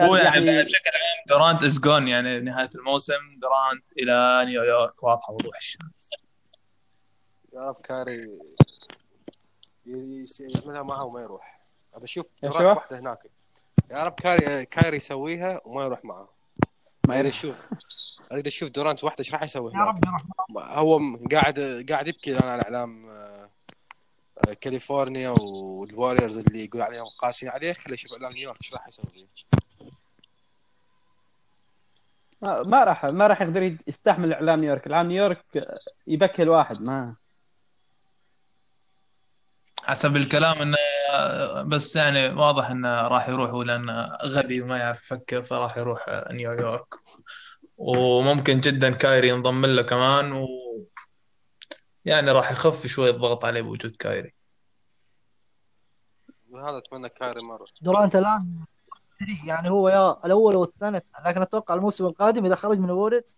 هو 0.00 0.16
يعني, 0.16 0.46
يعني 0.46 0.64
بشكل 0.64 0.90
عام 0.90 1.38
دورانت 1.38 1.62
is 1.62 1.80
gone 1.80 2.08
يعني 2.08 2.40
نهاية 2.40 2.70
الموسم 2.74 3.14
دورانت 3.42 3.84
إلى 3.98 4.44
نيويورك 4.46 5.02
واضحة 5.02 5.32
وضوح 5.32 5.56
الشمس. 5.56 6.10
يا 7.54 7.60
رب 7.60 7.74
كاري 7.84 8.26
يعملها 9.86 10.82
معه 10.82 11.04
وما 11.04 11.20
يروح. 11.20 11.60
ابى 11.94 12.04
أشوف 12.04 12.26
شباب. 12.44 12.76
واحدة 12.76 12.98
هناك. 12.98 13.18
يا 13.90 14.02
رب 14.02 14.12
كاري 14.12 14.64
كاري 14.66 14.96
يسويها 14.96 15.60
وما 15.64 15.84
يروح 15.84 16.04
معه. 16.04 16.28
ما 17.08 17.14
أريد. 17.14 17.26
أشوف. 17.26 17.68
أريد 18.32 18.46
أشوف 18.46 18.68
دورانت 18.68 19.04
وحده 19.04 19.18
إيش 19.18 19.32
راح 19.34 19.42
يسوي 19.42 19.72
يا 19.72 19.76
هناك 19.78 20.22
هو 20.58 20.98
م- 20.98 21.28
قاعد 21.28 21.86
قاعد 21.90 22.08
يبكي 22.08 22.32
الآن 22.32 22.48
على 22.48 22.62
إعلام 22.62 23.06
آه، 23.10 23.12
آه، 23.12 23.37
كاليفورنيا 24.60 25.30
والواريورز 25.30 26.38
اللي 26.38 26.64
يقول 26.64 26.82
عليهم 26.82 27.06
قاسين 27.18 27.48
عليه 27.48 27.72
خليه 27.72 27.94
يشوف 27.94 28.12
اعلام 28.12 28.32
نيويورك 28.32 28.58
إيش 28.62 28.74
راح 28.74 28.88
يسوي 28.88 29.26
ما 32.42 32.62
ما 32.62 32.84
راح 32.84 33.04
ما 33.04 33.26
راح 33.26 33.42
يقدر 33.42 33.76
يستحمل 33.86 34.32
اعلام 34.32 34.60
نيويورك. 34.60 34.86
اعلام 34.86 35.08
نيويورك 35.08 35.44
يبكي 36.06 36.42
الواحد 36.42 36.80
ما 36.80 37.16
حسب 39.84 40.16
الكلام 40.16 40.62
إنه 40.62 40.76
بس 41.62 41.96
يعني 41.96 42.28
واضح 42.28 42.70
إنه 42.70 43.08
راح 43.08 43.28
يروح 43.28 43.50
هو 43.50 43.62
لأنه 43.62 44.04
غبي 44.24 44.60
وما 44.60 44.78
يعرف 44.78 45.02
يفكر 45.02 45.42
فراح 45.42 45.76
يروح 45.76 46.24
نيويورك. 46.30 46.94
وممكن 47.78 48.60
جدا 48.60 48.90
كايري 48.90 49.28
ينضم 49.28 49.66
له 49.66 49.82
كمان 49.82 50.32
و 50.32 50.46
يعني 52.08 52.30
راح 52.30 52.50
يخف 52.50 52.86
شوي 52.86 53.10
الضغط 53.10 53.44
عليه 53.44 53.60
بوجود 53.60 53.96
كايري. 53.96 54.34
هذا 56.54 56.78
أتمنى 56.78 57.08
كاري 57.08 57.42
ما 57.42 57.54
يروح 57.54 57.70
دورانت 57.80 58.16
الآن 58.16 58.56
يعني 59.46 59.70
هو 59.70 59.88
يا 59.88 60.26
الأول 60.26 60.56
والثاني 60.56 61.00
لكن 61.26 61.42
أتوقع 61.42 61.74
الموسم 61.74 62.06
القادم 62.06 62.46
إذا 62.46 62.54
خرج 62.54 62.78
من 62.78 62.84
الوريورز 62.84 63.36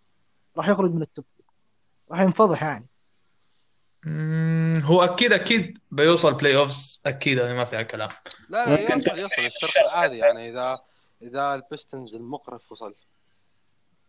راح 0.57 0.69
يخرج 0.69 0.91
من 0.91 1.01
ال 1.01 1.07
top 1.07 1.25
راح 2.11 2.19
ينفضح 2.19 2.63
يعني. 2.63 2.87
هو 4.83 5.03
أكيد 5.03 5.33
أكيد 5.33 5.77
بيوصل 5.91 6.33
playoffs 6.33 7.01
أكيد 7.05 7.39
هذه 7.39 7.53
ما 7.53 7.65
فيها 7.65 7.81
كلام. 7.81 8.09
لا 8.49 8.65
لا 8.65 8.93
يوصل 8.93 9.19
يوصل 9.19 9.41
الشرط 9.41 9.63
الشرط. 9.63 9.85
العادي 9.85 10.17
يعني 10.17 10.49
إذا 10.49 10.79
إذا 11.21 11.55
البيستونز 11.55 12.15
المقرف 12.15 12.71
وصل. 12.71 12.95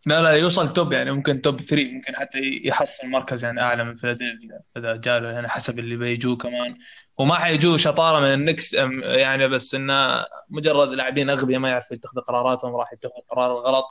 لا 0.05 0.21
لا 0.21 0.29
يوصل 0.29 0.73
top 0.73 0.93
يعني 0.93 1.11
ممكن 1.11 1.41
top 1.41 1.61
3 1.61 1.91
ممكن 1.91 2.15
حتى 2.15 2.61
يحصل 2.63 3.07
مركز 3.07 3.45
يعني 3.45 3.61
أعلى 3.61 3.83
من 3.83 3.95
فيلادلفيا 3.95 4.61
إذا 4.77 4.95
جاله 4.95 5.31
يعني 5.31 5.49
حسب 5.49 5.79
اللي 5.79 5.95
بيجوه 5.95 6.35
كمان. 6.35 6.77
وما 7.17 7.35
حيجوه 7.35 7.77
شطارة 7.77 8.19
من 8.19 8.33
النكس 8.33 8.73
يعني 9.01 9.47
بس 9.47 9.75
إنه 9.75 10.25
مجرد 10.49 10.89
لاعبين 10.89 11.29
أغبياء 11.29 11.59
ما 11.59 11.69
يعرفوا 11.69 11.95
يتخذوا 11.95 12.23
قراراتهم 12.23 12.75
راح 12.75 12.93
يتخذوا 12.93 13.19
القرار 13.19 13.51
الغلط 13.51 13.85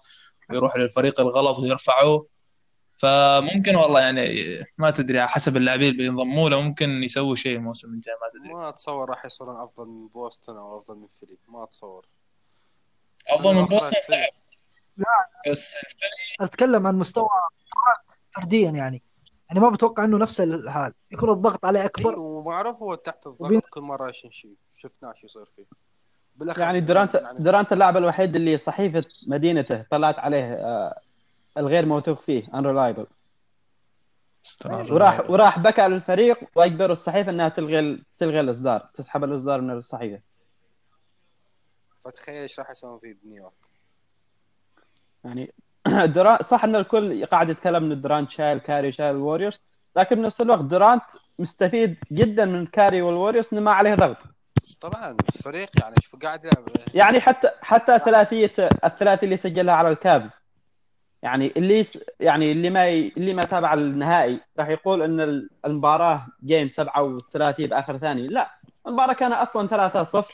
ويروحوا 0.50 0.80
للفريق 0.80 1.20
الغلط 1.20 1.58
ويرفعوه. 1.58 2.26
فممكن 2.96 3.76
والله 3.76 4.00
يعني 4.00 4.44
ما 4.78 4.90
تدري 4.90 5.20
على 5.20 5.28
حسب 5.28 5.56
اللاعبين 5.56 5.88
اللي 5.92 6.02
بينضموا 6.02 6.50
له 6.50 6.60
ممكن 6.60 7.02
يسووا 7.02 7.34
شيء 7.34 7.56
الموسم 7.56 7.88
الجاي 7.88 8.14
ما 8.14 8.40
تدري. 8.40 8.54
ما 8.54 8.68
أتصور 8.68 9.10
راح 9.10 9.24
يصيرون 9.24 9.60
أفضل 9.60 9.86
من 9.86 10.08
بوسطن 10.08 10.56
أو 10.56 10.78
أفضل 10.78 10.96
من 10.96 11.06
فيلي 11.20 11.38
ما 11.48 11.64
أتصور. 11.64 12.06
أفضل 13.28 13.54
من 13.54 13.64
بوسطن 13.64 13.96
الأخيرة 13.96 14.41
صعب 14.98 15.52
بس 15.52 15.74
الفريق 15.76 16.10
أتكلم 16.40 16.86
عن 16.86 16.94
مستوى 16.98 17.28
فرديا 18.30 18.70
يعني. 18.70 19.02
يعني 19.48 19.60
ما 19.60 19.68
بتوقع 19.70 20.04
إنه 20.04 20.18
نفس 20.18 20.40
الحال. 20.40 20.92
يكون 21.10 21.30
الضغط 21.30 21.64
عليه 21.66 21.84
أكبر. 21.84 22.10
أيوة، 22.10 22.20
ومعروف 22.20 22.76
هو 22.76 22.94
تحت 22.94 23.26
وبين- 23.26 23.46
الضغط 23.58 23.70
كل 23.70 23.80
مرة 23.80 24.06
إيش 24.08 24.26
شيء 24.30 24.54
شفناه 24.76 25.12
شو 25.20 25.26
يصير 25.26 25.44
فيه. 25.56 25.64
بالأخص 26.36 26.58
يعني 26.60 26.80
دورانت 26.80 27.14
يعني 27.14 27.38
دورانت 27.38 27.72
اللاعب 27.72 27.96
الوحيد 27.96 28.36
اللي 28.36 28.56
صحيفة 28.58 29.04
مدينته 29.26 29.82
طلعت 29.90 30.18
عليه 30.18 30.54
آه، 30.54 31.00
الغير 31.58 31.86
موثوق 31.86 32.20
فيه 32.20 32.42
unreliable. 32.44 33.06
وراح 34.90 35.30
وراح 35.30 35.58
بكى 35.58 35.88
للفريق 35.88 36.38
واجبروا 36.56 36.92
الصحيفة 36.92 37.30
إنها 37.30 37.48
تلغي 37.48 38.02
تلغي 38.18 38.40
الإصدار 38.40 38.88
تسحب 38.94 39.24
الإصدار 39.24 39.60
من 39.60 39.70
الصحيفة. 39.70 40.22
فتخيل 42.04 42.34
إيش 42.36 42.60
راح 42.60 42.70
يسوون 42.70 42.98
فيه 42.98 43.16
بنيويورك 43.22 43.52
يعني 45.24 45.54
دورانت 46.14 46.42
صح 46.42 46.64
إن 46.64 46.76
الكل 46.76 47.26
قاعد 47.26 47.50
يتكلم 47.50 47.92
إن 47.92 48.00
دورانت 48.00 48.30
شايل 48.30 48.58
كاري 48.58 48.92
شايل 48.92 49.16
الوريورز 49.16 49.60
لكن 49.96 50.16
بنفس 50.16 50.40
الوقت 50.40 50.60
دورانت 50.60 51.02
مستفيد 51.38 51.96
جدا 52.12 52.44
من 52.44 52.66
كاري 52.66 53.02
والوريورز 53.02 53.48
إنه 53.52 53.60
ما 53.60 53.70
عليه 53.72 53.94
ضغط. 53.94 54.18
طبعا 54.80 55.16
الفريق 55.36 55.70
يعني 55.80 55.94
شوف 56.02 56.22
قاعد 56.22 56.44
يلعب. 56.44 56.68
يعني 56.94 57.20
حتى 57.20 57.48
حتى 57.62 57.98
ثلاثيه 57.98 58.52
الثلاثي 58.84 59.24
اللي 59.24 59.36
سجلها 59.36 59.74
على 59.74 59.88
الكافز 59.88 60.30
يعني 61.22 61.52
اللي 61.56 61.86
يعني 62.20 62.52
اللي 62.52 62.70
ما 62.70 62.86
ي... 62.88 63.12
اللي 63.16 63.34
ما 63.34 63.44
تابع 63.44 63.74
النهائي 63.74 64.40
راح 64.58 64.68
يقول 64.68 65.02
إن 65.02 65.20
ال- 65.20 65.50
المباراة 65.64 66.26
game 66.44 66.68
3 66.68 67.17
7 67.17 67.66
بآخر 67.66 67.96
ثانية. 67.98 68.28
لا 68.28 68.50
المباراة 68.86 69.12
كان 69.12 69.32
أصلا 69.32 69.68
3-0 69.68 70.24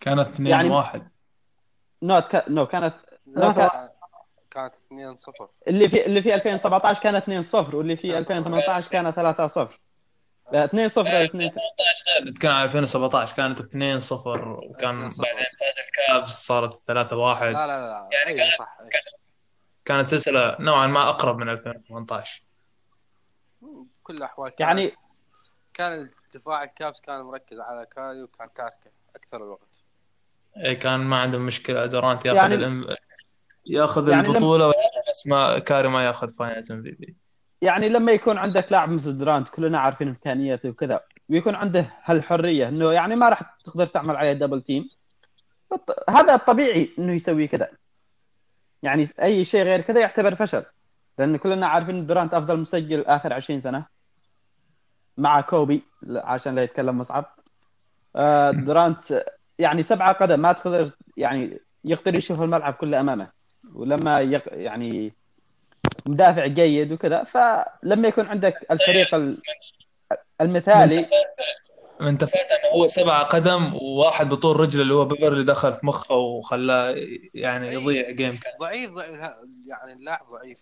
كانت 0.00 0.20
2 0.28 0.46
يعني- 0.46 0.68
1 0.70 1.08
نوت 2.02 2.36
ك... 2.36 2.44
نو 2.48 2.66
كانت 2.66 2.94
لا 3.36 3.52
كان- 3.52 3.88
كانت 4.50 4.74
2 4.86 5.16
0 5.16 5.48
اللي 5.68 5.88
في 5.88 6.06
اللي 6.06 6.22
في 6.22 6.34
2017 6.34 7.00
كانت 7.02 7.24
2-0 7.24 7.74
واللي 7.74 7.96
في 7.96 8.10
2-0. 8.12 8.16
2018 8.16 8.90
كانت 8.90 9.16
3-0 9.16 9.80
لا 10.52 10.64
2-0 10.64 10.70
2 10.98 11.28
18 11.28 11.54
غير 12.06 12.24
نتكلم 12.30 12.50
عن 12.52 12.64
2017 12.64 13.36
كانت 13.36 13.60
2 13.60 14.00
0 14.00 14.50
وكان 14.50 15.10
2-0. 15.10 15.20
بعدين 15.22 15.44
فاز 15.60 15.74
الكابز 16.08 16.28
صارت 16.30 16.82
3 16.86 17.16
1 17.16 17.52
لا 17.52 17.66
لا 17.66 17.66
لا 17.66 18.08
يعني 18.12 18.26
أيوه 18.26 18.38
كانت- 18.38 18.58
صح 18.58 18.76
أيوة. 18.80 18.90
كانت 19.84 20.06
سلسلة 20.08 20.56
نوعا 20.60 20.86
ما 20.86 21.08
أقرب 21.08 21.38
من 21.38 21.48
2018 21.48 22.42
بكل 23.62 24.16
الاحوال 24.16 24.54
كان 24.54 24.68
يعني 24.68 24.94
كان 25.74 26.10
الدفاع 26.34 26.62
الكافز 26.62 27.00
كان 27.00 27.20
مركز 27.22 27.60
على 27.60 27.86
كاري 27.86 28.22
وكان 28.22 28.48
كاركه 28.48 28.90
أكثر 29.16 29.36
الوقت. 29.36 29.68
إيه 30.56 30.74
كان 30.78 31.00
ما 31.00 31.20
عندهم 31.20 31.46
مشكلة. 31.46 31.86
دورانت 31.86 32.26
ياخذ 32.26 32.36
يعني- 32.36 32.54
الام 32.54 32.96
ياخذ 33.66 34.08
يعني 34.08 34.28
البطولة 34.28 34.66
وياخذ 34.66 35.10
بس 35.10 35.26
ما 35.26 35.58
كاري 35.58 35.88
ما 35.88 36.04
ياخذ 36.04 36.28
finals 36.28 36.72
MVP. 36.72 37.16
يعني 37.62 37.88
لما 37.88 38.12
يكون 38.12 38.38
عندك 38.38 38.72
لاعب 38.72 38.90
مثل 38.90 39.18
دورانت 39.18 39.48
كلنا 39.48 39.78
عارفين 39.78 40.08
إمكانياته 40.08 40.68
وكذا 40.68 41.00
ويكون 41.28 41.54
عنده 41.54 41.90
هالحرية 42.04 42.68
إنه 42.68 42.92
يعني 42.92 43.16
ما 43.16 43.28
راح 43.28 43.56
تقدر 43.64 43.86
تعمل 43.86 44.16
عليه 44.16 44.32
double 44.32 44.62
team 44.62 44.88
هذا 46.08 46.34
الطبيعي 46.34 46.90
إنه 46.98 47.12
يسوي 47.12 47.46
كذا. 47.46 47.68
يعني 48.82 49.08
أي 49.22 49.44
شيء 49.44 49.62
غير 49.62 49.80
كذا 49.80 50.00
يعتبر 50.00 50.34
فشل. 50.34 50.64
لأن 51.18 51.36
كلنا 51.36 51.66
عارفين 51.66 52.06
دورانت 52.06 52.34
أفضل 52.34 52.58
مسجل 52.58 53.04
آخر 53.04 53.32
20 53.32 53.60
سنة 53.60 53.86
مع 55.16 55.40
كوبي 55.40 55.82
عشان 56.10 56.54
لا 56.54 56.62
يتكلم 56.62 56.98
مصعب. 56.98 57.36
آه، 58.16 58.50
دورانت 58.66 59.24
يعني 59.58 59.82
سبعة 59.82 60.12
قدم 60.12 60.40
ما 60.40 60.52
تقدر 60.52 60.90
يعني 61.16 61.60
يقدر 61.84 62.14
يشوف 62.14 62.42
الملعب 62.42 62.74
كله 62.74 63.00
أمامه. 63.00 63.39
ولما 63.74 64.20
يق... 64.20 64.42
يعني 64.52 65.12
مدافع 66.06 66.46
جيد 66.46 66.92
وكذا 66.92 67.24
فلما 67.24 68.08
يكون 68.08 68.26
عندك 68.26 68.54
الفريق 68.70 69.14
ال- 69.14 69.42
المثالي 70.40 71.06
من 72.00 72.18
تفات 72.18 72.40
إنه 72.52 72.70
هو 72.74 72.86
سبعة 72.86 73.22
قدم 73.22 73.74
وواحد 73.74 74.28
بطول 74.28 74.60
رجله 74.60 74.82
اللي 74.82 74.94
هو 74.94 75.04
بيفرلي 75.04 75.44
دخل 75.44 75.72
في 75.72 75.86
مخه 75.86 76.14
وخلاه 76.14 76.94
يعني 77.34 77.68
يضيع 77.72 78.10
game 78.10 78.38
ضعيف 78.60 78.90
ضعيف 78.90 79.18
يعني 79.66 79.92
اللاعب 79.92 80.26
ضعيف. 80.32 80.58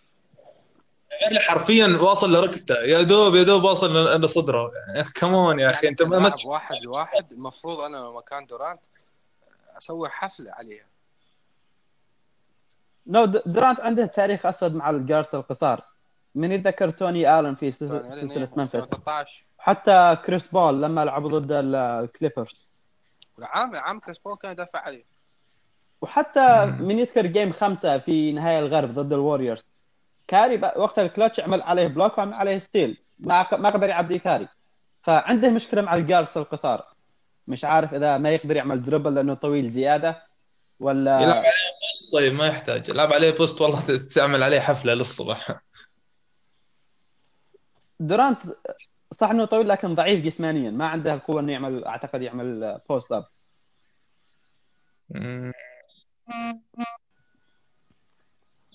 بيفرلي 1.11 1.39
حرفيا 1.39 1.87
واصل 2.01 2.31
لركبته. 2.33 2.75
يا 2.75 3.01
دوب 3.01 3.35
يا 3.35 3.43
دوب 3.43 3.63
واصل 3.63 4.21
لصدره 4.21 4.71
يعني 4.87 5.03
come 5.15 5.44
on 5.44 5.59
يا 5.59 5.69
أخي 5.69 5.87
أنت 5.87 6.03
ما 6.03 6.33
واحد 6.45 6.75
لواحد 6.83 7.31
المفروض 7.31 7.79
أنا 7.79 8.09
مكان 8.11 8.45
دورانت 8.45 8.79
أسوي 9.77 10.09
حفله 10.09 10.51
عليها 10.51 10.88
no 13.09 13.25
دورانت 13.25 13.79
عنده 13.79 14.05
تاريخ 14.05 14.45
أسود 14.45 14.75
مع 14.75 14.89
ال 14.89 14.96
guards 14.96 15.35
القصار. 15.35 15.83
من 16.35 16.51
يتذكر 16.51 16.89
توني 16.89 17.39
آلن 17.39 17.55
في 17.55 17.71
سلسلة 17.71 18.01
يعني 18.07 18.21
سلسلة 18.27 18.49
ممفيس 18.55 18.73
13 18.87 19.45
حتى 19.57 20.17
كريس 20.25 20.47
بول 20.47 20.81
لما 20.81 21.05
لعبوا 21.05 21.29
ضد 21.29 21.51
ال- 21.51 21.75
الكليبرز. 21.75 22.67
والعام 23.37 23.75
عام 23.75 23.99
كريس 23.99 24.19
بول 24.19 24.35
كان 24.35 24.51
يدافع 24.51 24.79
عليه. 24.79 25.03
وحتى 26.01 26.65
من 26.79 26.99
يذكر 26.99 27.25
game 27.25 27.51
خمسة 27.51 27.97
في 27.97 28.31
نهاية 28.31 28.59
الغرب 28.59 28.93
ضد 28.93 29.13
الوريورز. 29.13 29.69
كاري 30.27 30.61
وقت 30.75 30.99
الكلتش 30.99 31.39
عمل 31.39 31.61
عليه 31.61 31.87
block 31.87 32.17
وعمل 32.17 32.33
عليه 32.33 32.57
steal. 32.57 32.97
ما 33.19 33.47
ما 33.57 33.69
قدر 33.69 33.89
يعدي 33.89 34.19
كاري. 34.19 34.47
فعنده 35.01 35.49
مشكلة 35.49 35.81
مع 35.81 35.93
ال 35.93 35.99
guards 35.99 36.37
القصار. 36.37 36.85
مش 37.47 37.65
عارف 37.65 37.93
إذا 37.93 38.17
ما 38.17 38.29
يقدر 38.29 38.55
يعمل 38.55 38.83
dribble 38.83 39.15
لأنه 39.15 39.33
طويل 39.33 39.69
زيادة 39.69 40.23
ولا 40.79 41.19
يلعب 41.19 41.35
عليه 41.37 41.49
post 41.89 42.13
طيب 42.13 42.33
ما 42.33 42.47
يحتاج. 42.47 42.89
يلعب 42.89 43.13
عليه 43.13 43.31
post 43.31 43.61
والله 43.61 44.07
تعمل 44.15 44.43
عليه 44.43 44.59
حفلة 44.59 44.93
للصبح. 44.93 45.61
دورانت 47.99 48.41
صح 49.19 49.29
إنه 49.29 49.45
طويل 49.45 49.67
لكن 49.67 49.95
ضعيف 49.95 50.25
جسمانيا 50.25 50.71
ما 50.71 50.87
عنده 50.87 51.13
القوة 51.13 51.39
إنه 51.41 51.51
يعمل 51.51 51.85
أعتقد 51.85 52.21
يعمل 52.21 52.81
post 52.89 53.11
up. 53.11 53.25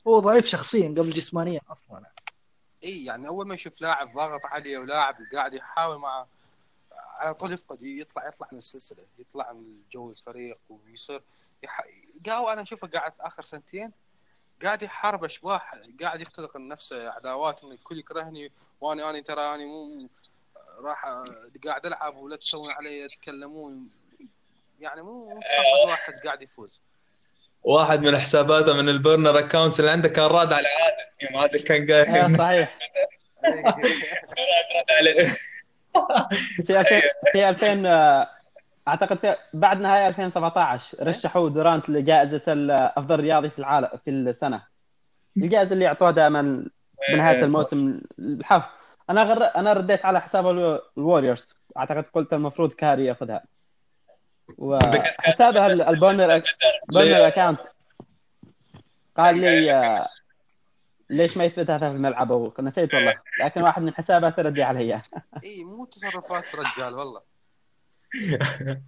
هو 0.09 0.19
ضعيف 0.19 0.47
شخصيا 0.47 0.89
قبل 0.89 1.11
جسمانيا 1.11 1.61
أصلا. 1.69 2.03
إي 2.85 3.05
يعني 3.05 3.29
أول 3.29 3.47
ما 3.47 3.55
يشوف 3.55 3.81
لاعب 3.81 4.15
ضاغط 4.15 4.47
عليه 4.47 4.79
ولاعب 4.79 5.17
قاعد 5.35 5.55
يحاول 5.55 5.99
معه 5.99 6.29
على 6.93 7.35
طول 7.35 7.53
يفقد 7.53 7.83
يطلع 7.83 8.29
يطلع 8.29 8.49
من 8.53 8.59
السلسلة 8.59 9.05
يطلع 9.19 9.53
من 9.53 9.83
جو 9.91 10.11
الفريق 10.11 10.59
ويصير 10.69 11.23
يح... 11.63 11.81
قاو 12.27 12.49
أنا 12.49 12.63
أشوفه 12.63 12.89
قاعد 12.89 13.13
آخر 13.21 13.43
سنتين. 13.43 13.93
قاعد 14.63 14.83
يحارب 14.83 15.25
اشباح 15.25 15.75
قاعد 16.03 16.21
يختلق 16.21 16.57
لنفسه 16.57 17.11
عداوات 17.11 17.65
ان 17.65 17.73
الكل 17.73 17.99
يكرهني 17.99 18.53
وأنا 18.81 19.11
أنا 19.11 19.21
ترى 19.23 19.41
أنا 19.55 19.65
مو 19.65 20.09
راح 20.81 21.05
قاعد 21.67 21.87
ألعب 21.87 22.17
ولا 22.17 22.37
تسوون 22.37 22.71
علي 22.71 23.09
تتكلمون 23.09 23.89
يعني 24.81 25.03
مو 25.03 25.29
مو 25.35 25.41
تصرف 25.41 25.89
واحد 25.91 26.15
قاعد 26.25 26.43
يفوز. 26.43 26.81
واحد 27.63 28.01
من 28.01 28.19
حساباته 28.19 28.75
من 28.75 28.89
burner 28.89 29.39
accounts 29.39 29.81
اللي 29.81 29.91
عنده 29.91 30.09
كان 30.09 30.25
راد 30.27 30.53
على 30.53 30.67
عادل. 30.69 31.05
يوم 31.23 31.37
عادل 31.43 31.61
كان 31.63 31.91
قايل 31.91 32.35
آه، 32.35 32.39
صحيح. 32.39 32.79
راد 34.77 34.91
عليه. 34.91 35.29
في 36.67 36.81
2000 36.81 37.01
في 37.33 37.49
2000 37.49 37.87
آه، 37.87 38.31
أعتقد 38.89 39.17
في 39.19 39.37
بعد 39.55 39.81
نهاية 39.81 40.09
2017 40.09 40.97
رشحوا 41.09 41.49
دورانت 41.49 41.89
لجائزة 41.91 42.43
ال- 42.49 42.71
افضل 42.71 43.21
رياضي 43.21 43.51
في 43.51 43.59
العالم 43.59 43.89
في 44.05 44.11
السنة. 44.11 44.63
الجائزة 45.37 45.73
اللي 45.73 45.85
يعطوها 45.85 46.11
دائما 46.11 46.67
بنهايه 47.13 47.45
الموسم 47.45 48.01
الحف 48.19 48.63
أنا 49.11 49.23
غر... 49.23 49.45
أنا 49.57 49.73
رديت 49.73 50.05
على 50.07 50.21
حساب 50.21 50.47
الو- 50.47 50.81
الوريورز. 50.99 51.55
أعتقد 51.77 52.05
قلت 52.15 52.33
المفروض 52.33 52.73
كاري 52.73 53.05
ياخذها. 53.05 53.45
وحسابها 54.59 55.67
ال- 55.67 55.83
ال 55.83 55.91
burner 55.91 56.43
burner 56.93 57.27
account. 57.27 57.61
قال 59.17 59.39
لي 59.39 60.07
ليش 61.11 61.37
ما 61.37 61.45
يثبتها 61.45 61.79
في 61.79 61.87
الملعب 61.87 62.33
أو 62.33 62.55
نسيت 62.61 62.95
والله. 62.95 63.15
لكن 63.45 63.63
واحد 63.63 63.83
من 63.83 63.95
حساباته 63.95 64.43
ردي 64.43 64.63
علي. 64.63 64.95
اي 65.45 65.65
مو 65.65 65.85
تصرفات 65.85 66.45
رجال 66.55 66.95
والله. 66.95 67.34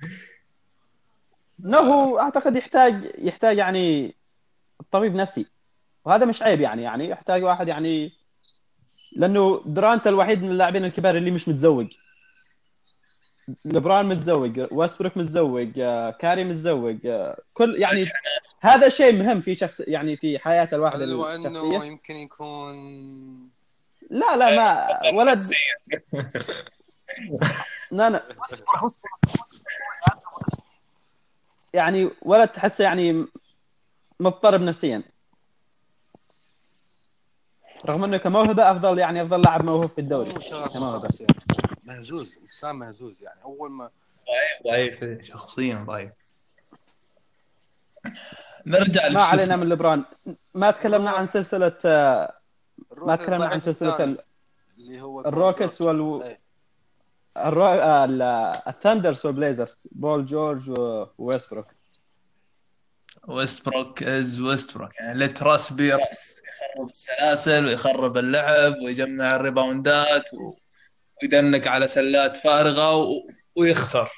انه 1.65 1.79
هو 1.79 2.19
أعتقد 2.19 2.57
يحتاج 2.57 3.13
يحتاج 3.19 3.59
يعني 3.59 4.15
طبيب 4.91 5.15
نفسي. 5.15 5.47
وهذا 6.05 6.25
مش 6.25 6.43
عيب 6.43 6.61
يعني 6.61 6.83
يعني 6.83 7.09
يحتاج 7.09 7.43
واحد 7.43 7.69
يعني 7.69 8.13
لأنه 9.13 9.63
درانت 9.67 10.07
الوحيد 10.07 10.43
من 10.43 10.51
اللاعبين 10.51 10.85
الكبار 10.85 11.17
اللي 11.17 11.31
مش 11.31 11.49
متزوج. 11.49 11.87
لبران 13.65 14.07
متزوج 14.07 14.67
ويستبروك 14.71 15.17
متزوج 15.17 15.73
كاري 16.21 16.45
متزوج 16.45 16.97
كل 17.53 17.83
يعني 17.83 18.05
هذا 18.61 18.89
شيء 18.89 19.13
مهم 19.13 19.41
في 19.41 19.55
شخص 19.55 19.81
يعني 19.81 20.17
في 20.17 20.39
حياة 20.39 20.69
الواحد 20.73 21.03
هل 21.03 21.13
هو 21.13 21.25
انه 21.27 21.85
يمكن 21.85 22.15
يكون 22.15 22.77
لا 24.11 24.37
لا 24.37 24.57
ما 24.57 25.01
ولد 25.15 25.41
لا 27.91 28.11
لا. 28.11 28.23
اصبر 28.43 28.87
اصبر 28.87 29.09
يعني 31.73 32.11
ولد 32.23 32.49
تحسه 32.49 32.85
يعني 32.85 33.27
مضطرب 34.21 34.61
نفسيا. 34.61 35.03
رغم 37.87 38.05
إنه 38.05 38.17
كموهبة 38.17 38.71
أفضل 38.71 38.99
يعني 38.99 39.23
أفضل 39.23 39.41
لاعب 39.41 39.65
موهوب 39.65 39.91
في 39.91 40.01
الدوري. 40.01 40.33
كموهبة. 40.75 41.09
مهزوز 41.85 42.39
إنسان 42.45 42.77
مهزوز. 42.77 43.23
يعني 43.23 43.43
أول 43.43 43.71
ما 43.71 43.91
ضعيف 44.65 45.05
شخصيا 45.23 45.85
ضعيف. 45.89 46.11
نرجع 48.67 49.09
ما 49.09 49.23
علينا. 49.23 49.57
من 49.57 49.69
لبران 49.69 50.05
ما 50.55 50.71
تكلمنا 50.71 51.11
عن 51.11 51.27
سلسلة 51.27 51.77
آه، 51.85 52.35
ما 52.97 53.17
تكلمنا 53.17 53.47
عن 53.47 53.61
سلسلة 53.61 54.17
اللي 54.79 55.01
هو 55.01 55.21
الروكيتس 55.21 55.83
بول 55.83 56.37
جورج. 57.45 57.45
وال 57.45 57.45
إيه. 57.45 57.49
الرو... 57.49 57.65
آه، 57.67 58.05
ال- 58.05 58.23
الثندرز 58.69 59.27
والبليزرز 59.27 59.79
بول 59.93 60.27
جورج 60.27 60.71
وويستبروك 61.19 61.67
ويستبروك. 63.29 64.03
is 64.03 64.41
ويستبروك. 64.41 64.91
يعني 65.01 65.19
ليت 65.19 65.43
راس 65.43 65.73
بي 65.73 65.93
راس 65.93 66.43
يخرب 66.49 66.91
السلاسل 66.91 67.67
ويخرب 67.67 68.17
اللعب 68.17 68.75
ويجمع 68.85 69.37
ال 69.37 69.48
rebound 69.48 70.24
ات 70.24 70.35
و... 70.35 70.55
ويدنك 71.23 71.67
على 71.67 71.89
سلات 71.89 72.37
فارغة 72.37 72.97
و... 72.97 73.23
ويخسر. 73.57 74.11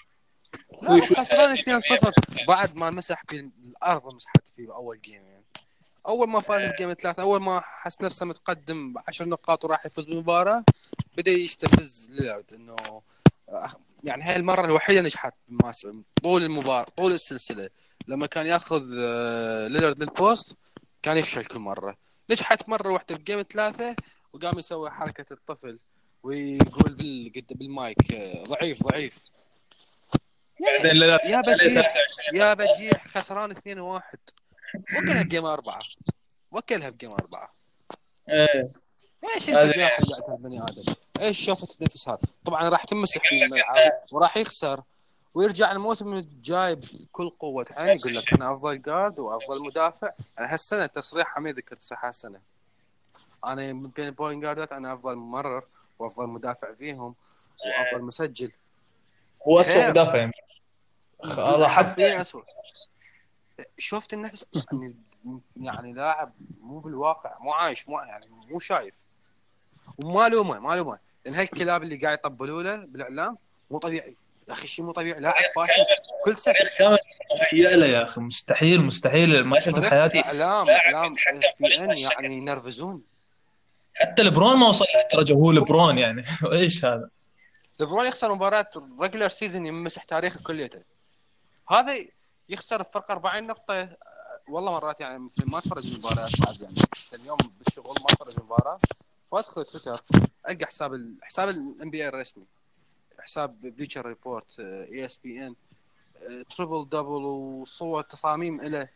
خسران 1.17 1.57
2-0 1.57 2.11
بعد 2.49 2.77
ما 2.77 2.91
مسح 2.91 3.23
بالارض 3.31 4.15
مسحت 4.15 4.49
فيه 4.57 4.75
أول 4.75 5.01
game 5.01 5.23
يعني. 5.27 5.45
أول 6.09 6.29
ما 6.29 6.41
فاز 6.41 6.73
بجيم 6.73 6.93
ثلاثة 6.93 7.23
أول 7.23 7.43
ما 7.43 7.61
حس 7.65 8.03
نفسه 8.03 8.27
متقدم 8.27 8.93
ب 8.93 8.99
10 9.09 9.27
نقاط 9.27 9.65
وراح 9.65 9.87
يفوز 9.87 10.05
بالمباراة 10.05 10.65
بدأ 11.17 11.31
يستفز 11.31 12.09
ليلارد 12.11 12.53
إنه 12.55 13.03
يعني 14.05 14.23
هاي 14.23 14.37
المرة 14.37 14.65
الوحيدة 14.65 15.01
نجحت 15.01 15.35
طول 16.23 16.43
المباراة 16.43 16.87
طول 16.97 17.13
السلسلة. 17.13 17.71
لما 18.09 18.27
كان 18.27 18.47
ياخذ 18.47 18.91
آه، 18.99 19.69
ليلارد 19.69 19.99
للبوست 20.03 20.57
كان 21.03 21.17
يفشل 21.19 21.45
كل 21.45 21.59
مرة. 21.59 21.97
نجحت 22.31 22.69
مرة 22.69 22.93
واحدة 22.93 23.17
بجيم 23.17 23.43
ثلاثة 23.43 23.97
وقام 24.33 24.59
يسوي 24.59 24.91
حركة 24.91 25.33
الطفل 25.33 25.79
ويقول 26.23 26.95
بال 26.95 27.31
بالمايك 27.51 28.13
آه، 28.13 28.45
ضعيف 28.45 28.83
ضعيف. 28.83 29.25
يا 31.25 31.41
بجيح 31.41 31.95
يا 32.35 32.55
بجيح 32.55 33.07
خسران 33.09 33.51
2 33.51 33.79
1 33.81 34.19
وكلها 34.75 35.23
بجيم 35.23 35.45
أربعة. 35.45 35.81
وكلها 36.51 36.91
بجيم 36.91 37.11
أربعة. 37.13 37.55
إيه. 38.29 38.73
إيش 39.25 39.49
عندها 39.49 39.99
البني 40.29 40.63
آدم. 40.63 40.95
إيش 41.21 41.47
شوفة 41.47 41.69
النفس 41.81 42.09
هذا 42.09 42.19
طبعا 42.45 42.69
راح 42.69 42.85
تمسح 42.85 43.21
في 43.29 43.45
الملعب 43.45 43.93
وراح 44.13 44.37
يخسر. 44.37 44.83
ويرجع 45.35 45.73
الموسم 45.73 46.13
الجاي 46.13 46.75
بكل 46.75 47.31
قوة 47.31 47.67
عين 47.71 47.99
يقول 47.99 48.15
لك 48.15 48.33
أنا 48.35 48.53
أفضل 48.53 48.83
جارد 48.83 49.19
وأفضل 49.19 49.67
مدافع. 49.67 50.13
أنا 50.39 50.53
هالسنة 50.53 50.87
تصريح 50.87 51.29
حميد 51.35 51.57
ذكرت 51.57 51.83
صح 51.83 52.05
هالسنة. 52.05 52.41
أنا 53.47 53.73
من 53.73 53.89
بين 53.89 54.05
البوينت 54.05 54.43
جاردات 54.43 54.73
أنا 54.73 54.95
أفضل 54.95 55.17
ممرر 55.17 55.65
وأفضل 55.99 56.27
مدافع 56.27 56.75
فيهم 56.75 57.15
وأفضل 57.67 58.05
مسجل. 58.05 58.53
هو 59.49 59.61
اسوء. 59.61 59.89
مدافع. 59.89 60.31
والله 61.25 61.69
حتى 61.69 62.21
اسوء 62.21 62.45
شفت 63.79 64.13
النفس؟ 64.13 64.47
يعني 64.55 64.95
يعني 65.57 65.93
لاعب 65.93 66.33
مو 66.61 66.79
بالواقع 66.79 67.39
مو 67.39 67.53
عايش 67.53 67.89
مو 67.89 67.99
يعني 68.01 68.27
مو 68.29 68.61
شايف. 68.61 68.95
وما 70.05 70.29
لومه 70.29 70.59
ما 70.59 70.75
لومه 70.75 70.99
لأن 71.25 71.35
هالكلاب 71.35 71.83
اللي 71.83 71.97
قاعد 71.97 72.19
يطبلوا 72.19 72.63
له 72.63 72.77
بالإعلام 72.77 73.39
مو 73.71 73.79
طبيعي. 73.79 74.17
يا 74.49 74.53
أخي 74.53 74.67
شيء 74.67 74.85
مو 74.85 74.93
طبيعي. 74.93 75.21
لاعب 75.21 75.43
فاشل. 75.57 75.85
كل 76.25 76.37
سنة. 76.37 76.55
تاريخ 76.55 76.79
كامل 76.79 77.81
له 77.81 77.87
يا 77.87 78.05
أخي 78.05 78.21
مستحيل 78.21 78.83
مستحيل. 78.83 79.45
ما 79.45 79.61
شفت 79.61 79.79
بحياتي 79.79 80.21
إعلام 80.21 80.71
إعلام. 80.71 81.15
يعني 81.61 82.37
ينرفزون. 82.37 83.03
حتى 83.95 84.23
لبرون 84.23 84.57
ما 84.57 84.69
وصل 84.69 84.85
لهالدرجة. 84.95 85.33
وهو 85.33 85.53
لبرون 85.53 85.99
يعني. 85.99 86.25
إيش 86.53 86.85
هذا؟ 86.85 87.09
ليبرون 87.81 88.07
يخسر 88.07 88.35
مباراة 88.35 88.71
regular 89.01 89.29
season 89.29 89.67
يمسح 89.67 90.03
تاريخه 90.03 90.41
كليته. 90.47 90.83
هذا 91.71 91.93
يخسر 92.49 92.83
بفرق 92.83 93.11
40 93.11 93.47
نقطة. 93.47 93.89
والله 94.49 94.73
مرات 94.73 95.01
يعني 95.01 95.19
مثل 95.19 95.51
ما 95.51 95.59
اتفرج 95.59 95.93
المباريات 95.93 96.41
بعد 96.41 96.61
يعني. 96.61 96.75
مثل 96.75 97.23
اليوم 97.23 97.39
بالشغل 97.59 97.95
ما 98.01 98.07
اتفرج 98.11 98.35
المباراة. 98.39 98.79
فادخل 99.31 99.65
تويتر. 99.65 100.03
ألقى 100.49 100.67
حساب 100.67 100.95
ال... 100.95 101.15
حساب 101.23 101.49
ال 101.49 101.91
NBA 101.91 102.09
الرسمي. 102.09 102.45
حساب 103.21 103.61
Bleacher 103.61 104.07
Report 104.07 104.61
ESPN 104.61 105.55
triple 106.51 106.89
double 106.89 107.25
وصور 107.25 108.03
تصاميم 108.03 108.61
له 108.63 108.89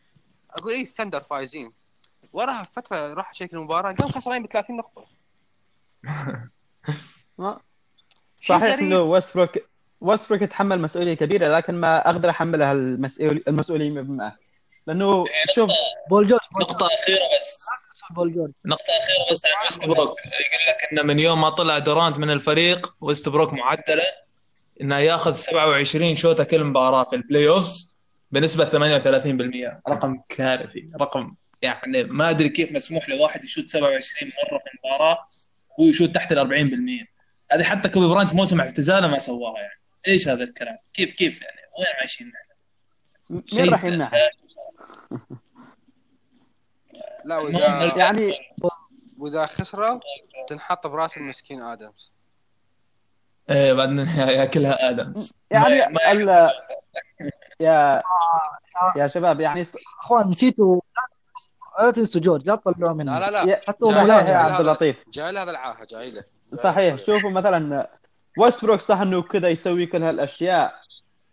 أقول 0.51 0.73
إيه 0.73 0.85
ثندر 0.85 1.21
فايزين 1.21 1.73
وراها 2.33 2.69
فترة 2.73 3.15
راح 3.15 3.31
أ 3.31 3.35
check 3.35 3.55
المباراة 3.55 3.93
قام 3.93 4.09
خسرانين 4.09 4.43
ب 4.43 4.47
30 4.47 4.77
نقطه 4.77 5.07
صحيح. 8.45 8.79
إنه 8.79 9.03
ويستبروك 9.03 9.59
ويستبروك 10.01 10.43
يتحمل 10.43 10.81
مسؤولية 10.81 11.15
كبيرة 11.15 11.57
لكن 11.57 11.75
ما 11.75 12.11
أقدر 12.11 12.31
احملها 12.31 12.73
المسؤولية 12.73 13.43
المسؤوليه 13.49 14.37
لأنه 14.87 15.25
شوف 15.55 15.71
بول 16.11 16.27
جورج 16.27 16.41
نقطة 16.61 16.87
أخيرة 16.87 17.21
بس. 17.39 17.67
بول 18.11 18.35
جورج 18.35 18.53
نقطة 18.65 18.83
أخيرة 18.83 19.33
بس 19.33 19.47
عن 19.47 19.65
ويست 19.65 19.85
بروك 19.85 20.19
يقول 20.27 20.63
لك 20.69 20.93
إنه 20.93 21.03
من 21.03 21.19
يوم 21.19 21.41
ما 21.41 21.51
طلع 21.51 21.79
دورانت 21.79 22.19
من 22.19 22.31
الفريق 22.31 22.95
ويست 23.01 23.29
بروك 23.29 23.53
معدلة 23.53 24.05
إنه 24.81 24.99
ياخذ 24.99 25.35
27 25.35 26.17
شوطة 26.17 26.45
كل 26.45 26.65
مباراة 26.65 27.05
في 27.05 27.17
ال 27.17 27.49
playoffs 27.49 27.97
بنسبة 28.31 28.65
38% 28.65 29.91
رقم 29.91 30.21
كارثي 30.29 30.91
رقم 31.01 31.35
يعني 31.63 32.05
ما 32.05 32.31
أدري 32.31 32.49
كيف 32.49 32.73
مسموح 32.73 33.09
لواحد 33.09 33.45
يشوت 33.45 33.69
27 33.69 34.33
مرة 34.45 34.59
في 34.59 34.65
المباراة 34.75 35.19
هو 35.81 35.85
يشوت 35.85 36.15
تحت 36.15 36.33
ال 36.33 37.07
40% 37.09 37.13
هذه 37.53 37.63
حتى 37.63 37.89
كوبي 37.89 38.07
براينت 38.07 38.35
موسم 38.35 38.61
اعتزاله 38.61 39.09
ما 39.09 39.19
سواها 39.19 39.61
يعني 39.61 39.81
إيش 40.09 40.29
هذا 40.29 40.45
الكلام؟ 40.45 40.79
كيف 40.95 41.13
كيف 41.13 41.43
يعني 41.43 41.61
وين 41.79 41.87
عايشين 41.99 42.27
نحن؟ 42.27 43.43
مين 43.61 43.71
راح 43.71 43.85
يمنعها؟ 43.85 44.31
لا 47.25 47.39
واذا 47.39 47.93
يعني 47.99 48.33
وإذا 49.19 49.47
خسروا 49.47 50.01
تنحط 50.49 50.87
برأس 50.87 51.17
المسكين 51.17 51.63
آدمز. 51.63 52.13
إيه 53.51 53.73
بعدين 53.73 53.99
يأكلها 54.29 54.91
آدمز. 54.91 55.33
يعني 55.51 55.75
ما- 55.81 55.89
ما 55.89 56.13
ال... 56.13 56.51
يا 57.61 58.03
يا 58.97 59.07
شباب 59.07 59.41
يعني 59.41 59.67
أخوان 60.01 60.29
نسيتوا 60.29 60.81
لا 61.83 61.91
تنسوا 61.91 62.21
جورج 62.21 62.47
لا 62.49 62.57
تطلعوا 62.57 62.97
منه. 62.97 63.19
لا 63.19 63.31
لا 63.31 63.45
لا. 63.45 63.61
حتى 63.69 63.87
يا 63.87 63.97
عبد 63.99 64.31
هذا- 64.31 64.61
اللطيف. 64.61 64.97
جاي 65.13 65.33
له 65.33 65.43
هذا 65.43 65.51
العاهة 65.51 65.85
جاي 65.85 66.11
له. 66.11 66.25
صحيح. 66.63 66.97
شوفوا 66.99 67.31
مثلا 67.31 67.91
ويستبروك 68.39 68.81
صح 68.81 68.99
إنه 69.01 69.23
كذا 69.23 69.49
يسوي 69.49 69.87
كل 69.87 70.03
هالأشياء 70.03 70.75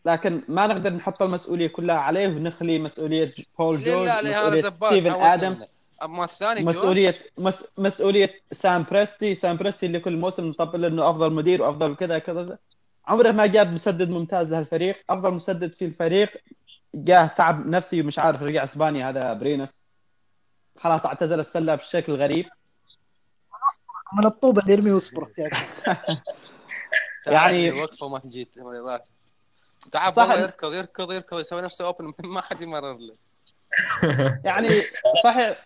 لكن 0.05 0.41
ما 0.47 0.67
نقدر 0.67 0.89
نحط 0.93 1.21
المسؤولية 1.21 1.67
كلها 1.67 1.95
عليه 1.95 2.27
ونخلي 2.27 2.79
مسؤولية 2.79 3.33
بول 3.59 3.81
جورج 3.83 4.07
لا 4.07 4.21
لا 4.21 4.47
هذا 4.47 4.57
مسؤولية 4.57 4.99
ستيفن 5.01 5.13
آدمز. 5.21 5.57
منه. 5.59 5.67
أما 6.03 6.23
الثاني 6.23 6.63
جورج 6.63 6.75
مسؤوليه 6.75 7.19
مس... 7.37 7.65
مسؤولية 7.77 8.41
سام 8.51 8.83
بريستي. 8.83 9.35
سام 9.35 9.57
بريستي 9.57 9.85
اللي 9.85 9.99
كل 9.99 10.17
موسم 10.17 10.45
نطبل 10.45 10.85
إنه 10.85 11.09
أفضل 11.09 11.33
مدير 11.33 11.61
وأفضل 11.61 11.95
كذا 11.95 12.19
كذا. 12.19 12.57
عمره 13.07 13.31
ما 13.31 13.45
جاب 13.45 13.73
مسدد 13.73 14.09
ممتاز 14.09 14.51
لهالفريق. 14.51 15.03
أفضل 15.09 15.33
مسدد 15.33 15.73
في 15.73 15.85
الفريق. 15.85 16.29
جاه 16.95 17.27
تعب 17.27 17.67
نفسي 17.67 18.01
ومش 18.01 18.19
عارف 18.19 18.43
رجع 18.43 18.63
إسبانيا. 18.63 19.09
هذا 19.09 19.33
أبرينس 19.33 19.69
خلاص 20.77 21.05
اعتزل 21.05 21.39
السلة 21.39 21.75
بشكل 21.75 22.15
غريب. 22.15 22.45
من 24.13 24.25
الطوبه 24.25 24.61
اللي 24.61 24.73
يرمي 24.73 24.91
ويسبروك 24.91 25.31
يعني- 27.27 27.71
وقفه 27.81 28.07
ما 28.07 28.19
تجي 28.19 28.45
تمريرات 28.45 29.05
تعب. 29.91 30.17
والله 30.17 30.39
يركض 30.41 30.73
يركض 30.73 31.11
يركض 31.11 31.39
يسوي 31.39 31.61
نفسه 31.61 31.85
open 31.85 32.13
ما 32.23 32.41
حد 32.41 32.61
يمرر 32.61 32.97
له. 32.97 33.15
يعني 34.45 34.69
صحيح 35.23 35.65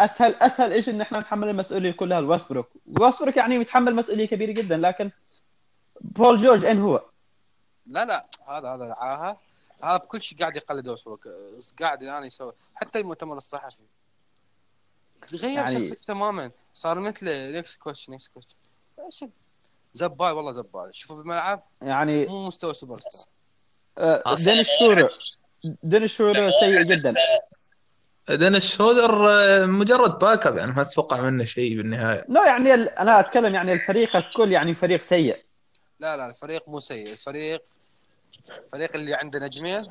أسهل 0.00 0.34
أسهل 0.34 0.84
شيء 0.84 0.94
إن 0.94 1.00
إحنا 1.00 1.18
نحمل 1.18 1.48
المسؤولية 1.48 1.90
كلها 1.92 2.20
لويستبروك 2.20 2.68
ويستبروك 3.00 3.36
يعني 3.36 3.54
يتحمل 3.54 3.94
مسؤولية 3.94 4.26
كبيرة 4.26 4.52
جدا 4.52 4.76
لكن 4.76 5.10
بول 6.00 6.36
جورج 6.36 6.64
أين 6.64 6.80
هو؟ 6.80 7.02
لا 7.86 8.04
لا 8.04 8.26
هذا 8.48 8.74
هذا 8.74 8.84
العاهه 8.84 9.40
هذا 9.84 9.96
بكل 9.96 10.22
شيء 10.22 10.38
قاعد 10.38 10.56
يقلد 10.56 10.88
ويسبروك 10.88 11.28
قاعد 11.80 12.02
الان 12.02 12.24
يسوي 12.24 12.52
حتى 12.74 12.98
المؤتمر 13.00 13.36
الصحفي. 13.36 13.82
غير 15.32 15.44
يعني- 15.44 15.56
يعني... 15.56 15.88
شخصيته 15.88 16.06
تماما. 16.06 16.50
صار 16.74 17.00
مثله 17.00 17.58
next 17.58 17.80
coach 17.80 18.10
next 18.10 18.32
coach 18.34 19.24
زبال 19.94 20.32
والله 20.32 20.52
زبال. 20.52 20.94
شوفوا 20.94 21.16
بالملعب. 21.16 21.62
يعني 21.82 22.26
مو 22.26 22.46
مستوى 22.46 22.74
سوبر 22.74 23.00
ستار 23.00 23.32
أصلاً 23.98 24.52
دينيس 24.52 24.68
شرودر 24.78 25.10
دينيس 25.82 26.10
شرودر 26.10 26.50
سيء 26.60 26.82
جدا. 26.82 27.14
دينيس 28.28 28.76
شرودر 28.76 29.28
آه، 29.30 29.66
مجرد 29.66 30.18
backup 30.18 30.56
يعني 30.56 30.72
ما 30.72 30.82
تتوقع 30.82 31.20
منه 31.20 31.44
شيء 31.44 31.76
بالنهاية. 31.76 32.24
لا 32.28 32.46
يعني 32.46 32.74
ال- 32.74 32.88
أنا 32.88 33.20
أتكلم 33.20 33.54
يعني 33.54 33.72
الفريق 33.72 34.16
الكل 34.16 34.52
يعني 34.52 34.74
فريق 34.74 35.02
سيء. 35.02 35.44
لا 36.00 36.16
لا 36.16 36.26
الفريق 36.26 36.68
مو 36.68 36.80
سيء. 36.80 37.12
الفريق 37.12 37.62
الفريق 38.50 38.94
اللي 38.94 39.14
عنده 39.14 39.38
نجمين 39.38 39.90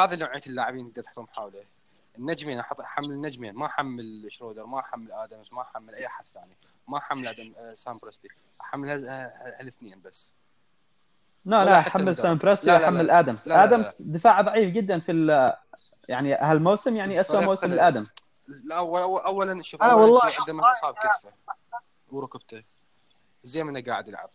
هذا 0.00 0.16
نوعية 0.16 0.40
اللاعبين 0.46 0.92
تقدر 0.92 1.02
تحطهم 1.02 1.26
حوله. 1.32 1.62
النجمين 2.18 2.58
أحط 2.60 2.80
أحمل 2.80 3.10
النجمين. 3.10 3.54
ما 3.54 3.66
أحمل 3.66 4.26
شرودر 4.28 4.66
ما 4.66 4.80
أحمل 4.80 5.12
آدمز 5.12 5.48
ما 5.52 5.62
أحمل 5.62 5.94
أي 5.94 6.06
أحد 6.06 6.24
ثاني. 6.34 6.56
ما 6.88 6.98
أحمل 6.98 7.26
آدمز 7.26 7.52
آه، 7.58 7.74
سام 7.74 7.98
بريستي 8.02 8.28
أحمل 8.60 8.88
هال- 8.88 9.08
هالاثنين 9.60 10.00
بس. 10.04 10.32
لا 11.44 11.64
لا 11.64 11.78
أحمل. 11.78 12.16
سام 12.16 12.38
بريستي 12.38 12.66
لا. 12.66 12.88
آدمز. 13.18 13.48
آدمز 13.48 13.94
دفاعه 14.00 14.42
ضعيف 14.42 14.70
جدا 14.74 15.00
في 15.00 15.12
ال- 15.12 15.52
يعني 16.08 16.34
هالموسم 16.34 16.96
يعني 16.96 17.20
اسوء 17.20 17.44
موسم. 17.44 17.66
لادمز 17.66 18.14
لا 18.48 18.76
أول 18.76 19.20
اولا 19.20 19.62
شوف 19.62 19.82
أنا 19.82 19.92
أولاً 19.92 20.04
والله 20.04 20.20
عنده 20.24 20.72
اصاب 20.72 20.94
كتفه. 20.94 21.32
وركبته 22.10 22.62
زي 23.42 23.64
ما 23.64 23.70
انه 23.70 23.80
قاعد 23.80 24.08
يلعب. 24.08 24.30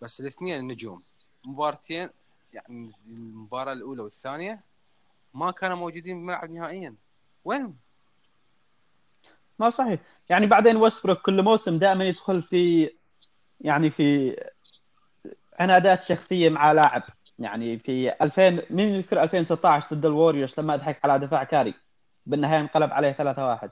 بس 0.00 0.20
الاثنين 0.20 0.68
نجوم. 0.68 1.02
مبارتين 1.44 2.10
يعني 2.52 2.92
المباراة 3.06 3.72
الأولى 3.72 4.02
والثانية 4.02 4.60
ما 5.34 5.50
كانوا 5.50 5.76
موجودين 5.76 6.16
بالملعب 6.16 6.50
نهائيا. 6.50 6.94
وين؟ 7.44 7.76
ما 9.58 9.70
صحيح. 9.70 10.00
يعني 10.28 10.46
بعدين 10.46 10.76
ويستبروك 10.76 11.18
كل 11.18 11.42
موسم 11.42 11.78
دائما 11.78 12.04
يدخل 12.04 12.42
في 12.42 12.90
يعني 13.60 13.90
في 13.90 14.36
عنادات 15.58 16.02
شخصية 16.02 16.50
مع 16.50 16.72
لاعب. 16.72 17.02
يعني 17.42 17.78
في 17.78 18.14
2000 18.22 18.62
مين 18.70 18.94
يذكر 18.94 19.22
2016 19.22 19.86
ضد 19.92 20.06
الوريورز 20.06 20.58
لما 20.58 20.76
ضحك 20.76 20.98
على 21.04 21.26
دفاع 21.26 21.44
كاري؟ 21.44 21.74
بالنهاية 22.26 22.60
انقلب 22.60 22.92
عليه 22.92 23.12
3-1 23.12 23.68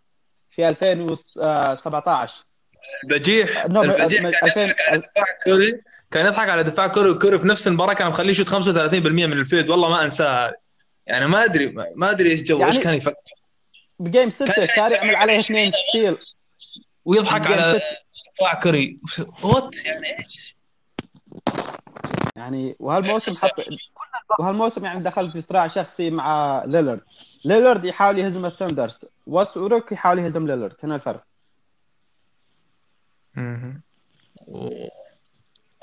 في 0.51 0.69
2017 0.69 2.45
البجيح 3.05 3.67
نو، 3.67 3.83
البجيح 3.83 4.23
كان 4.23 4.35
2000 4.45 4.61
يضحك 4.61 4.81
على 4.89 4.99
دفاع 4.99 5.25
كوري 5.45 5.81
كان 6.11 6.27
يضحك 6.27 6.49
على 6.49 6.63
دفاع 6.63 6.87
كوري 6.87 7.11
وكوري 7.11 7.39
في 7.39 7.47
نفس 7.47 7.69
المباراة 7.69 7.95
كان 7.95 8.09
مخليه 8.09 8.31
يشوت 8.31 8.49
35% 8.49 8.55
من 9.09 9.33
ال 9.33 9.38
field. 9.38 9.71
والله 9.71 9.89
ما 9.89 10.05
انساها. 10.05 10.53
يعني 11.07 11.27
ما 11.27 11.45
أدري 11.45 11.75
ما 11.97 12.11
أدري 12.11 12.31
إيش 12.31 12.43
جو 12.43 12.59
يعني 12.59 12.73
إيش 12.73 12.81
كان 12.81 12.95
يفكر. 12.95 13.15
ب 13.99 14.05
game 14.05 14.31
6 14.31 14.53
كان 14.53 14.67
شيء 14.67 14.75
كاري 14.75 14.97
عمل 14.97 15.17
عليه 15.17 15.39
27 15.39 15.39
اثنين 15.39 15.73
steal 15.91 16.19
ويضحك 17.05 17.47
على. 17.47 17.81
دفاع 18.39 18.55
كوري 18.55 18.99
what 19.43 19.85
يعني 19.85 20.19
إيش؟ 20.19 20.57
يعني 22.37 22.77
وهالموسم 22.79 23.47
حط 23.49 23.51
وهالموسم 24.39 24.85
يعني 24.85 25.01
دخل 25.03 25.33
في 25.33 25.41
صراع 25.41 25.67
شخصي 25.67 26.11
مع 26.11 26.63
ليلرد. 26.67 27.01
ليلرد 27.45 27.85
يحاول 27.85 28.19
يهزم 28.19 28.47
الثندرز. 28.47 28.99
وستبروك 29.27 29.93
يحاول 29.93 30.19
يهزم 30.19 30.47
ليلرد. 30.47 30.77
هنا 30.83 30.95
الفرق. 30.95 31.25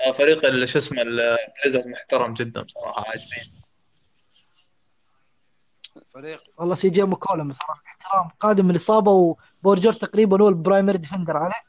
آه، 0.00 0.12
فريق 0.14 0.44
ال- 0.44 0.68
شو 0.68 0.78
اسمه 0.78 1.02
البليزرز 1.02 1.86
محترم 1.86 2.34
جدا 2.34 2.62
بصراحه 2.62 3.04
عاجبين 3.10 3.52
فريق 6.10 6.42
والله 6.58 6.74
سي 6.74 6.90
جي 6.90 7.02
مكولم 7.02 7.52
صراحة 7.52 7.82
احترام 7.86 8.28
قادم 8.40 8.64
من 8.64 8.70
الاصابه 8.70 9.10
وبول 9.10 9.51
جورج 9.51 9.92
تقريبا 9.92 10.42
هو 10.42 10.48
ال 10.48 10.54
primary 10.54 10.98
defender 10.98 11.36
عليه. 11.36 11.67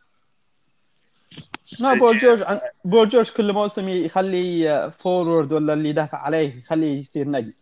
ما 1.82 1.94
بول 1.94 2.18
جورج 2.18 2.44
عن... 2.44 2.60
بول 2.86 3.08
جورج 3.10 3.32
كل 3.32 3.54
موسم 3.54 3.90
يخلي 3.90 4.92
forward 5.00 5.54
ولا 5.54 5.74
اللي 5.74 5.90
يدافع 5.90 6.18
عليه 6.18 6.60
يخليه 6.60 7.02
يصير 7.02 7.30
نقي 7.30 7.54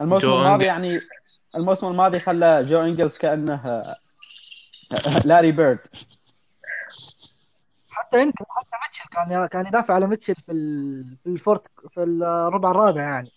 الموسم 0.00 0.28
الماضي. 0.28 0.64
يعني 0.64 1.00
الموسم 1.56 1.86
الماضي 1.86 2.18
خلى 2.18 2.64
جو 2.64 2.80
إنجلز 2.80 3.16
كأنه 3.16 3.82
لاري 5.24 5.52
بيرد. 5.52 5.78
حتى 7.88 8.22
يمكن 8.22 8.44
حتى 8.48 8.76
ميتشل 8.84 9.08
كان 9.10 9.46
كان 9.46 9.66
يدافع 9.66 9.94
على 9.94 10.06
ميتشل 10.06 10.34
في 10.34 10.52
ال... 10.52 11.04
في 11.22 11.26
ال 11.26 11.32
fourth 11.32 11.66
في 11.90 12.02
الربع 12.02 12.70
الرابع 12.70 13.02
يعني. 13.02 13.30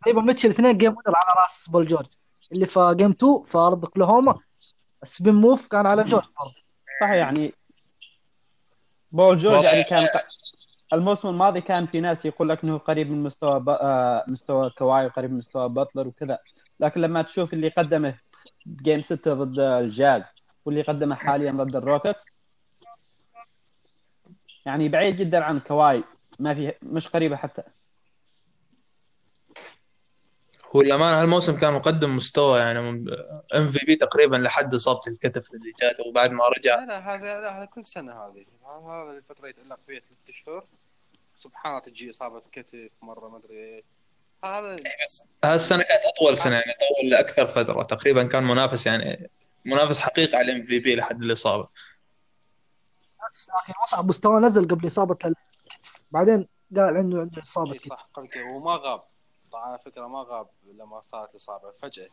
تقريبا 0.00 0.20
ميتشل 0.22 0.48
اثنين 0.48 0.78
game 0.78 0.90
winner 0.90 1.16
على 1.16 1.42
رأس 1.42 1.68
بول 1.68 1.86
جورج. 1.86 2.06
اللي 2.52 2.66
في 2.66 2.94
game 2.96 3.10
2 3.10 3.42
في 3.42 3.58
أرض 3.58 3.84
أوكلاهوما. 3.84 4.38
ال 5.02 5.08
spin 5.08 5.34
move 5.34 5.68
كان 5.68 5.86
على 5.86 6.02
جورج 6.02 6.24
برضه 6.40 6.54
صحيح 7.00 7.12
يعني 7.12 7.54
بول 9.12 9.38
جورج 9.38 9.64
يعني 9.64 9.84
كان 9.84 10.06
الموسم 10.92 11.28
الماضي 11.28 11.60
كان 11.60 11.86
في 11.86 12.00
ناس 12.00 12.24
يقول 12.24 12.48
لك 12.48 12.64
انه 12.64 12.78
قريب 12.78 13.10
من 13.10 13.22
مستوى 13.22 13.60
ب... 13.60 13.68
آه، 13.68 14.24
مستوى 14.28 14.70
كواي 14.70 15.06
وقريب 15.06 15.30
من 15.30 15.38
مستوى 15.38 15.68
باتلر 15.68 16.08
وكذا. 16.08 16.38
لكن 16.80 17.00
لما 17.00 17.22
تشوف 17.22 17.52
اللي 17.52 17.68
قدمه 17.68 18.14
game 18.66 19.02
6 19.02 19.34
ضد 19.34 19.58
الجاز 19.58 20.22
واللي 20.64 20.82
قدمه 20.82 21.14
حاليا 21.14 21.52
ضد 21.52 21.76
الروكيتس 21.76 22.24
يعني 24.66 24.88
بعيد 24.88 25.16
جدا 25.16 25.44
عن 25.44 25.58
كواي 25.58 26.04
ما 26.38 26.54
في 26.54 26.72
مش 26.82 27.08
قريبة 27.08 27.36
حتى. 27.36 27.62
هو 30.76 30.80
الأمانة 30.80 31.20
هالموسم 31.20 31.56
كان 31.56 31.72
مقدم 31.72 32.16
مستوى 32.16 32.58
يعني 32.58 32.78
MVP 33.54 33.96
تقريبا 33.96 34.36
لحد 34.36 34.74
إصابة 34.74 35.00
الكتف 35.06 35.54
اللي 35.54 35.72
جاته 35.80 36.04
وبعد 36.06 36.30
ما 36.30 36.48
رجع. 36.48 36.76
لا 36.76 36.86
لا 36.86 37.14
هذا 37.14 37.40
لا 37.40 37.58
هذا 37.58 37.64
كل 37.64 37.86
سنة 37.86 38.12
هذه. 38.12 38.44
هذا 38.86 39.18
الفترة 39.18 39.48
يتألق 39.48 39.78
فيها 39.86 40.00
ثلاث 40.00 40.28
اشهر 40.28 40.64
سبحان 41.38 41.72
الله 41.72 41.84
تجي 41.84 42.10
إصابة 42.10 42.42
كتف 42.52 42.90
مرة 43.02 43.28
ما 43.28 43.36
أدري 43.36 43.54
إيه 43.54 43.82
هذا 44.44 44.76
بس 45.04 45.24
هالسنة 45.44 45.82
كانت 45.82 46.02
أطول 46.04 46.36
سنة 46.36 46.54
يعني 46.54 46.72
طول 46.72 47.10
لأكثر 47.10 47.46
فترة. 47.46 47.82
تقريبا 47.82 48.22
كان 48.22 48.44
منافس 48.44 48.86
يعني 48.86 49.30
منافس 49.64 49.98
حقيقي 49.98 50.38
على 50.38 50.52
ال 50.52 50.62
MVP 50.62 50.96
لحد 50.96 51.22
الإصابة. 51.22 51.68
لكن 53.22 53.72
وصل 53.82 54.06
مستوى 54.06 54.40
نزل 54.40 54.68
قبل 54.68 54.86
إصابة 54.86 55.18
الكتف. 55.24 56.04
بعدين 56.10 56.48
قال 56.76 56.96
عنده 56.96 57.20
عنده 57.20 57.42
إصابة 57.42 57.72
اي 57.72 57.78
كتف 57.78 57.88
صح 57.88 58.08
قبل 58.14 58.28
كذا 58.28 58.44
وما 58.44 58.76
غاب. 58.76 59.11
طبعا 59.52 59.64
على 59.64 59.78
فكرة 59.78 60.06
ما 60.06 60.22
غاب 60.28 60.48
لما 60.72 61.00
صارت 61.00 61.30
الإصابة 61.30 61.70
فجأة. 61.82 62.08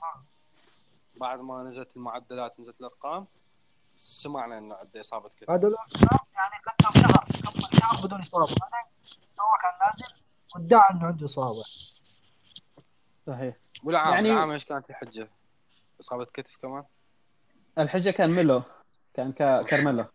بعد 1.16 1.40
ما 1.40 1.64
نزلت 1.64 1.98
المعدلات 1.98 2.60
نزلت 2.60 2.80
الأرقام 2.80 3.28
سمعنا 3.98 4.58
إنه 4.58 4.76
عنده 4.76 5.00
إصابة 5.02 5.30
كتف. 5.30 5.50
هذا 5.50 5.68
يعني 5.68 6.56
قدم 6.68 7.02
شهر 7.02 7.26
كمل 7.52 7.80
شهر 7.80 8.06
بدون 8.08 8.22
إصابة. 8.22 8.46
بعدين 8.46 8.92
مستواه 9.26 9.58
كان 9.62 9.72
نازل 9.88 10.14
وادعى 10.56 10.82
إنه 10.92 11.06
عنده 11.08 11.26
إصابة. 11.26 11.64
صحيح. 13.28 13.56
والعام 13.84 14.14
يعني- 14.14 14.28
يعني... 14.28 14.38
العام 14.40 14.52
إيش 14.52 14.66
كانت 14.66 14.90
الحجة؟ 14.90 15.30
إصابة 16.02 16.26
كتف 16.26 16.58
كمان؟ 16.62 16.84
الحجة 17.78 18.10
كان 18.10 18.30
ميلو. 18.32 18.62
كان 19.14 19.32
كا- 19.32 19.62
كارميلو 19.64 20.06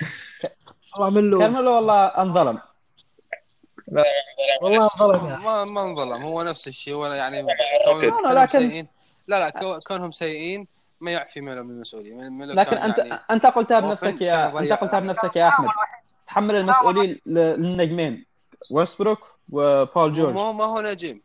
والله 0.94 1.10
من 1.20 1.30
له 1.30 1.38
كارميلو 1.38 1.74
والله 1.74 2.06
انظلم. 2.06 2.60
والله 4.62 4.90
انظلم. 4.92 5.42
ما 5.44 5.64
ما 5.64 5.82
انظلم 5.82 6.22
هو 6.22 6.42
نفس 6.42 6.68
الشيء 6.68 6.94
هو 6.94 7.06
يعني. 7.06 7.46
كونهم 7.84 8.32
لا، 8.34 8.42
لكن- 8.42 8.58
سيئين. 8.58 8.86
لا 9.28 9.38
لا 9.40 9.50
كو- 9.50 9.80
كونهم 9.80 10.10
سيئين 10.10 10.66
ما 11.00 11.10
يعفي 11.10 11.40
ميلو 11.40 11.64
من 11.64 11.70
المسؤوليه 11.70 12.14
ميلو 12.14 12.52
لكن 12.54 12.76
انت 12.76 12.98
يعني 12.98 13.20
أنت 13.30 13.46
قلتها 13.46 13.80
بنفسك 13.80 14.20
يا 14.20 14.46
أنت. 14.58 14.72
قلتها 14.72 15.00
بنفسك 15.00 15.36
يا 15.36 15.48
أحمد. 15.48 15.68
تحمل 16.26 16.54
المسؤوليه 16.54 17.20
للنجمين. 17.26 18.26
ويستبروك 18.70 19.18
وبول 19.52 19.88
ما 20.08 20.12
جورج. 20.14 20.36
هو 20.36 20.52
ما 20.52 20.64
هو 20.64 20.80
نجم. 20.80 21.20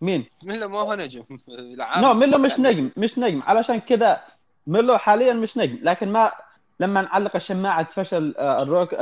مين؟ 0.00 0.26
ميلو 0.42 0.68
ما 0.68 0.80
هو 0.80 0.94
نجم. 0.94 1.24
no 2.02 2.14
ميلو 2.14 2.38
مش 2.38 2.54
كان 2.54 2.66
نجم 2.66 2.90
مش 2.96 3.18
نجم. 3.18 3.42
علشان 3.42 3.80
كذا 3.80 4.20
ميلو 4.66 4.98
حاليا 4.98 5.32
مش 5.32 5.56
نجم. 5.56 5.78
لكن 5.82 6.12
ما 6.12 6.32
لما 6.80 7.02
نعلق 7.02 7.36
الشماعة 7.36 7.84
فشل 7.88 8.34
آه، 8.38 8.62
الروك 8.62 8.94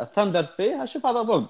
ال- 0.00 0.04
الثندرز 0.06 0.46
فيه 0.52 0.82
أشوف 0.82 1.06
هذا 1.06 1.22
ظلم. 1.22 1.48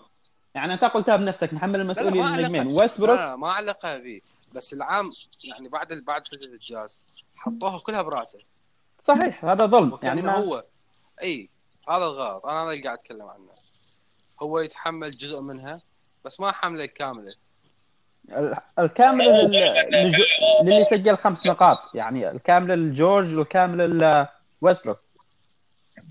يعني 0.54 0.74
أنت 0.74 0.84
قلتها 0.84 1.16
بنفسك 1.16 1.54
محمل 1.54 1.80
المسؤوليه 1.80 2.22
للنجمين 2.36 2.66
ويستبروك 2.80 3.18
ما 3.18 3.52
علقها 3.52 3.98
فيه 3.98 4.20
بس 4.52 4.72
العام 4.74 5.10
يعني 5.44 5.68
بعد 5.68 5.92
بعد 5.92 6.26
سلسلة 6.26 6.52
الجاز 6.54 7.00
حطوها 7.36 7.78
كلها 7.78 8.02
براسه 8.02 8.38
صحيح 8.98 9.44
هذا 9.44 9.66
ظلم. 9.66 9.98
يعني 10.02 10.22
ما 10.22 10.36
هو 10.38 10.64
إي 11.22 11.48
هذا 11.88 12.04
الغلط. 12.04 12.46
أنا 12.46 12.62
هذا 12.62 12.70
اللي 12.70 12.82
قاعد 12.84 12.98
أتكلم 12.98 13.22
عنه. 13.22 13.48
هو 14.42 14.58
يتحمل 14.60 15.16
جزء 15.16 15.40
منها 15.40 15.78
بس 16.24 16.40
ما 16.40 16.52
حمله 16.52 16.86
كاملة. 16.86 17.34
ال- 18.30 18.56
الكامل 18.78 19.24
لل- 19.24 19.50
لج- 19.92 20.62
للي 20.64 20.84
سجل 20.84 21.16
خمس 21.16 21.46
نقاط. 21.46 21.94
يعني 21.94 22.30
الكامل 22.30 22.88
لجورج 22.88 23.36
والكامل 23.36 24.26
لويستبروك 24.62 24.98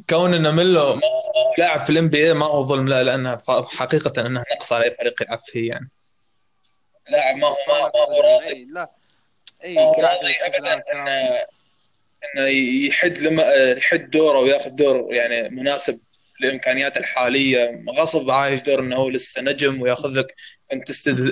كون 0.10 0.34
إن 0.34 0.56
ميلو 0.56 0.96
ما 0.96 1.02
هو 1.08 1.54
لاعب 1.58 1.80
في 1.82 1.90
ال 1.90 2.10
NBA 2.10 2.34
ما 2.34 2.46
هو 2.46 2.62
ظلم 2.62 2.88
لا 2.88 3.04
لأنها 3.04 3.36
ف- 3.36 3.52
حقيقة 3.76 4.22
إنها 4.22 4.44
نقص 4.56 4.74
على 4.74 4.86
أي 4.86 4.92
فريق 4.92 5.22
يلعب 5.22 5.40
فيه 5.40 5.70
يعني. 5.70 5.90
لاعب 7.10 7.38
ما 7.38 7.48
هو 7.48 7.56
ما 7.96 8.02
هو 8.16 8.22
راضي. 8.22 8.66
لا. 8.72 8.92
أي 9.66 9.76
راضي 9.78 10.34
ابدا 10.46 10.74
انه 10.94 11.38
إنه 12.36 12.48
يحد 12.88 13.18
لما 13.18 13.44
يحد 13.54 14.10
دوره 14.10 14.40
وياخذ 14.40 14.70
دور 14.70 15.14
يعني 15.14 15.50
مناسب 15.50 16.00
لامكانياته 16.40 16.98
الحالية. 16.98 17.84
غصب 17.98 18.30
عايش 18.32 18.62
دور 18.62 18.80
إنه 18.80 18.96
هو 18.96 19.10
لسه 19.10 19.42
نجم 19.42 19.82
وياخذ 19.82 20.10
لك 20.10 20.36
أنت 20.74 20.92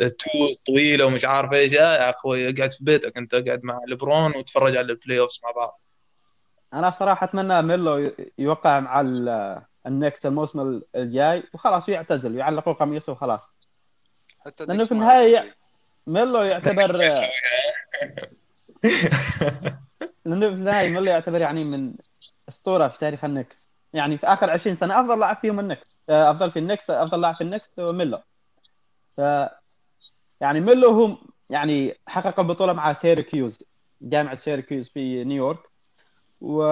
two 0.09 0.53
طويلة 0.68 1.05
ومش 1.05 1.26
عارف 1.26 1.53
إيش. 1.53 1.74
آه 1.74 1.95
يا 1.95 2.09
أخوي 2.09 2.49
اقعد 2.49 2.74
في 2.74 2.84
بيتك 2.84 3.18
أنت 3.18 3.36
قاعد 3.36 3.63
مع 3.63 3.80
لبرون 3.88 4.32
وتفرج 4.36 4.78
على 4.78 4.91
ال 4.91 5.20
playoffs 5.20 5.39
مع 5.43 5.51
بعض. 5.51 5.82
أنا 6.76 6.89
صراحة 6.89 7.23
أتمنى 7.26 7.61
ميلو 7.61 8.11
يوقع 8.38 8.80
مع 8.80 9.01
ال- 9.01 9.61
النكست 9.88 10.26
الموسم 10.26 10.82
الجاي 10.95 11.43
وخلاص 11.53 11.89
ويعتزل 11.89 12.36
ويعلقوا 12.36 12.73
قميصه 12.73 13.11
وخلاص. 13.11 13.49
حتى 14.45 14.65
لأنه 14.65 14.78
ديكس 14.78 14.93
في 14.93 14.93
يعرف. 15.34 15.53
ميلو 16.07 16.41
يعتبر 16.51 16.86
لأنه 20.26 20.47
في 20.49 20.53
النهاية 20.53 20.89
ميلو 20.89 21.05
يعتبر 21.05 21.41
يعني 21.41 21.63
من 21.63 21.93
أسطورة 22.49 22.88
في 22.88 22.99
تاريخ 22.99 23.26
النكس 23.26 23.69
يعني 23.93 24.17
في 24.17 24.28
آخر 24.28 24.49
20 24.49 24.76
سنة 24.76 24.99
أفضل 25.01 25.19
لاعب 25.19 25.38
فيهم 25.38 25.59
النكس 25.59 25.88
آه، 26.09 26.32
أفضل 26.32 26.51
في 26.51 26.59
النكس 26.59 26.89
أفضل 26.89 27.21
لاعب 27.21 27.36
في 27.36 27.41
النكس 27.41 27.71
هو 27.80 27.91
ميلو. 27.93 28.21
ف 29.17 29.21
يعني 30.41 30.59
ميلو 30.61 30.89
هو 30.89 31.17
يعني 31.49 31.97
حقق 32.07 32.39
البطولة 32.39 32.73
مع 32.73 32.93
سيراكيوز 32.93 33.59
جامعة 34.01 34.36
سيراكيوز 34.36 34.89
في 34.89 35.23
نيويورك. 35.23 35.59
و 36.41 36.63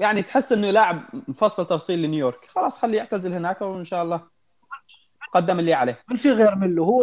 يعني 0.00 0.22
تحس 0.22 0.52
إنه 0.52 0.70
لاعب 0.70 1.02
مفصل 1.28 1.66
تفصيل 1.66 2.02
لنيويورك. 2.02 2.46
خلاص 2.54 2.78
خليه 2.78 2.98
يعتزل 2.98 3.32
هناك 3.32 3.60
وإن 3.62 3.84
شاء 3.84 4.02
الله 4.02 4.20
قدم 5.34 5.58
اللي 5.58 5.74
عليه. 5.74 6.02
من 6.10 6.16
في 6.16 6.30
غير 6.32 6.54
منه؟ 6.54 6.82
هو 6.82 7.02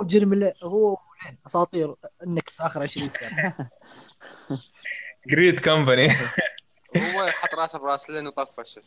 هو 0.00 0.06
لي- 0.34 0.54
هو 0.62 0.96
لين. 1.24 1.38
أساطير 1.46 1.94
النكس 2.22 2.60
آخر 2.60 2.82
20 2.82 3.08
سنة. 3.08 3.54
جريد 5.30 5.60
كمباني 5.60 6.08
هو 7.14 7.22
يحط 7.24 7.54
راسه 7.54 7.78
براس 7.78 8.10
لين 8.10 8.26
وطفش 8.26 8.78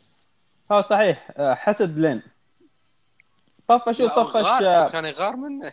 هو 0.72 0.80
صحيح. 0.80 1.30
آه، 1.36 1.54
حسد 1.54 1.98
لين. 1.98 2.22
طفش 3.68 4.00
وطفش 4.00 4.36
غار- 4.36 4.90
كان 4.90 5.04
يغار 5.04 5.36
منه. 5.36 5.72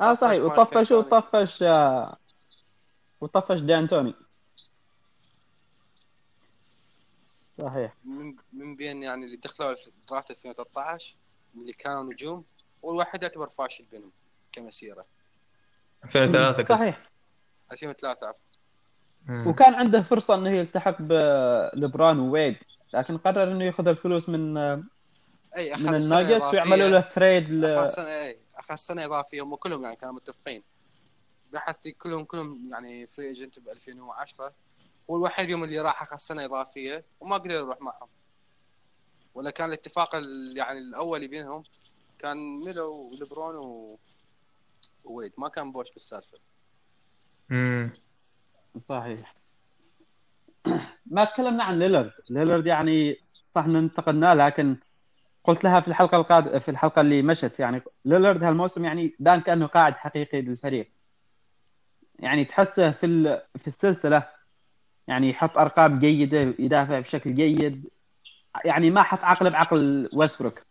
آه 0.00 0.14
صحيح. 0.14 0.42
وطفش. 0.44 0.92
وطفش 0.92 1.62
وطفش 3.20 3.60
دي 3.60 3.78
صحيح. 7.58 7.94
من 8.04 8.36
من 8.52 8.76
بين 8.76 9.02
يعني 9.02 9.24
اللي 9.24 9.36
دخلوا 9.36 9.74
في 9.74 9.90
درافت 10.10 10.30
2013 10.30 11.16
اللي 11.54 11.72
كانوا 11.72 12.12
نجوم 12.12 12.44
والواحد 12.82 13.22
يعتبر 13.22 13.48
فاشل 13.48 13.84
بينهم 13.84 14.12
كمسيرة. 14.52 15.06
2003 16.04 16.62
قصدي 16.62 16.76
صحيح. 16.76 17.10
2003 17.72 18.26
عفوا. 18.26 18.40
وكان 19.28 19.74
عنده 19.74 20.02
فرصة 20.02 20.34
إنه 20.34 20.50
يلتحق 20.50 21.02
بلبرون 21.02 22.18
وويد 22.18 22.56
لكن 22.94 23.18
قرر 23.18 23.52
إنه 23.52 23.64
يأخذ 23.64 23.88
الفلوس 23.88 24.28
من 24.28 24.56
أي 25.56 25.74
أخذ 25.74 25.82
من 25.82 25.94
الناجتس 25.94 26.54
ويعملوا 26.54 26.88
له 26.88 27.00
trade 27.00 27.50
ل... 27.50 27.64
أخذ 27.64 27.86
سنة 27.86 28.08
أي 28.08 28.38
أخذ 28.56 28.74
سنة 28.74 29.04
إضافية 29.04 29.42
هم 29.42 29.54
كلهم 29.54 29.82
يعني 29.82 29.96
كانوا 29.96 30.14
متفقين. 30.14 30.62
بحث 31.52 31.88
كلهم 31.88 32.24
كلهم 32.24 32.68
يعني 32.70 33.06
free 33.06 33.26
agent 33.26 33.58
ب 33.58 33.68
2010 33.68 34.54
هو 35.10 35.16
الوحيد 35.16 35.50
يوم 35.50 35.64
اللي 35.64 35.78
راح 35.80 36.02
اخذ 36.02 36.16
سنه 36.16 36.44
إضافية 36.44 37.04
وما 37.20 37.36
قدر 37.36 37.50
يروح 37.50 37.80
معهم. 37.80 38.08
ولا 39.34 39.50
كان 39.50 39.68
الاتفاق 39.68 40.14
ال- 40.14 40.56
يعني 40.56 40.78
الاولي 40.78 41.28
بينهم 41.28 41.64
كان 42.18 42.36
ميلو 42.64 42.92
ولبرون 42.92 43.56
و... 43.56 43.98
وويد. 45.04 45.32
ما 45.38 45.48
كان 45.48 45.72
بوش 45.72 45.92
بالسالفة. 45.92 46.38
مم. 47.48 47.90
صحيح. 48.88 49.34
ما 51.06 51.24
تكلمنا 51.24 51.64
عن 51.64 51.78
ليلرد 51.78 52.12
ليلرد 52.30 52.66
يعني 52.66 53.16
صح 53.54 53.64
إنه 53.64 53.78
انتقدناه 53.78 54.34
لكن 54.34 54.76
قلت 55.44 55.64
لها 55.64 55.80
في 55.80 55.88
الحلقة 55.88 56.16
القاد... 56.16 56.58
في 56.58 56.70
الحلقة 56.70 57.00
اللي 57.00 57.22
مشت 57.22 57.60
يعني 57.60 57.82
ليلرد 58.04 58.44
هالموسم 58.44 58.84
يعني 58.84 59.16
بان 59.18 59.40
كأنه 59.40 59.66
قاعد 59.66 59.94
حقيقي 59.94 60.40
للفريق. 60.42 60.92
يعني 62.18 62.44
تحسه 62.44 62.90
في 62.90 63.06
ال... 63.06 63.42
في 63.58 63.66
السلسلة 63.66 64.37
يعني 65.08 65.30
يحط 65.30 65.58
أرقام 65.58 65.98
جيدة 65.98 66.54
يدافع 66.58 67.00
بشكل 67.00 67.34
جيد. 67.34 67.88
يعني 68.64 68.90
ما 68.90 69.02
حط 69.02 69.24
عقل 69.24 69.50
بعقل 69.50 70.08
ويسبروك 70.12 70.62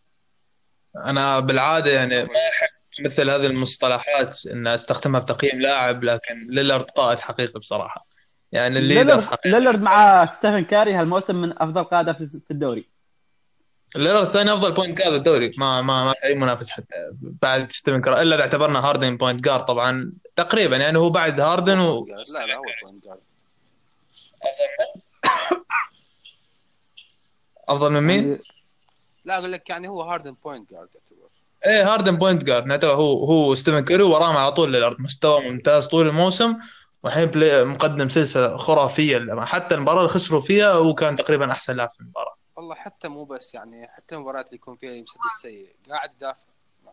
أنا 1.06 1.40
بالعادة 1.40 1.92
يعني 1.92 2.24
ما 2.24 2.40
أحب 2.54 3.06
مثل 3.06 3.30
هذه 3.30 3.46
المصطلحات 3.46 4.46
إن 4.46 4.68
أستخدمها 4.68 5.20
بتقييم 5.20 5.62
لاعب 5.62 6.04
لكن 6.04 6.48
ليلارد 6.50 6.86
قائد 6.86 7.20
حقيقي 7.20 7.60
بصراحة. 7.60 8.06
يعني 8.52 8.80
ال 8.80 8.86
leader 8.86 9.22
حقيقي. 9.22 9.50
ليلرد 9.50 9.82
مع 9.82 10.26
ستيفن 10.26 10.64
كاري 10.64 10.94
هالموسم 10.94 11.42
من 11.42 11.54
أفضل 11.62 11.84
قادة 11.84 12.14
في 12.14 12.52
الدوري. 12.52 12.86
ليلارد 13.96 14.22
الثاني 14.22 14.54
أفضل 14.54 14.72
point 14.72 14.98
guard 14.98 15.14
الدوري. 15.14 15.56
ما 15.58 15.82
ما 15.82 16.06
ما 16.06 16.14
في 16.14 16.24
أي 16.24 16.36
منافس 16.36 16.70
حتى 16.70 16.96
بعد 17.22 17.72
ستيفن 17.72 18.02
كري 18.02 18.22
إلا 18.22 18.36
اذا 18.36 18.44
اعتبرنا 18.44 18.80
هاردن 18.80 19.18
point 19.18 19.44
guard 19.46 19.66
طبعا 19.66 20.14
تقريبا. 20.36 20.78
يعني 20.78 20.98
هو 20.98 21.10
بعد 21.10 21.40
هاردن 21.40 21.80
و... 21.80 22.06
لا 22.06 22.46
لا 22.46 22.56
هو 22.56 22.64
بوينت 22.84 23.06
جارد 23.06 23.20
افضل 27.70 27.92
من 27.92 28.02
مين؟ 28.02 28.28
يعني 28.28 28.42
لا 29.26 29.38
أقول 29.38 29.52
لك 29.52 29.70
يعني 29.70 29.88
هو 29.88 30.02
هاردن 30.02 30.36
point 30.44 30.72
guard 30.72 30.90
يعتبر. 30.96 31.30
إيه 31.66 31.94
هاردن 31.94 32.16
point 32.18 32.44
guard. 32.44 32.66
نعتبر 32.66 32.94
هو 32.94 33.26
هو 33.26 33.56
ستيفن 33.56 33.86
كيري 33.86 34.04
وراهم 34.04 34.38
على 34.38 34.52
طول 34.52 34.72
ليلارد 34.72 35.02
مستوى 35.02 35.50
ممتاز 35.50 35.88
طول 35.88 36.08
الموسم. 36.08 36.56
والحين 37.04 37.68
مقدم 37.68 38.10
سلسلة 38.10 38.58
خرافية. 38.58 39.46
حتى 39.46 39.76
المباراة 39.76 39.98
اللي 39.98 40.10
خسروا 40.10 40.42
فيها 40.42 40.72
هو 40.72 40.94
كان 40.94 41.16
تقريبا 41.16 41.52
أحسن 41.52 41.76
لاعب 41.76 41.90
في 41.90 42.00
المباراة. 42.00 42.36
والله 42.56 42.76
حتى 42.76 43.08
مو 43.08 43.26
بس 43.26 43.54
يعني 43.54 43.88
حتى 43.88 44.16
المباريات 44.16 44.46
اللي 44.46 44.56
يكون 44.56 44.78
فيها 44.78 45.02
مسدس 45.02 45.42
سيء 45.42 45.76
قاعد 45.90 46.12
يدافع. 46.16 46.40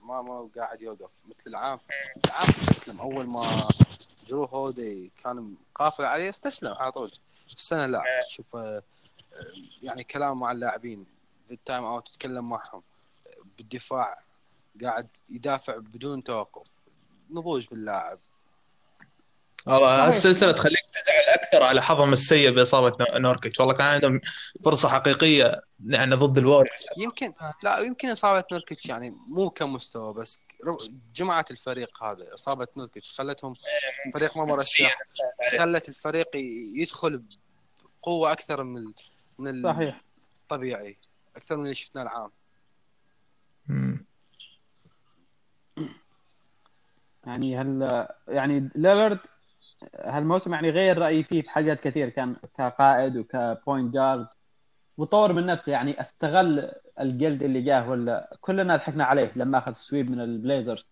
ما 0.01 0.22
ما 0.22 0.49
قاعد 0.57 0.82
يوقف. 0.82 1.11
مثل 1.26 1.42
العام. 1.47 1.78
العام 2.26 2.49
استسلم 2.49 3.01
أول 3.01 3.26
ما 3.26 3.68
جرو 4.26 4.45
هودي 4.45 5.12
كان 5.24 5.55
قافل 5.74 6.05
عليه 6.05 6.30
استسلم 6.30 6.72
على 6.72 6.92
طول. 6.92 7.12
السنة 7.47 7.86
لا 7.86 8.03
شوف 8.28 8.57
آه، 8.57 8.82
يعني 9.82 10.05
كلام 10.05 10.40
مع 10.40 10.53
اللاعبين 10.53 11.07
بال 11.49 11.85
timeout 11.85 12.09
يتكلم 12.09 12.49
معهم 12.49 12.82
بالدفاع 13.59 14.22
قاعد 14.82 15.09
يدافع 15.30 15.76
بدون 15.76 16.24
توقف 16.24 16.66
نضوج 17.30 17.66
باللاعب. 17.68 18.18
والله 19.66 20.09
هالسلسله 20.09 20.53
تخليك 20.53 20.84
تزعل 20.92 21.34
أكثر 21.34 21.62
على 21.62 21.82
حظهم 21.82 22.12
السيء 22.12 22.51
بإصابة 22.51 22.97
نو- 23.01 23.18
نوركيتش. 23.18 23.61
والله 23.61 23.74
كان 23.74 23.86
عندهم 23.86 24.20
فرصة 24.64 24.88
حقيقية 24.88 25.62
يعني 25.86 26.14
ضد 26.14 26.38
الواريورز 26.38 26.84
يمكن 26.97 27.32
لا 27.62 27.78
يمكن 27.78 28.09
إصابة 28.11 28.45
نوركيتش 28.53 28.86
يعني 28.88 29.11
مو 29.28 29.51
كمستوى 29.51 30.14
بس 30.14 30.38
جمعت 31.15 31.51
الفريق 31.51 32.05
هذا 32.05 32.35
إصابة 32.35 32.67
نوركيتش 32.77 33.11
خلتهم 33.21 33.55
فريق 34.15 34.37
ما 34.37 34.45
مرشح 34.45 34.99
خلت 35.59 35.89
الفريق 35.89 36.29
يدخل 36.75 37.23
بقوة 38.03 38.33
أكثر 38.33 38.62
من 38.62 38.79
ال- 38.79 38.95
من 39.39 39.62
صحيح. 39.73 40.01
الطبيعي 40.43 40.97
أكثر 41.37 41.57
من 41.57 41.62
اللي 41.62 41.75
شفناه 41.75 42.03
العام. 42.03 42.31
مم. 43.67 44.05
يعني 47.27 47.59
هل 47.59 48.07
يعني 48.29 48.69
ليلرد 48.75 49.19
هالموسم 49.95 50.55
يعني 50.55 50.71
غير 50.71 50.99
رأيي 50.99 51.23
فيه 51.23 51.43
بحاجات 51.43 51.81
كثير 51.81 52.09
كان 52.09 52.37
كقائد 52.59 53.17
وكبوينت 53.17 53.95
جارد 53.95 54.27
وطور 54.97 55.32
من 55.32 55.47
نفسه 55.47 55.72
يعني 55.72 56.01
استغل 56.01 56.72
الجلد 57.01 57.42
اللي 57.42 57.62
جاه 57.62 57.90
ولا 57.90 58.36
كلنا 58.40 58.76
ضحكنا 58.76 59.05
عليه 59.05 59.32
لما 59.36 59.59
أخذ 59.59 59.72
sweep 59.72 60.11
من 60.11 60.20
البليزرز. 60.20 60.90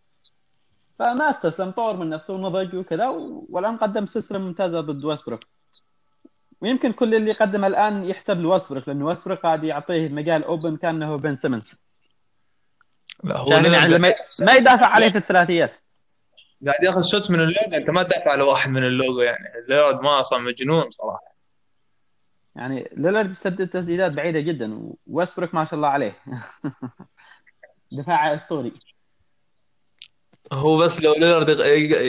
فما 0.99 1.31
استسلم 1.31 1.71
طور 1.71 1.97
من 1.97 2.11
نفسه 2.11 2.35
ونضج 2.35 2.75
وكذا 2.75 3.09
والآن 3.49 3.77
قدم 3.77 4.07
سلسلة 4.07 4.39
ممتازة 4.39 4.81
ضد 4.81 5.05
ويسبروك 5.05 5.41
ويمكن 6.61 6.93
كل 6.93 7.15
اللي 7.15 7.33
قدمه 7.33 7.67
الآن 7.67 8.05
يحسب 8.05 8.41
لويسبروك 8.41 8.89
لأنه 8.89 9.07
ويسبروك 9.07 9.39
قاعد 9.39 9.65
يعطيه 9.65 10.09
مجال 10.09 10.45
open 10.45 10.77
كأنه 10.77 11.17
بن 11.17 11.35
سيمنز. 11.35 11.71
لا 13.25 13.39
هو 13.39 13.51
يعني 13.51 13.69
ليلارد 13.69 13.95
ما 13.95 14.15
ما 14.41 14.53
يدافع 14.53 14.87
عليه 14.87 15.11
في 15.11 15.19
الثلاثيات. 15.19 15.79
قاعد 16.67 16.85
ياخذ 16.85 17.03
shoot 17.03 17.31
من 17.31 17.41
اللوجو 17.41 17.77
أنت 17.77 17.91
ما 17.91 18.03
تدافع 18.03 18.31
على 18.31 18.43
واحد 18.43 18.71
من 18.71 18.85
اللوجو 18.85 19.21
يعني. 19.21 19.45
ليلارد 19.69 20.01
ما 20.01 20.21
أصلا 20.21 20.39
مجنون 20.39 20.91
صراحة. 20.91 21.32
يعني 22.57 22.91
ليلارد 22.97 23.31
يسدد 23.31 23.69
تسديدات 23.69 24.13
بعيدة 24.13 24.41
جدا 24.41 24.93
وويسبروك 25.07 25.55
ما 25.55 25.65
شاء 25.65 25.75
الله 25.75 25.89
عليه. 25.89 26.17
دفاع 27.93 28.35
أسطوري. 28.35 28.73
هو 30.53 30.79
بس 30.79 31.03
لو 31.03 31.15
ليلارد 31.15 31.49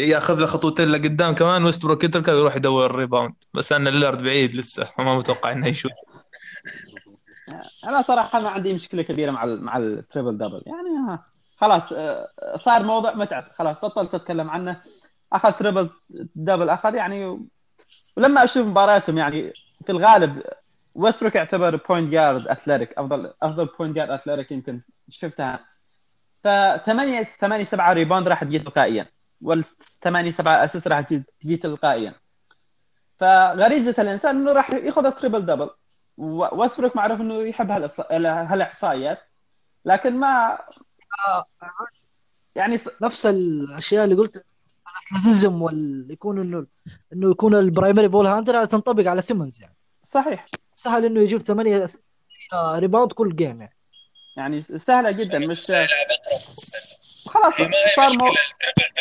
يأخذ 0.10 0.40
له 0.40 0.46
خطوتين 0.46 0.90
لقدام 0.90 1.36
كمان 1.36 1.66
ويستبروك 1.66 2.04
يتركه 2.04 2.36
ويروح 2.36 2.56
يدور 2.56 2.86
ال 2.86 2.92
rebound 2.92 3.34
بس 3.54 3.72
أن 3.72 3.88
ليلارد 3.88 4.24
بعيد 4.24 4.56
لسه 4.56 4.90
ما 5.00 5.18
متوقع 5.18 5.52
إنه 5.52 5.68
يشوف. 5.68 5.92
أنا 7.88 8.02
صراحة 8.02 8.40
ما 8.40 8.50
عندي 8.50 8.74
مشكلة 8.74 9.04
كبيرة 9.04 9.32
مع 9.32 9.44
ال 9.44 9.64
مع 9.64 9.78
ال 9.78 9.86
triple 9.86 10.38
double 10.38 10.64
يعني 10.66 11.20
خلاص 11.58 11.94
آه، 11.94 12.28
صار 12.56 12.84
موضوع 12.84 13.14
متعب. 13.14 13.52
خلاص 13.56 13.78
بطلت 13.78 14.16
أتكلم 14.16 14.50
عنه. 14.50 14.82
أخذ 15.34 15.52
triple 15.52 15.90
double 16.36 16.70
أخذ 16.70 16.96
يعني 16.96 17.48
ولما 18.18 18.44
أشوف 18.44 18.68
مبارياتهم 18.68 19.18
يعني 19.18 19.54
في 19.84 19.92
الغالب 19.92 20.44
ويسبروك 20.96 21.36
يعتبر 21.36 21.76
point 21.76 22.12
guard 22.14 22.48
athletic 22.48 22.94
أفضل 22.98 23.34
أفضل 23.44 23.66
point 23.66 23.96
guard 23.96 24.10
athletic 24.12 24.52
يمكن 24.52 24.82
شفتها. 25.10 25.60
ف 26.44 26.48
8 26.86 27.24
8 27.42 27.64
7 27.64 27.94
rebound 27.94 28.28
راح 28.28 28.44
تجي 28.44 28.60
تلقائيا 28.60 29.06
وال 29.42 29.66
8 30.04 30.32
7 30.32 30.66
assist 30.66 30.88
راح 30.88 31.02
تجي 31.42 31.58
تلقائيا. 31.58 32.16
فغريزة 33.20 33.96
الإنسان 34.00 34.36
إنه 34.38 34.52
راح 34.52 34.70
ياخذ 34.74 35.12
triple 35.12 35.46
double 35.46 35.70
ويسبروك 36.18 36.96
معروف 36.96 37.22
إنه 37.22 37.34
يحب 37.42 37.72
هالإحصائيات. 38.26 39.20
لكن 39.86 40.20
ما 40.20 40.60
يعني 42.56 42.78
س- 42.78 42.90
نفس 43.02 43.26
الأشياء 43.26 44.04
اللي 44.04 44.16
قلت 44.16 44.46
ال 44.94 44.99
athleticism 44.99 45.62
وال 45.62 46.08
يكون 46.12 46.42
إنه 46.42 46.66
إنه 47.14 47.32
يكون 47.32 47.56
ال 47.56 47.62
primary 47.62 48.08
ball 48.08 48.28
handler 48.28 48.58
هذا 48.58 48.66
تنطبق 48.66 49.10
على 49.10 49.22
سيمونز 49.22 49.62
يعني. 49.62 49.76
صحيح. 50.04 50.48
سهل 50.74 51.06
إنه 51.06 51.22
يجيب 51.22 51.42
ثمانية 51.42 51.90
rebound 52.54 53.12
كل 53.12 53.36
game 53.36 53.62
يعني. 53.62 53.78
يعني 54.38 54.62
سهلة 54.62 55.12
جدا 55.12 55.40
مش 55.40 55.72
خلاص 57.28 57.54
صار 57.96 58.18
مو... 58.18 58.28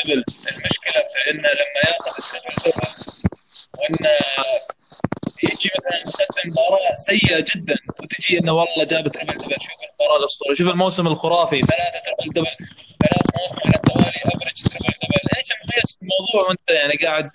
المشكلة 0.06 1.02
في 1.12 1.30
إنه 1.30 1.48
لما 1.48 1.80
يأخذ 1.84 2.12
ال 2.18 2.26
triple 2.26 2.72
double 2.72 2.88
وانه 3.78 4.10
يجي 5.42 5.70
مثلا 5.76 6.02
مقدم 6.06 6.50
مباراه 6.50 6.94
سيئة 6.94 7.44
جدا 7.54 7.74
وتجي 8.00 8.38
إنه 8.38 8.52
والله 8.52 8.84
جاب 8.84 9.08
triple 9.08 9.34
double 9.34 9.56
شوف 9.60 9.72
المباراة 9.90 10.18
الأسطورية. 10.18 10.54
شوف 10.54 10.68
الموسم 10.68 11.06
الخرافي 11.06 11.60
ثلاثة 11.60 11.98
triple 12.06 12.32
double 12.34 12.56
ثلاث 13.02 13.26
مواسم 13.36 13.60
على 13.64 13.76
التوالي 13.76 14.20
average 14.26 14.62
triple 14.62 14.94
double. 15.02 15.11
إيش 15.38 15.48
المميز 15.52 15.96
في 15.98 16.02
الموضوع 16.02 16.48
وأنت 16.48 16.60
يعني 16.70 16.92
قاعد 17.06 17.30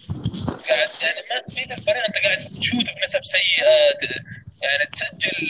قاعد 0.69 0.89
يعني 1.01 1.19
ما 1.31 1.41
تفيد 1.47 1.71
الفريق 1.71 2.03
أنت 2.07 2.25
قاعد 2.25 2.49
ت 2.59 2.64
shoot 2.64 2.85
بنسب 2.99 3.19
سيئة 3.23 3.69
يعني 4.61 4.89
تسجل 4.91 5.49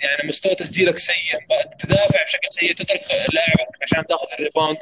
يعني 0.00 0.28
مستوى 0.28 0.54
تسجيلك 0.54 0.98
سيء 0.98 1.38
تدافع 1.78 2.24
بشكل 2.24 2.46
سيء 2.50 2.74
تترك 2.74 3.00
لاعبك 3.34 3.76
عشان 3.82 4.06
تاخذ 4.06 4.26
ال 4.38 4.42
rebound. 4.42 4.76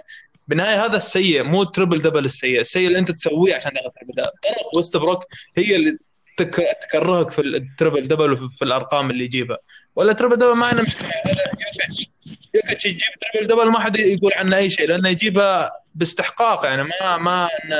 بالنهايه 0.48 0.84
هذا 0.84 0.96
السيء 0.96 1.42
مو 1.42 1.62
ال 1.62 1.68
triple 1.68 2.02
double 2.02 2.24
السيء 2.24 2.60
السيء 2.60 2.86
اللي 2.86 2.98
أنت 2.98 3.10
تسويه 3.10 3.54
عشان 3.54 3.72
تاخذ 3.72 3.88
triple 4.00 4.12
double 4.12 4.30
طرق 4.42 4.74
ويست 4.76 4.96
بروك 4.96 5.24
هي 5.58 5.76
اللي 5.76 5.98
تك- 6.36 6.78
تكرهك 6.82 7.30
في 7.30 7.40
ال 7.40 7.50
triple 7.50 8.08
double 8.08 8.32
وفي 8.32 8.48
في 8.58 8.64
الأرقام 8.64 9.10
اللي 9.10 9.24
يجيبها. 9.24 9.58
ولا 9.96 10.12
triple 10.12 10.36
double 10.36 10.52
ما 10.56 10.66
عنده 10.66 10.82
مشكلة. 10.82 11.08
هذا 11.26 11.44
يوكيتش 11.44 12.06
يوكيتش 12.54 12.86
يجيب 12.86 13.00
triple 13.34 13.46
double 13.46 13.70
ما 13.70 13.80
حد 13.80 13.96
يقول 13.96 14.32
عنه 14.36 14.56
أي 14.56 14.70
شيء 14.70 14.88
لأنه 14.88 15.08
يجيبها 15.08 15.70
باستحقاق 15.94 16.64
يعني 16.66 16.82
ما 16.82 17.16
ما 17.16 17.44
إنه 17.64 17.76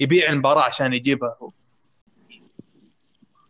يبيع 0.00 0.30
المباراة 0.30 0.62
عشان 0.62 0.94
يجيبها 0.94 1.36
هو. 1.42 1.50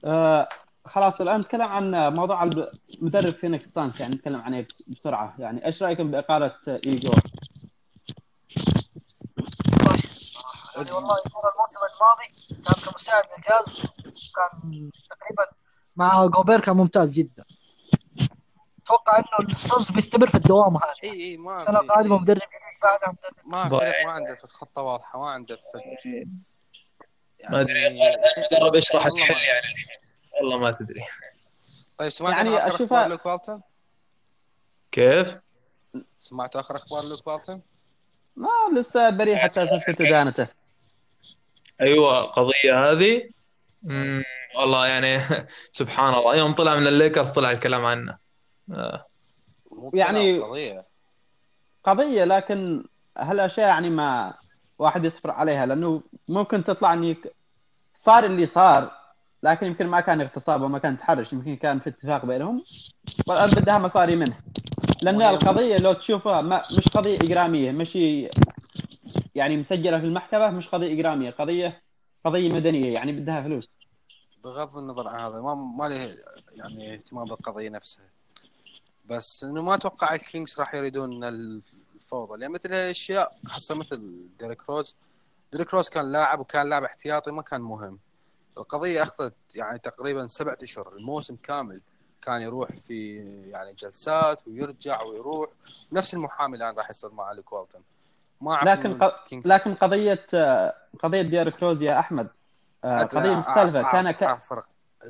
آه 0.04 0.48
خلاص 0.84 1.20
الآن 1.20 1.40
نتكلم 1.40 1.62
عن 1.62 2.14
موضوع 2.14 2.42
الب- 2.42 2.70
مدرب 3.00 3.34
فينيكس 3.34 3.66
سانز 3.68 4.00
يعني 4.00 4.14
نتكلم 4.14 4.40
عنه 4.40 4.66
بسرعة. 4.86 5.34
يعني 5.38 5.66
إيش 5.66 5.82
رأيكم 5.82 6.10
بإقالة 6.10 6.54
إيجور؟ 6.68 7.20
يعني 10.76 10.90
والله 10.92 11.16
الموسم 11.54 11.80
الماضي 11.90 12.62
كان 12.64 12.92
كمساعد 12.92 13.22
للجاز 13.36 13.82
كان 14.36 14.90
تقريبا 15.10 15.46
مع 15.96 16.26
جوبير 16.26 16.60
كان 16.60 16.76
ممتاز 16.76 17.18
جدا. 17.18 17.44
أتوقع 18.90 19.18
إنه 19.18 19.48
السانز 19.50 19.90
بيستمر 19.90 20.26
في 20.28 20.34
الدوام 20.34 20.76
هذا. 20.76 20.94
إي 21.04 21.10
إي 21.10 21.36
ما 21.36 21.58
السنة 21.58 21.78
في- 21.78 21.84
القادمة 21.84 22.18
مدرب 22.18 22.36
جديد 22.36 22.48
بعدها 22.82 23.08
مدرب 23.08 23.54
ما 23.72 23.78
فريق 23.78 24.04
ما 24.06 24.10
عنده 24.12 24.38
خطه 24.44 24.82
واضحة 24.82 25.18
ما 25.18 25.30
عنده 25.30 25.58
يعني 25.74 26.30
ما 27.50 27.60
أدري 27.60 27.86
المدرب 27.88 28.74
إيش 28.74 28.94
راح 28.94 29.08
تحل 29.08 29.32
يعني. 29.48 29.74
والله 30.40 30.58
ما 30.58 30.70
تدري. 30.72 31.04
طيب 31.98 32.08
سمعت 32.08 32.32
يعني 32.32 32.58
آخر 32.58 32.70
أشوفها- 32.70 32.82
أخبار 32.82 33.06
لوك 33.08 33.26
والتون؟ 33.26 33.62
كيف؟ 34.92 35.36
سمعت 36.18 36.56
آخر 36.56 36.76
أخبار 36.76 37.04
لوك 37.04 37.26
والتون؟ 37.26 37.62
ما 38.36 38.48
لسه 38.80 39.10
بريء 39.10 39.36
حتى 39.36 39.66
تثبت 39.66 40.00
ادانته 40.00 40.48
أيوه 41.80 42.20
القضية 42.20 42.90
هذه. 42.90 43.30
والله 44.56 44.86
يعني 44.86 45.18
سبحان 45.72 46.14
الله. 46.14 46.36
يوم 46.36 46.52
طلع 46.54 46.76
من 46.76 46.86
الليكرز 46.86 47.30
طلع 47.32 47.50
الكلام 47.50 47.84
عنه. 47.86 48.18
آه. 48.72 49.06
يعني- 49.94 50.38
قضية. 50.38 50.86
قضية 51.84 52.24
لكن 52.24 52.84
هالأشياء 53.18 53.68
يعني 53.68 53.90
ما 53.90 54.34
واحد 54.78 55.04
يصبر 55.04 55.30
عليها 55.30 55.66
لأنه 55.66 56.02
ممكن 56.28 56.64
تطلع 56.64 56.92
إني 56.92 57.16
صار 57.94 58.24
اللي 58.24 58.46
صار 58.46 58.90
لكن 59.42 59.66
يمكن 59.66 59.86
ما 59.86 60.00
كان 60.00 60.20
اغتصاب 60.20 60.62
وما 60.62 60.78
كان 60.78 60.98
تحرش 60.98 61.32
يمكن 61.32 61.56
كان 61.56 61.80
في 61.80 61.90
اتفاق 61.90 62.24
بينهم 62.26 62.64
والآن 63.28 63.50
بدها 63.50 63.78
مصاري 63.78 64.16
منه. 64.16 64.36
لأن 65.02 65.22
القضية 65.22 65.76
لو 65.76 65.92
تشوفها 65.92 66.40
ما 66.40 66.62
مش 66.78 66.88
قضية 66.88 67.16
إجرامية 67.16 67.72
مش 67.72 67.96
يعني 69.34 69.56
مسجلة 69.56 69.98
في 69.98 70.04
المحكمة 70.06 70.50
مش 70.50 70.68
قضية 70.68 70.92
إجرامية 70.92 71.30
قضيه 71.30 71.82
قضية 72.24 72.52
مدنية 72.54 72.94
يعني 72.94 73.12
بدها 73.12 73.42
فلوس. 73.42 73.74
بغض 74.44 74.76
النظر 74.76 75.08
عن 75.08 75.20
هذا 75.20 75.40
ما 75.40 75.54
ما 75.54 75.84
له 75.88 76.16
يعني 76.52 76.94
اهتمام 76.94 77.24
بالقضية 77.24 77.68
نفسها. 77.68 78.04
بس 79.10 79.44
إنه 79.44 79.62
ما 79.62 79.74
أتوقع 79.74 80.14
الكينجز 80.14 80.60
راح 80.60 80.74
يريدون 80.74 81.24
الفوضى. 81.24 82.38
لأن 82.38 82.50
مثل 82.50 82.72
هالأشياء 82.72 83.36
حصل 83.48 83.78
مثل 83.78 84.26
ديريك 84.38 84.70
روز 84.70 84.96
ديريك 85.52 85.74
روز 85.74 85.88
كان 85.88 86.12
لاعب 86.12 86.40
وكان 86.40 86.68
لاعب 86.70 86.84
احتياطي 86.84 87.30
ما 87.30 87.42
كان 87.42 87.60
مهم. 87.60 87.98
القضية 88.58 89.02
أخذت 89.02 89.34
يعني 89.54 89.78
تقريبا 89.78 90.26
سبعة 90.26 90.58
أشهر. 90.62 90.92
الموسم 90.96 91.36
كامل 91.42 91.80
كان 92.22 92.42
يروح 92.42 92.70
في 92.76 93.16
يعني 93.50 93.72
جلسات 93.72 94.42
ويرجع 94.48 95.02
ويروح. 95.02 95.50
نفس 95.92 96.14
المحامي 96.14 96.56
الآن 96.56 96.74
راح 96.76 96.90
يصير 96.90 97.10
مع 97.12 97.32
لوك 97.32 97.52
والتون 97.52 97.82
ما 98.40 98.52
أعرف 98.54 98.68
لكن 98.68 98.98
ق... 98.98 99.24
لكن 99.46 99.74
قضية 99.74 100.26
قضية 100.98 101.22
ديريك 101.22 101.62
روز 101.62 101.82
يا 101.82 101.98
أحمد 101.98 102.28
آه، 102.84 103.02
قضية 103.02 103.34
أعرف- 103.42 103.48
مختلفة. 103.48 103.82
أعرف- 103.82 103.92
كان 103.92 104.10
ك... 104.10 104.22
أعرف 104.22 104.48
فرق. 104.48 104.66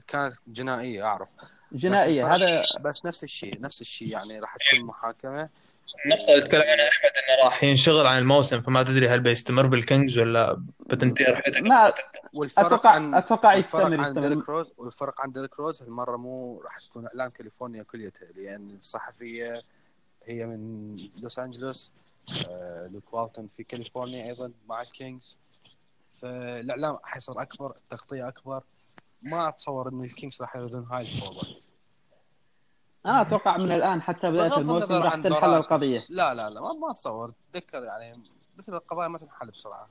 كانت 0.06 0.34
جنائية 0.46 1.04
أعرف. 1.04 1.28
جنائية. 1.72 2.34
هذا 2.34 2.62
بس 2.80 3.06
نفس 3.06 3.24
الشيء 3.24 3.60
نفس 3.60 3.80
الشيء. 3.80 4.08
يعني 4.08 4.40
راح 4.40 4.56
تكون 4.56 4.84
محاكمة. 4.86 5.48
النقطة 6.04 6.30
اللي 6.30 6.42
تكلم 6.42 6.62
عنها 6.62 6.88
أحمد 6.88 7.10
إنه 7.28 7.44
راح 7.44 7.64
ينشغل 7.64 8.06
عن 8.06 8.18
الموسم 8.18 8.60
فما 8.60 8.82
تدري 8.82 9.08
هل 9.08 9.20
بيستمر 9.20 9.66
بالكينجز 9.66 10.18
ولا 10.18 10.62
بتنتهي 10.86 11.32
رحلته 11.32 11.60
ما 11.60 11.92
والفرق 12.32 12.66
أتوقع 12.66 12.90
عن 12.90 13.14
أتوقع 13.14 13.54
والفرق 13.54 13.82
يستمر 13.82 14.00
عن 14.00 14.06
يستمر. 14.06 14.20
ديريك 14.28 14.48
روز 14.48 14.72
والفرق 14.78 15.20
عن 15.20 15.32
ديريك 15.32 15.58
روز 15.58 15.82
هالمرة 15.82 16.16
مو 16.16 16.60
راح 16.64 16.78
تكون 16.78 17.06
اعلام 17.06 17.30
كاليفورنيا 17.30 17.82
كليتها 17.82 18.28
لأن 18.36 18.76
الصحفية 18.80 19.62
هي 20.24 20.46
من 20.46 20.96
لوس 21.16 21.38
أنجلوس 21.38 21.92
آه، 22.48 22.90
لوك 22.92 23.14
والتون 23.14 23.48
في 23.56 23.62
كاليفورنيا 23.62 24.26
أيضا 24.26 24.52
مع 24.68 24.82
الكينجز. 24.82 25.36
فالإعلام 26.22 26.98
حيصير 27.02 27.42
أكبر 27.42 27.70
التغطية 27.76 28.28
أكبر. 28.28 28.62
ما 29.22 29.48
اتصور 29.48 29.88
إن 29.88 30.04
الكينجز 30.04 30.42
راح 30.42 30.56
يردون 30.56 30.86
هاي 30.92 31.02
الفوضى. 31.02 31.60
أنا 33.06 33.20
أتوقع 33.20 33.56
من 33.56 33.72
الآن 33.72 34.02
حتى 34.02 34.30
بداية 34.30 34.56
الموسم 34.56 34.94
راح 34.94 35.14
تنحل. 35.14 35.54
القضية. 35.54 36.06
لا 36.08 36.34
لا 36.34 36.50
لا 36.50 36.60
ما, 36.60 36.72
ما 36.72 36.90
اتصور. 36.90 37.32
تذكر 37.52 37.84
يعني 37.84 38.22
مثل 38.58 38.74
القضايا 38.74 39.08
ما 39.08 39.18
تنحل 39.18 39.50
بسرعة. 39.50 39.88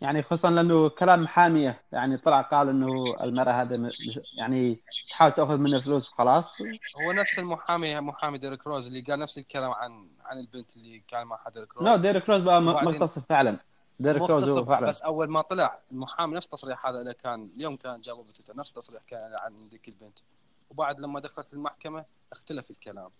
يعني 0.00 0.22
خصوصا 0.22 0.50
لأنه 0.50 0.88
كلام 0.88 1.22
محاميه 1.22 1.82
يعني 1.92 2.16
طلع 2.16 2.40
قال 2.40 2.68
إنه 2.68 3.14
المرأة 3.20 3.52
هذا 3.52 3.90
يعني 4.36 4.80
تحاول 5.10 5.32
تأخذ 5.32 5.56
منه 5.56 5.80
فلوس 5.80 6.10
وخلاص. 6.12 6.58
هو 7.02 7.12
نفس 7.12 7.38
المحامي 7.38 8.00
محامي 8.00 8.38
ديريك 8.38 8.66
روز 8.66 8.86
اللي 8.86 9.00
قال 9.00 9.18
نفس 9.18 9.38
الكلام 9.38 9.70
عن 9.72 10.08
عن 10.24 10.38
البنت 10.38 10.76
اللي 10.76 11.02
كان 11.08 11.26
معها 11.26 11.50
ديريك 11.50 11.74
روز. 11.74 11.84
لا 11.84 11.96
ديريك 11.96 12.28
روز 12.28 12.42
بقى 12.42 12.62
مغتصب 12.62 13.22
فعلا. 13.28 13.56
ديريك 14.00 14.30
روز 14.30 14.58
بس 14.58 15.02
أول 15.02 15.28
ما 15.28 15.42
طلع 15.42 15.78
المحامي 15.92 16.36
نفس 16.36 16.46
التصريح 16.46 16.86
هذا 16.86 16.98
اللي 16.98 17.14
كان 17.14 17.48
اليوم 17.56 17.76
كان 17.76 18.00
جابه 18.00 18.22
بتويتر 18.22 18.56
نفس 18.56 18.70
التصريح 18.70 19.02
كان 19.08 19.34
عن 19.34 19.68
ذيك 19.70 19.88
البنت. 19.88 20.18
وبعد 20.70 21.00
لما 21.00 21.20
دخلت 21.20 21.52
المحكمة 21.52 22.04
اختلف 22.32 22.70
الكلام. 22.70 23.10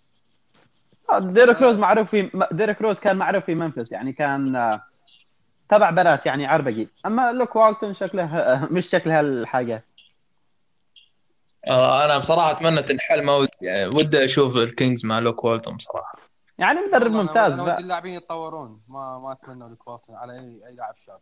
ديريك 1.19 1.63
روز 1.63 1.77
معروف 1.77 2.11
في 2.11 2.31
ديريك 2.53 2.83
روز 2.83 2.99
كان 2.99 3.17
معروف 3.17 3.45
في 3.45 3.55
منفس 3.55 3.93
يعني 3.93 4.13
كان 4.13 4.57
آه، 4.57 4.83
تبع 5.69 5.91
بنات 5.91 6.27
يعني 6.27 6.47
عربجي. 6.47 6.89
أما 7.07 7.33
لوك 7.33 7.57
والتون 7.57 7.95
شكله 7.95 8.25
آه، 8.25 8.69
مش 8.71 8.87
شكل 8.87 9.11
هالحاجة. 9.11 9.85
آه 11.67 12.05
أنا 12.05 12.19
بصراحة 12.19 12.51
أتمنى 12.51 12.83
تنحل 12.83 13.23
ما 13.23 13.37
ودي 13.37 13.53
يعني 13.61 13.87
ودي 13.87 14.25
أشوف 14.25 14.57
الكينجز 14.57 15.07
مع 15.07 15.19
لوك 15.19 15.45
والتون 15.45 15.77
بصراحة. 15.77 16.16
يعني 16.59 16.81
مدرب 16.81 17.11
ممتاز 17.11 17.53
أنا 17.53 17.63
ودي 17.63 17.83
اللاعبين 17.83 18.15
يتطورون. 18.15 18.83
ما 18.89 19.19
ما 19.19 19.33
أتمنى 19.33 19.65
الـ 19.67 19.75
والتون 19.75 20.15
على 20.15 20.33
اي 20.33 20.67
أي 20.67 20.75
لاعب 20.75 20.95
شاب. 20.97 21.21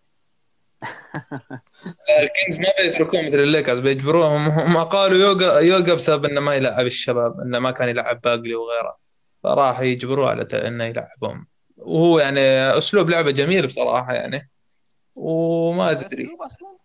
الكينجز 2.20 2.60
ما 2.60 2.66
بيتركون 2.82 3.26
مثل 3.26 3.38
الليكرز 3.40 3.78
بيجبروهم 3.80 4.48
هم 4.48 4.76
قالوا 4.84 5.18
يوقع 5.18 5.60
يوقع 5.60 5.94
بسبب 5.94 6.24
إنه 6.24 6.40
ما 6.40 6.54
يلعب 6.54 6.86
الشباب 6.86 7.40
إنه 7.40 7.58
ما 7.58 7.70
كان 7.70 7.88
يلعب 7.88 8.20
باقلي 8.20 8.54
وغيره. 8.54 8.98
فراح 9.42 9.80
يجبروه 9.80 10.30
على 10.30 10.42
إنه 10.52 10.84
يلعبهم. 10.84 11.46
وهو 11.76 12.18
يعني 12.18 12.40
أسلوب 12.78 13.10
لعبه 13.10 13.30
جميل 13.30 13.66
بصراحة 13.66 14.12
يعني. 14.12 14.50
وما 15.14 15.92
تدري 15.92 16.24
أسلوب 16.24 16.42
أصلاً؟ 16.42 16.76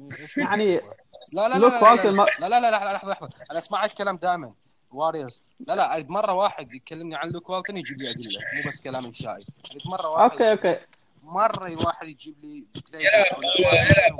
وش 0.00 0.36
يعني 0.38 0.76
لا 0.76 1.48
لا 1.48 1.48
لا 1.48 1.58
لوك 1.58 1.72
لا 1.72 1.80
لا 1.80 1.90
والتون 1.90 2.14
ما- 2.14 2.26
لا 2.40 2.48
لا 2.48 2.60
لا 2.60 2.70
لا 2.70 2.92
لحظة 2.92 3.12
لحظة. 3.12 3.28
أنا 3.50 3.58
اسمع 3.58 3.84
الكلام 3.84 4.16
دائما. 4.16 4.54
Warriors 4.94 5.42
لا 5.60 5.74
لا 5.74 5.94
أريد 5.94 6.10
مرة 6.10 6.32
واحد 6.32 6.72
يكلمني 6.74 7.16
عن 7.16 7.30
لوك 7.30 7.50
والتون 7.50 7.76
يجيب 7.76 7.98
لي 7.98 8.10
أدلة 8.10 8.40
مو 8.54 8.68
بس 8.68 8.80
كلام 8.80 9.04
إنشائي. 9.06 9.44
أريد 9.70 9.82
مرة 9.86 10.08
واحد 10.08 10.30
okay 10.30 10.50
okay. 10.50 10.80
مرة 11.22 11.86
واحد 11.86 12.08
يجيب 12.08 12.34
لي 12.42 12.64
يلعب 12.94 13.26
يلعب 13.60 14.18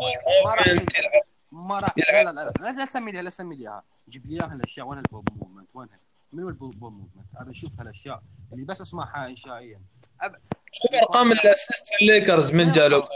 ما 1.53 1.81
راح 1.81 1.95
ما 1.97 2.03
لا 2.13 2.23
لا 2.23 2.33
لا 2.33 2.53
لا 2.61 2.73
لا 2.73 2.85
تسمي 2.85 3.13
لي 3.13 3.23
لا 3.23 3.31
تسمي 3.31 3.57
لي 3.57 3.63
اياها 3.63 3.83
جيب 4.09 4.27
لي 4.27 4.35
إياها 4.35 4.55
الأشياء. 4.55 4.87
وين 4.87 4.99
ال 4.99 5.04
ball 5.04 5.25
movement 5.37 5.69
وينها 5.75 5.99
منو 6.33 6.49
ال 6.49 6.54
ball 6.54 6.75
movement 6.81 7.27
هذا 7.41 7.51
أشوف 7.51 7.71
هالأشياء 7.79 8.23
اللي 8.53 8.65
بس 8.65 8.81
أسمعها 8.81 9.27
انشائيا. 9.27 9.81
شوف 10.73 10.95
أرقام 10.95 11.33
ال 11.33 11.40
assist 11.40 11.87
في 11.87 12.03
الليكرز 12.05 12.53
من 12.53 12.73
جا 12.73 12.89
لوك 12.89 13.09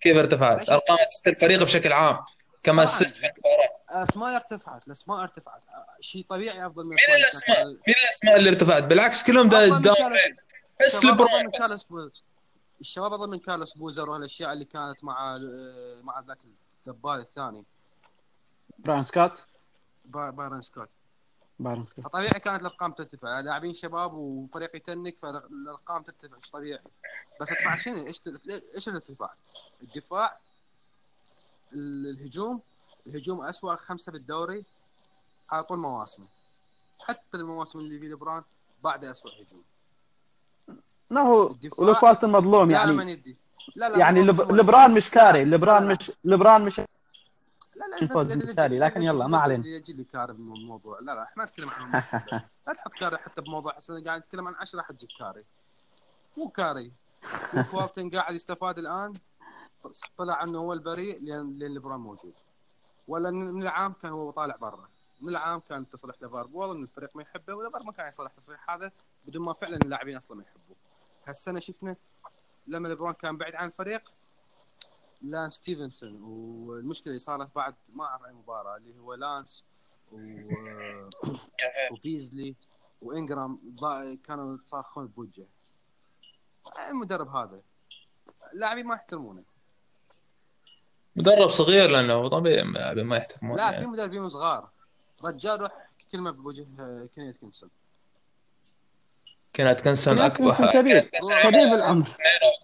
كيف 0.00 0.16
ارتفعت؟ 0.16 0.70
أرقام 0.70 0.98
assist 0.98 1.28
الفريق 1.28 1.62
بشكل 1.62 1.92
عام. 1.92 2.18
كما 2.62 2.74
طبعاً. 2.74 2.84
assist 2.84 3.16
في 3.16 3.26
المباراه 3.26 3.68
الأسماء 3.94 4.34
ارتفعت 4.36 4.86
الأسماء 4.86 5.22
ارتفعت. 5.22 5.62
شيء 6.00 6.26
طبيعي 6.28 6.66
أفضل 6.66 6.82
من 6.84 6.88
مين 6.90 7.16
الأسماء. 7.16 7.66
مين 7.66 7.94
الأسماء 8.04 8.36
اللي 8.36 8.50
ارتفعت؟ 8.50 8.82
بالعكس 8.82 9.24
كلهم 9.24 9.48
down 9.48 9.82
بس 10.80 11.04
لبرون 11.04 11.50
بس. 11.60 11.86
الشباب 12.80 13.12
أفضل 13.12 13.30
من 13.30 13.38
كارلوس 13.38 13.72
بوزر 13.78 14.10
وهالاشياء 14.10 14.52
اللي 14.52 14.64
كانت 14.64 15.04
مع 15.04 15.38
مع 16.02 16.20
ذاك 16.20 16.38
الزبال 16.80 17.20
الثاني. 17.20 17.64
براون 18.78 19.02
سكوت؟ 19.02 19.32
با- 20.04 20.30
بايرن 20.30 20.62
سكوت. 20.62 20.88
بايرن 21.58 21.84
سكوت. 21.84 22.04
فطبيعي 22.04 22.40
كانت 22.40 22.60
الأرقام 22.60 22.92
ترتفع. 22.92 23.40
لاعبين 23.40 23.74
شباب 23.74 24.14
وفريق 24.14 24.76
ي 24.76 24.84
tank 24.84 25.16
فالأرقام 25.22 26.02
ترتفع 26.02 26.36
إيش 26.36 26.50
طبيعي. 26.50 26.82
بس 27.40 27.50
ارتفاع 27.52 27.76
شنو؟ 27.76 28.06
إيش 28.06 28.20
إيش 28.74 28.88
الارتفاع؟ 28.88 29.34
الدفاع 29.82 30.38
ال- 31.72 32.06
الهجوم 32.10 32.60
الهجوم 33.06 33.40
اسوء 33.44 33.76
خمسة 33.76 34.12
بالدوري 34.12 34.64
على 35.50 35.64
طول 35.64 35.78
مواسمه. 35.78 36.26
حتى 37.02 37.36
المواسم 37.36 37.78
اللي 37.78 37.98
في 37.98 38.06
لبران 38.08 38.42
بعد 38.84 39.04
اسوء 39.04 39.32
هجوم. 39.42 39.62
لا 41.10 41.20
هو 41.20 41.54
والتون 41.78 42.32
مظلوم 42.32 42.70
يعني. 42.70 43.12
يدي 43.12 43.36
لا 43.76 43.88
لا 43.88 43.98
يعني 43.98 44.20
لب... 44.22 44.52
لبران 44.52 44.94
مش 44.94 45.10
كاري. 45.10 45.44
لبران. 45.44 45.88
مش 45.88 46.12
لبران 46.24 46.64
مش 46.64 46.78
لا 46.78 46.84
لا 47.90 48.02
الفوز 48.02 48.28
لا- 48.32 48.34
لا- 48.34 48.46
بالتالي، 48.46 48.78
لا- 48.78 48.84
لكن 48.84 49.00
لا- 49.00 49.06
يلا، 49.06 49.18
لا- 49.18 49.26
ما 49.26 49.38
علينا. 49.38 49.66
يجي 49.66 49.92
لي 49.92 50.04
كاري 50.04 50.32
بالموضوع 50.32 50.98
لا 51.00 51.12
لا 51.14 51.22
إحنا 51.22 51.42
ما 51.42 51.44
نتكلم 51.50 51.70
عن 51.70 51.90
لا 52.66 52.72
تحط 52.74 52.92
كاري 52.94 53.18
حتى 53.18 53.42
بموضوع 53.42 53.72
حسن. 53.72 54.04
قاعد 54.04 54.20
نتكلم 54.20 54.48
عن 54.48 54.54
10 54.54 54.82
حتجيب 54.82 55.08
كاري. 55.18 55.44
مو 56.36 56.48
كاري. 56.48 56.92
لوك 57.54 57.74
والتون 57.74 58.10
قاعد 58.10 58.34
يستفاد 58.34 58.78
الآن. 58.78 59.14
طلع 60.18 60.42
إنه 60.42 60.58
هو 60.58 60.72
البريء 60.72 61.22
لأن 61.22 61.58
لأن 61.58 61.72
ليبرون 61.72 62.00
موجود. 62.00 62.32
ولا 63.08 63.30
من 63.30 63.62
العام 63.62 63.92
كان 63.92 64.12
هو 64.12 64.30
طالع 64.30 64.56
برا. 64.56 64.88
من 65.20 65.28
العام 65.28 65.60
كان 65.60 65.88
تصريح 65.88 66.16
لافار 66.22 66.46
بول 66.46 66.76
إن 66.76 66.82
الفريق 66.82 67.16
ما 67.16 67.22
يحبه 67.22 67.54
ولافار 67.54 67.82
ما 67.82 67.92
كان 67.92 68.08
يصرح 68.08 68.32
التصريح 68.38 68.70
هذا 68.70 68.92
بدون 69.26 69.44
ما 69.44 69.52
فعلا 69.52 69.76
اللاعبين 69.76 70.16
أصلا 70.16 70.36
ما 70.36 70.42
يحبوه. 70.42 70.76
هالسنة 71.26 71.60
شفنا 71.60 71.96
لما 72.66 72.88
ليبرون 72.88 73.12
كان 73.12 73.36
بعيد 73.36 73.54
عن 73.54 73.66
الفريق 73.66 74.12
لأن 75.22 75.50
ستيفنسون 75.50 76.22
والمشكلة 76.22 77.06
اللي 77.06 77.18
صارت 77.18 77.54
بعد 77.54 77.74
ما 77.92 78.04
أعرف 78.04 78.24
أي 78.24 78.32
مباراة 78.32 78.76
اللي 78.76 78.98
هو 78.98 79.14
لانس 79.14 79.64
و... 80.12 80.18
وبيزلي 81.92 82.54
وانجرام 83.02 83.58
كانوا 84.24 84.58
يصارخون 84.64 85.06
بوجهه. 85.06 85.46
المدرب 86.88 87.28
هذا 87.28 87.62
اللاعبين 88.52 88.86
ما 88.86 88.94
يحترمونه. 88.94 89.44
مدرب 91.16 91.48
صغير 91.48 91.90
لأنه 91.90 92.28
طبيعي 92.28 92.62
ما 93.02 93.16
يحترمون 93.16 93.56
لا 93.56 93.68
في 93.68 93.74
يعني. 93.74 93.86
مدربين 93.86 94.28
صغار 94.28 94.68
رجال 95.24 95.60
روح 95.60 95.72
كلمة 96.12 96.30
بوجه 96.30 96.66
كيني 97.14 97.28
اتكنسون 97.28 97.70
اتكنسون 99.52 100.14
كنت 100.14 100.40
أكبر 100.40 100.72
كبير. 100.72 101.00
كبير 101.44 101.68
بالعمر 101.70 102.06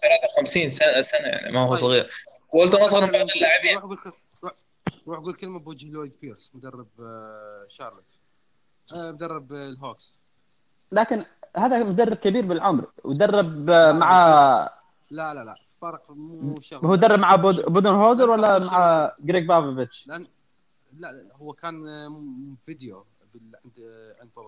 53 0.01 0.69
سنه 0.71 1.01
سنة 1.01 1.27
يعني 1.27 1.51
ما 1.51 1.59
هو 1.59 1.69
طيب. 1.69 1.79
صغير. 1.79 2.09
والتون 2.53 2.81
اصغر 2.81 3.05
من 3.05 3.15
اللاعبين 3.15 3.77
روح 5.07 5.19
قول 5.19 5.33
كلمة 5.33 5.59
بوجه 5.59 5.89
لويد 5.89 6.11
بيرس 6.21 6.51
مدرب 6.53 6.87
آه، 6.99 7.65
شارلوت. 7.69 8.03
آه، 8.93 9.11
مدرب 9.11 9.53
آه، 9.53 9.69
الهوكس. 9.69 10.17
لكن 10.91 11.25
هذا 11.57 11.79
مدرب 11.79 12.17
كبير 12.17 12.45
بالعمر 12.45 12.91
ودرب 13.03 13.69
لا، 13.69 13.91
مع 13.91 14.69
لا 15.11 15.33
لا. 15.33 15.55
فرق 15.81 16.11
مو 16.11 16.59
شغل. 16.61 16.85
هو 16.85 16.95
درب 16.95 17.19
مع 17.19 17.35
بود- 17.35 17.65
بودن 17.65 17.89
هوزر 17.89 18.29
ولا 18.29 18.59
مع 18.59 19.11
جريج 19.19 19.45
بابوفيتش؟ 19.47 20.07
لأن 20.07 20.27
لا 20.93 21.11
لا 21.11 21.35
هو 21.35 21.53
كان 21.53 21.87
آه، 21.87 22.23
فيديو 22.65 23.05
بال... 23.33 23.41
عند 23.65 23.73
آه، 23.79 24.15
عند 24.21 24.29
بابا. 24.35 24.47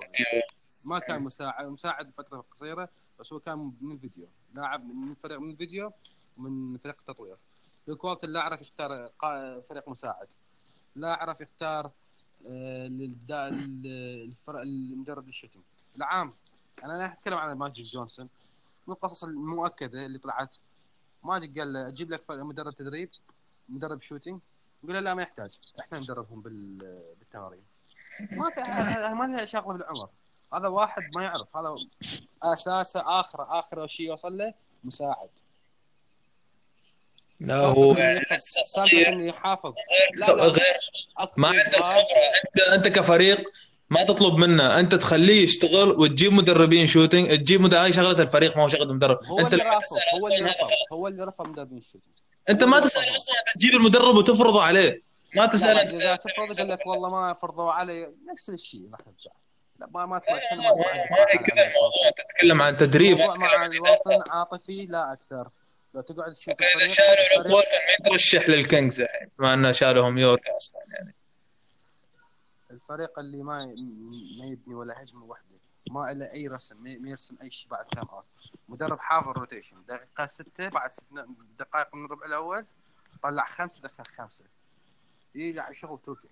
ما 0.84 1.00
كان 1.00 1.24
مساعد 1.24 1.66
مساعد 1.66 2.12
فتره 2.18 2.46
قصيرة 2.52 2.90
بس 3.20 3.34
هو 3.34 3.40
كان 3.40 3.72
من 3.82 3.92
الفيديو. 3.92 4.26
لاعب 4.54 4.86
من 4.86 5.14
فريق 5.24 5.40
من 5.40 5.50
الفيديو 5.52 5.92
ومن 6.38 6.78
فريق 6.78 6.96
التطوير. 7.00 7.36
لوك 7.88 8.04
والتون 8.04 8.30
لا 8.30 8.42
عرف 8.42 8.62
يختار 8.62 9.08
فريق 9.70 9.90
مساعد. 9.90 10.28
لا 10.96 11.14
عرف 11.14 11.42
يختار 11.42 11.92
آه، 12.48 12.88
الفرق 14.26 14.62
المدرب 14.62 15.28
لل 15.28 15.35
shooting 15.35 15.64
العام 15.98 16.34
أنا 16.84 16.94
لا 16.94 17.14
أتكلم 17.14 17.38
عن 17.38 17.58
ماجيك 17.58 17.86
جونسون. 17.86 18.30
من 18.88 18.94
القصص 18.94 19.24
المؤكدة 19.24 20.06
اللي 20.06 20.18
طلعت 20.20 20.50
ماجيك 21.24 21.60
قال 21.60 21.74
له 21.74 21.88
أجيب 21.88 22.12
لك 22.12 22.24
مدرب 22.30 22.76
تدريب 22.76 23.10
مدرب 23.70 24.02
shooting 24.02 24.40
يقول 24.84 24.96
له 24.96 25.00
لا 25.00 25.14
ما 25.14 25.22
يحتاج. 25.22 25.60
إحنا 25.80 26.00
ندربهم 26.00 26.42
بال- 26.42 27.14
بالتمارين. 27.20 27.64
ما 28.32 28.50
في 28.50 28.62
ما 29.16 29.26
لها 29.26 29.46
شغله 29.46 29.74
بالعمر. 29.78 30.10
هذا 30.54 30.68
واحد 30.68 31.02
ما 31.16 31.24
يعرف. 31.24 31.58
هذا 31.58 31.76
أساسه 32.44 33.20
آخر 33.20 33.60
آخر 33.60 33.88
شيء 33.88 34.08
يوصل 34.08 34.38
له 34.38 34.54
مساعد. 34.84 35.30
لا 37.40 37.56
هو 37.56 37.94
لسه 38.32 38.62
صغير 38.62 39.10
إنه 39.10 39.28
يحافظ. 39.28 39.74
لا 40.16 40.28
غير 40.28 40.38
لا 40.38 40.44
غير 40.48 40.76
ما 41.38 41.48
عندك. 41.48 41.76
خبرة. 41.76 42.04
انت 42.48 42.60
أنت 42.60 42.88
كفريق 42.88 43.52
ما 43.94 44.04
تطلب 44.04 44.34
منه. 44.38 44.80
أنت 44.80 44.96
تخليه 44.96 45.44
يشتغل 45.44 45.90
وتجيب 45.90 46.34
مدربين 46.34 46.88
shooting 46.88 47.28
تجيب 47.28 47.62
مدرب 47.62 47.82
هاي 47.82 47.94
شغلة 47.94 48.22
الفريق 48.22 48.58
ما 48.58 48.64
هو 48.64 48.68
شغلة 48.68 48.84
المدرب 48.84 49.24
هو 49.26 49.40
أنت 49.40 49.54
اللي 49.54 49.64
تسأل 49.64 50.02
هو 50.22 50.28
اللي 50.28 50.50
رفض 50.50 50.70
هو 50.94 51.08
اللي 51.08 51.24
رفض 51.24 51.48
مدربين 51.48 51.78
ال 51.78 51.82
shooting 51.82 52.14
أنت 52.50 52.64
ما 52.64 52.80
تسأل. 52.80 53.16
أصلا 53.16 53.36
انت 53.40 53.56
تجيب 53.56 53.74
المدرب 53.74 54.16
وتفرضه 54.16 54.64
عليه. 54.64 55.02
ما 55.36 55.46
تسأل 55.46 55.78
أنت. 55.78 55.94
إذا 55.94 56.16
تفرض 56.16 56.58
قال 56.58 56.68
لك 56.68 56.88
والله 56.88 57.10
ما 57.10 57.34
فرضوا 57.34 57.72
علي. 57.72 58.10
نفس 58.32 58.50
الشيء 58.50 58.90
راح 58.92 59.00
نرجع 59.08 59.32
لا 59.80 59.88
ما 59.92 60.06
ما 60.06 60.20
تبغى 60.20 60.40
تتكلم 60.40 60.62
أنت 62.08 62.18
تتكلم 62.18 62.62
عن 62.62 62.76
تدريب. 62.76 63.18
مع 63.18 63.36
عن 63.42 63.72
الوطن 63.72 64.32
عاطفي 64.32 64.86
لا 64.86 65.14
أكثر. 65.14 65.50
لو 65.94 66.02
تقعد 66.02 66.34
تشوف 66.34 66.54
اذا 66.78 66.88
شالوا 66.88 67.48
لوك 67.48 67.66
ما 67.66 68.08
يترشح 68.08 68.50
للكينجز 68.50 69.02
الحين 69.02 69.30
بما 69.40 69.54
إنه 69.54 69.72
شالهم 69.72 70.18
يورك 70.18 70.48
أصلا 70.58 70.82
يعني. 70.94 71.16
الفريق 72.74 73.20
اللي 73.20 73.44
ما 73.44 73.66
ما 74.40 74.46
يبني 74.46 74.76
ولا 74.76 75.02
هجمة 75.02 75.24
واحدة 75.26 75.46
ما 75.92 76.12
له 76.14 76.32
أي 76.32 76.48
رسم 76.48 76.84
ما 76.84 77.10
يرسم 77.10 77.36
أي 77.42 77.52
شيء 77.52 77.72
بعد 77.72 77.86
تايم 77.86 78.06
اوت 78.10 78.26
مدرب 78.70 79.00
حافظ 79.00 79.28
روتيشن 79.30 79.84
دقيقة 79.88 80.26
ستة 80.26 80.70
بعد 80.70 80.92
ست 80.92 81.06
دقائق 81.60 81.96
من 81.96 82.06
الربع 82.06 82.26
الأول 82.26 82.66
طلع 83.24 83.46
خمسة 83.46 83.82
دخل 83.82 84.04
خمسة. 84.06 84.44
يلعب 85.36 85.74
شغل 85.74 86.00
تركي 86.06 86.28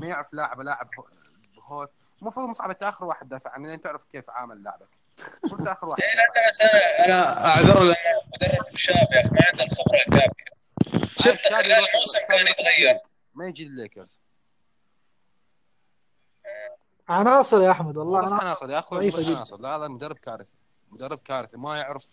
ما 0.00 0.06
يعرف 0.06 0.34
لاعب 0.34 0.60
لاعب 0.60 0.88
هو- 0.98 1.08
هو 1.62 1.88
المفروض 2.22 2.48
مصعب 2.48 2.70
أنت 2.70 2.82
آخر 2.82 3.04
واحد 3.04 3.28
دافع 3.28 3.50
عنه 3.50 3.68
لأن 3.68 3.80
تعرف 3.80 4.02
كيف 4.12 4.30
عامل 4.30 4.62
لاعبك. 4.62 4.88
وانت 5.52 5.68
آخر 5.68 5.86
واحد. 5.86 6.02
إيه، 6.02 6.10
انت 6.10 6.50
بس 6.50 6.60
أنا 6.60 7.04
أنا 7.04 7.46
أعذر 7.46 7.82
مدرب 7.84 8.76
شاب 8.76 8.96
يا 9.12 9.20
أخي 9.20 9.28
ما 9.30 9.38
عنده 9.52 9.64
الخبرة 9.64 9.98
الكافية. 10.08 10.44
شفت 11.18 11.46
الموسم 11.52 12.18
كان 12.28 12.46
يتغير. 12.46 12.98
ما 13.34 13.46
يجي 13.46 13.66
الليكرز 13.66 14.21
عناصر 17.12 17.62
يا 17.62 17.70
أحمد 17.70 17.96
والله 17.96 18.20
بس 18.20 18.32
عناصر 18.32 18.46
عناصر 18.46 18.70
يا 18.70 18.78
أخوي 18.78 19.10
جدا. 19.10 19.36
عناصر 19.36 19.60
لا 19.60 19.76
هذا 19.76 19.88
مدرب 19.88 20.16
كارثي 20.16 20.48
مدرب 20.92 21.18
كارثي 21.24 21.56
ما 21.56 21.76
يعرف 21.76 22.06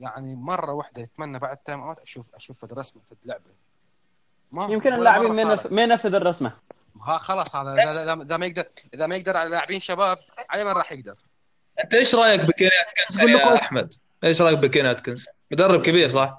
يعني 0.00 0.34
مرة 0.34 0.72
واحدة 0.72 1.02
يتمنى 1.02 1.38
بعد 1.38 1.56
timeout 1.56 1.98
أشوف 1.98 2.34
أشوف 2.34 2.58
فد 2.60 2.72
رسمه 2.78 3.02
فد 3.10 3.16
لعبه 3.24 3.42
ما 4.52 4.66
يمكن 4.70 4.92
اللاعبين 4.92 5.32
ما 5.46 5.60
ما 5.70 5.82
ينفذ 5.82 6.14
الرسمة 6.14 6.52
ها 7.02 7.18
خلاص 7.18 7.56
هذا 7.56 7.74
إذا- 7.76 7.92
اذا 8.02 8.12
إذا 8.22 8.36
ما 8.36 8.46
يقدر 8.46 8.64
إذا 8.94 9.06
ما 9.06 9.16
يقدر 9.16 9.36
على 9.36 9.50
لاعبين 9.50 9.80
شباب 9.80 10.18
على 10.50 10.64
من 10.64 10.70
راح 10.70 10.92
يقدر 10.92 11.14
أنت 11.84 11.94
إيش 11.94 12.14
رأيك 12.14 12.40
تقول 12.40 13.32
له 13.32 13.38
يا. 13.38 13.54
أحمد؟ 13.54 13.94
إيش 14.24 14.42
رأيك 14.42 14.58
بكيني 14.58 14.90
اتكنسون؟ 14.90 15.34
مدرب 15.50 15.82
كبير 15.82 16.08
صح؟ 16.08 16.38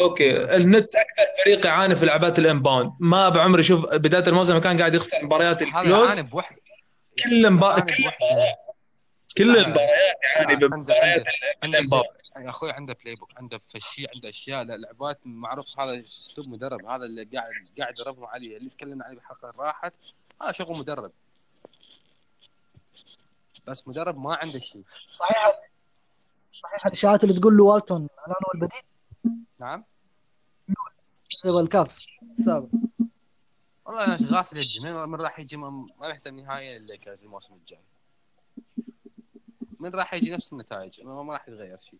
okay 0.00 0.56
النتس 0.56 0.96
أكثر 0.96 1.22
فريق 1.44 1.66
يعاني 1.66 1.96
في 1.96 2.06
لعبات 2.06 2.38
ال 2.38 2.45
inbound 2.45 2.92
ما 3.00 3.28
بعمري 3.28 3.62
شوف 3.62 3.94
بداية 3.94 4.24
الموسم 4.26 4.58
كان 4.58 4.78
قاعد 4.78 4.94
يخسر 4.94 5.24
مباريات 5.24 5.62
ال 5.62 5.70
close 5.70 6.08
يعاني 6.08 6.22
بوحدة 6.22 6.61
كل 7.24 7.50
مباراة. 7.50 7.80
كل 7.80 8.02
مباراة 8.06 8.56
كل 9.38 9.58
المباريات 9.58 10.14
عنده- 10.36 10.66
بمباريات 10.68 11.24
ال 11.64 11.69
inbound 11.69 12.06
يا 12.36 12.48
أخوي 12.48 12.72
عنده 12.72 12.94
playbook 13.02 13.32
عنده 13.36 13.60
فشي 13.68 14.06
عنده 14.14 14.28
أشياء 14.28 14.62
لعبات 14.62 15.18
معروف 15.24 15.80
هذا 15.80 16.00
أسلوب 16.04 16.48
مدرب 16.48 16.84
هذا 16.86 17.04
اللي 17.04 17.24
قاعد 17.24 17.50
قاعد 17.78 17.94
يدربهم 17.94 18.24
عليه 18.26 18.56
اللي 18.56 18.70
تكلمنا 18.70 19.04
عليه 19.04 19.14
بالحلقة 19.16 19.50
اللي 19.50 19.62
راحت 19.62 19.92
هذا 20.42 20.52
شغل 20.52 20.78
مدرب. 20.78 21.12
بس 23.66 23.88
مدرب 23.88 24.18
ما 24.18 24.34
عنده 24.36 24.58
شيء. 24.58 24.82
صحيح. 25.08 25.36
صحيح. 26.62 26.86
الاشاعات 26.86 27.24
اللي 27.24 27.34
تقول 27.34 27.56
له 27.56 27.64
والتون 27.64 27.96
الان 28.02 28.30
هو 28.46 28.50
البديل 28.54 28.80
نعم؟ 29.58 29.84
يبغى 31.44 31.62
الكافز 31.62 32.04
السابق 32.30 32.68
والله 33.86 34.04
أنا 34.04 34.18
غاسل 34.24 34.58
يدي 34.58 34.80
من, 34.80 34.92
من 34.92 35.20
راح 35.20 35.38
يجي 35.38 35.56
ما 35.56 35.70
ما 35.70 36.08
رحت 36.08 36.26
النهايه 36.26 36.76
الليكرز 36.76 37.24
الموسم 37.24 37.54
الجاي. 37.54 37.80
من 39.80 39.90
راح 39.94 40.14
يجي 40.14 40.30
نفس 40.30 40.52
النتائج 40.52 41.00
ما, 41.04 41.22
ما 41.22 41.32
راح 41.32 41.48
يتغير 41.48 41.78
شيء. 41.90 41.98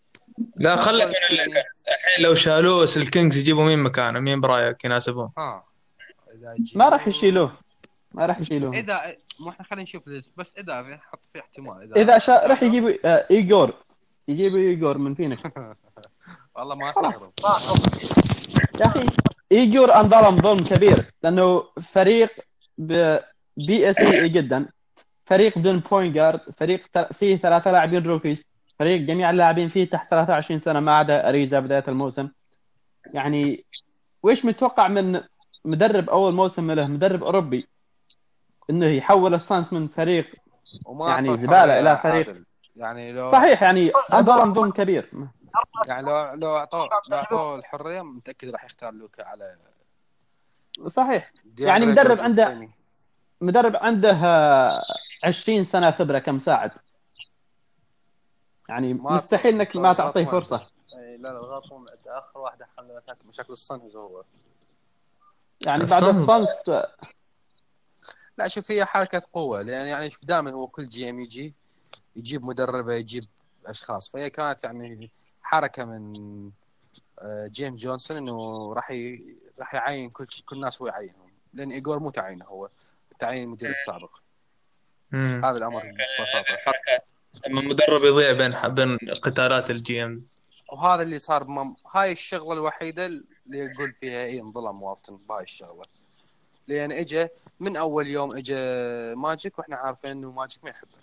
لا 0.56 0.76
خلك 0.76 1.06
من 1.06 1.38
الليكرز 1.38 1.84
الحين 1.88 2.24
لو 2.24 2.34
شالوه 2.34 2.88
الكينجز 2.96 3.36
يجيبوا 3.38 3.64
مين 3.64 3.78
مكانه؟ 3.78 4.20
مين 4.20 4.40
برايك 4.40 4.84
يناسبهم؟ 4.84 5.32
ها 5.38 5.64
إذا 6.34 6.54
يجي 6.54 6.78
ما 6.78 6.88
راح 6.88 7.08
يشيلوه. 7.08 7.52
ما 8.12 8.26
راح 8.26 8.40
يشيلوه. 8.40 8.72
اذا 8.72 9.16
مو 9.40 9.50
إحنا 9.50 9.64
خلينا 9.64 9.82
نشوف 9.82 10.08
بس 10.36 10.56
إذا 10.58 11.00
حط 11.02 11.28
في 11.32 11.40
احتمال 11.40 11.98
اذا 11.98 12.18
شا... 12.18 12.46
راح 12.46 12.62
يجيبوا 12.62 12.92
آه، 13.04 13.26
ايجور 13.30 13.74
يجيبوا 14.28 14.58
ايجور 14.58 14.98
من 14.98 15.14
فينيكس. 15.14 15.50
والله 16.56 16.74
ما. 16.74 16.90
أستغرب. 16.90 17.32
يا 18.80 18.86
أخي. 18.86 19.06
ايجور 19.52 19.94
انظلم 19.94 20.40
ظلم 20.40 20.64
كبير 20.64 21.12
لأنه 21.22 21.62
فريق 21.92 22.30
ب... 22.78 23.18
بيئة 23.56 23.90
سيئة 23.90 24.28
جدا. 24.28 24.66
فريق 25.24 25.58
بدون 25.58 25.78
point 25.78 26.14
guard 26.14 26.40
فريق 26.56 26.80
فيه 27.12 27.36
ثلاثة 27.36 27.72
لاعبين 27.72 28.02
rookies 28.06 28.46
فريق 28.78 29.00
جميع 29.00 29.30
اللاعبين 29.30 29.68
فيه 29.68 29.90
تحت 29.90 30.10
23 30.10 30.58
سنة 30.58 30.80
ما 30.80 30.96
عدا 30.96 31.28
أريزا 31.28 31.60
بداية 31.60 31.84
الموسم. 31.88 32.28
يعني 33.14 33.64
ويش 34.22 34.44
متوقع 34.44 34.88
من 34.88 35.20
مدرب 35.64 36.10
أول 36.10 36.34
موسم 36.34 36.70
له؟ 36.70 36.86
مدرب 36.86 37.24
أوروبي. 37.24 37.68
إنه 38.70 38.86
يحول 38.86 39.34
السانس 39.34 39.72
من 39.72 39.88
فريق 39.88 40.26
وما 40.84 41.08
يعني 41.08 41.30
الحرية 41.34 41.80
إلى 41.80 41.96
فريق. 42.02 42.26
عادل. 42.28 42.44
يعني 42.76 43.12
لو 43.12 43.28
صحيح 43.28 43.62
يعني 43.62 43.90
انظلم 44.14 44.54
ظلم 44.54 44.70
كبير. 44.70 45.10
يعني 45.86 46.06
لو 46.06 46.34
لو 46.34 46.56
أعطوه 46.56 46.88
لو 47.10 47.16
أعطوه 47.16 47.56
الحرية 47.56 48.02
متأكد 48.02 48.48
راح 48.48 48.64
يختار 48.64 48.92
لوكا 48.92 49.24
على 49.24 49.56
صحيح. 50.86 51.32
يعني 51.58 51.86
مدرب 51.86 52.20
عنده-. 52.20 52.68
مدرب 53.40 53.76
عنده 53.76 54.10
آه، 54.10 54.82
20 55.24 55.64
سنة 55.64 55.90
خبرة 55.90 56.18
كمساعد 56.18 56.70
يعني 58.68 58.94
مستحيل 58.94 59.54
إنك 59.54 59.76
ما 59.76 59.92
تعطيه 59.92 60.24
فرصة. 60.24 60.66
لا 60.94 61.16
لا 61.16 61.60
عنده. 61.72 61.86
اخر 62.06 62.38
واحد 62.38 62.62
حل 62.62 62.84
مشاكل 62.84 63.28
مشاكل 63.28 63.52
الصنز 63.52 63.96
هو. 63.96 64.24
يعني 65.66 65.84
بعد 65.84 66.04
آه، 66.68 66.94
لا 68.38 68.48
شوف 68.48 68.70
هي 68.70 68.84
حركة 68.84 69.22
قوة. 69.32 69.62
لأن 69.62 69.86
يعني 69.86 70.10
شوف 70.10 70.24
دائما 70.24 70.50
هو 70.50 70.66
كل 70.66 70.88
GM 70.88 71.20
يجي 71.20 71.54
يجيب 72.16 72.44
مدربه 72.44 72.92
يجيب 72.92 73.26
أشخاص. 73.66 74.10
فهي 74.10 74.30
كانت 74.30 74.64
يعني 74.64 75.10
حركة 75.52 75.84
من 75.84 76.50
آه، 77.18 77.46
جيم 77.46 77.76
جونسون 77.76 78.16
إنه 78.16 78.72
راح 78.74 78.90
ي... 78.90 79.24
راح 79.58 79.74
يعين 79.74 80.10
كل 80.10 80.26
شيء 80.30 80.44
كل 80.44 80.56
الناس 80.56 80.82
هو 80.82 80.88
يعينهم. 80.88 81.30
لأن 81.54 81.72
إيجور 81.72 81.98
مو 81.98 82.10
تعيينه 82.10 82.44
هو 82.44 82.68
تعيين 83.18 83.42
المدير 83.42 83.70
السابق. 83.70 84.10
مم. 85.10 85.44
هذا 85.44 85.58
الأمر 85.58 85.82
ببساطة. 86.18 86.56
حركة. 86.56 87.04
لما 87.46 87.60
المدرب 87.60 88.04
يضيع 88.04 88.32
بين 88.32 88.74
بين 88.74 88.98
قتالات 89.22 89.70
ال 89.70 90.04
GMs. 90.04 90.38
وهذا 90.72 91.02
اللي 91.02 91.18
صار 91.18 91.42
بمم... 91.42 91.76
هاي 91.94 92.12
الشغلة 92.12 92.52
الوحيدة 92.52 93.06
اللي 93.06 93.24
يقول 93.46 93.92
فيها 93.92 94.24
إي 94.24 94.40
انظلم 94.40 94.82
والتون 94.82 95.16
بهاي 95.16 95.42
الشغلة. 95.42 95.84
لأن 96.66 96.92
اجى 96.92 97.28
من 97.60 97.76
أول 97.76 98.06
يوم 98.10 98.36
اجى 98.36 98.54
ماجيك 99.14 99.58
وإحنا 99.58 99.76
عارفين 99.76 100.10
إنه 100.10 100.30
ماجيك 100.30 100.64
ما 100.64 100.70
يحبه. 100.70 101.02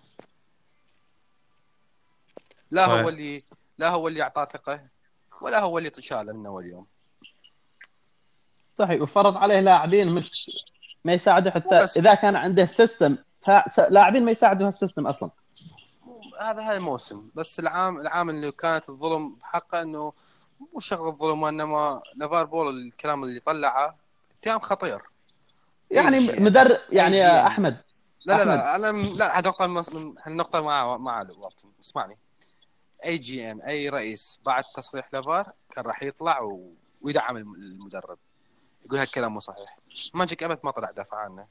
لا. 2.72 2.86
هو 2.86 3.10
اللي 3.10 3.44
لا 3.80 3.90
هو 3.90 4.08
اللي 4.08 4.22
أعطاه 4.22 4.46
ثقة 4.46 4.82
ولا 5.42 5.60
هو 5.60 5.78
اللي 5.78 5.92
شاله 6.00 6.34
من 6.34 6.46
اول 6.46 6.66
يوم 6.66 6.86
صحيح 8.80 9.02
وفرض 9.02 9.38
عليه 9.38 9.60
لاعبين 9.60 10.08
مش 10.16 10.32
ما 11.06 11.14
يساعده 11.14 11.52
حتى 11.52 11.80
بس. 11.80 11.98
إذا 11.98 12.14
كان 12.14 12.36
عنده 12.36 12.66
system 12.66 13.18
لاعبين 13.90 14.26
ما 14.26 14.32
يساعدوا 14.32 14.68
هال 14.68 14.78
system 14.78 15.08
أصلا 15.08 15.30
هذا 16.42 16.62
هذا 16.62 16.78
الموسم 16.78 17.30
بس 17.36 17.60
العام 17.60 18.02
العام 18.02 18.30
اللي 18.30 18.52
كانت 18.52 18.90
الظلم 18.90 19.36
بحقه 19.36 19.82
إنه 19.82 20.14
مو 20.74 20.80
شغل 20.80 21.12
ظلم 21.12 21.42
وإنما 21.42 22.02
لافار 22.18 22.46
بول 22.46 22.78
الكلام 22.78 23.24
اللي 23.24 23.40
طلعه 23.40 23.96
اتهام 24.42 24.60
خطير 24.60 25.02
يعني 25.92 26.28
أي 26.28 26.34
GM. 26.34 26.42
مدرب 26.42 26.80
يعني 26.90 27.18
أي 27.18 27.19
GM. 27.19 27.20
يا 27.20 27.48
أحمد 27.48 27.84
لا 28.26 28.34
لا. 28.34 28.46
لا 28.46 28.76
أنا 28.76 28.92
لا 28.92 29.90
من 29.94 30.14
هالنقطة 30.24 30.62
مع 30.62 30.98
مع 30.98 31.28
والتون 31.38 31.72
اسمعني 31.80 32.18
اي 33.06 33.18
GM 33.18 33.62
اي 33.62 33.90
رئيس 33.90 34.40
بعد 34.46 34.64
تصريح 34.76 35.10
لافار 35.14 35.52
كان 35.76 35.86
راح 35.86 36.04
يطلع 36.04 36.40
و... 36.42 36.72
ويدعم 37.02 37.38
الم- 37.38 37.56
المدرب. 37.56 38.18
يقول 38.86 39.00
هالكلام 39.00 39.34
مو 39.34 39.40
صحيح. 39.40 39.78
ماجيك 40.14 40.44
أبد 40.44 40.60
ما 40.64 40.72
طلع 40.72 40.92
دافع 40.92 41.18
عنه. 41.18 41.46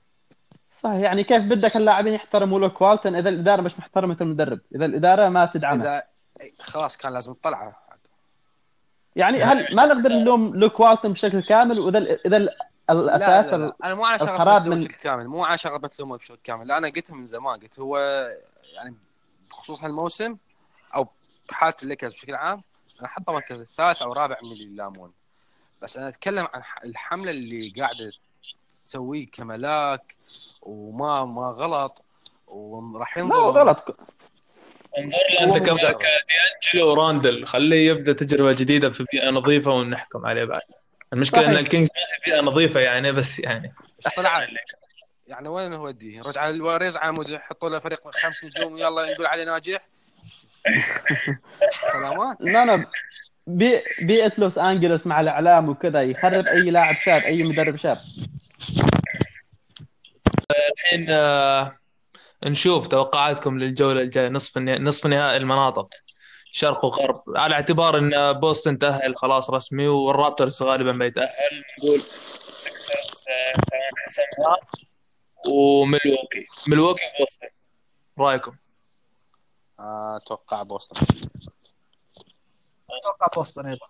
صح 0.80 0.90
يعني 0.90 1.24
كيف 1.24 1.42
بدك 1.42 1.76
اللاعبين 1.76 2.14
يحترموا 2.14 2.60
لوك 2.60 2.80
والتون 2.80 3.14
إذا 3.16 3.28
الإدارة 3.28 3.60
مش 3.62 3.78
محترمة 3.78 4.16
المدرب؟ 4.20 4.60
إذا 4.74 4.84
الإدارة 4.84 5.28
ما 5.28 5.46
تدعمه. 5.46 5.84
اذا 5.84 6.02
خلاص 6.60 6.96
كان 6.96 7.12
لازم 7.12 7.32
تطلعه 7.34 7.82
يعني 9.16 9.42
هل 9.42 9.76
ما 9.76 9.86
نقدر 9.86 10.10
نلوم 10.12 10.54
لوك 10.56 10.80
والتون 10.80 11.12
بشكل 11.12 11.42
كامل 11.42 11.78
وإذا 11.78 11.98
إذا 11.98 12.36
ال- 12.36 12.50
الاساس 12.90 13.46
لا 13.52 13.56
لا 13.56 13.64
لا. 13.66 13.76
أنا 13.84 13.94
مو 13.94 14.04
على 14.04 14.18
شغله 14.18 14.64
من- 14.64 14.76
بشكل 14.76 14.94
كامل. 14.94 15.28
مو 15.28 15.44
على 15.44 15.58
شغله 15.58 15.78
بتلومه 15.78 16.16
بشكل 16.16 16.38
كامل. 16.44 16.66
لا 16.66 16.78
أنا 16.78 16.88
قلتها 16.88 17.16
من 17.16 17.26
زمان 17.26 17.60
قلت 17.60 17.78
هو 17.80 17.98
يعني 18.74 18.94
بخصوص 19.50 19.84
هالموسم 19.84 20.36
أو 21.48 21.54
بحاله 21.54 21.74
الليكرز 21.82 22.14
بشكل 22.14 22.34
عام 22.34 22.62
أنا 23.00 23.08
حطه 23.08 23.32
مركز 23.32 23.60
الثالث 23.60 24.02
أو 24.02 24.12
رابع 24.12 24.36
من 24.42 24.52
اللي 24.52 24.64
يلامون. 24.64 25.12
بس 25.82 25.96
أنا 25.96 26.08
أتكلم 26.08 26.48
عن 26.54 26.62
الحملة 26.84 27.30
اللي 27.30 27.74
قاعدة 27.78 28.12
تسويه 28.86 29.26
كملاك 29.30 30.14
وما 30.62 31.24
ما 31.24 31.54
غلط 31.56 32.04
وراح 32.46 33.16
لا 33.16 33.22
ينظر 33.22 33.60
غلط. 33.60 33.96
انظر 34.98 35.18
له 35.30 35.56
انت 35.56 35.70
مدرب. 35.70 35.98
كديانجلو 35.98 36.90
وراندل 36.90 37.46
خليه 37.46 37.88
يبدأ 37.90 38.12
تجربة 38.12 38.52
جديدة 38.52 38.90
في 38.90 39.04
بيئة 39.12 39.30
نظيفة 39.30 39.70
ونحكم 39.70 40.26
عليه 40.26 40.44
بعد. 40.44 40.62
المشكلة 41.12 41.42
صحيح. 41.42 41.54
ان 41.54 41.58
الكينجز 41.58 41.90
بيئة 42.26 42.40
نظيفة 42.40 42.80
يعني 42.80 43.12
بس 43.12 43.38
يعني. 43.38 43.74
احسن 44.06 44.22
طلع. 44.22 44.48
يعني 45.26 45.48
وين 45.48 45.74
هو 45.74 45.86
وديه 45.86 46.22
رجع 46.22 46.48
الواريورز 46.48 46.96
عمود 46.96 47.28
يحطوا 47.28 47.68
له 47.68 47.78
فريق 47.78 48.10
خمس 48.10 48.44
نجوم 48.44 48.76
يلا 48.76 49.12
نقول 49.12 49.26
عليه 49.26 49.44
ناجح. 49.44 49.88
سلامات 51.92 52.36
لا 52.40 52.66
لا 52.66 52.86
بي- 53.46 53.82
بيئه 54.02 54.32
لوس 54.38 54.58
أنجلوس 54.58 55.06
مع 55.06 55.20
الإعلام 55.20 55.68
وكذا 55.68 56.02
يخرب 56.02 56.46
أي 56.46 56.70
لاعب 56.70 56.96
شاب 56.96 57.22
أي 57.22 57.42
مدرب 57.42 57.76
شاب. 57.76 57.98
الحين 60.50 61.06
آه، 61.10 61.78
نشوف 62.44 62.86
توقعاتكم 62.86 63.58
للجولة 63.58 64.00
الجاية 64.00 64.28
نصف 64.28 64.58
نصف 64.58 65.06
نهائي 65.06 65.36
المناطق. 65.36 65.88
شرق 66.50 66.84
وغرب. 66.84 67.22
على 67.36 67.54
اعتبار 67.54 67.98
إن 67.98 68.32
بوسطن 68.32 68.78
تأهل 68.78 69.16
خلاص 69.16 69.50
رسمي 69.50 69.88
والرابترز 69.88 70.62
غالبا 70.62 70.92
بيتأهل. 70.92 71.64
نقول 71.78 72.00
سكسرز 72.56 73.24
آه، 73.28 73.52
كمان 73.52 73.92
حسمها 74.06 74.56
وملواكي. 75.48 76.46
ملواكي 76.68 77.02
وبوسطن 77.20 77.46
رأيكم؟ 78.18 78.52
أتوقع 79.80 80.62
بوسطن. 80.62 81.06
أتوقع 82.90 83.26
بوسطن 83.36 83.66
أيضا. 83.66 83.86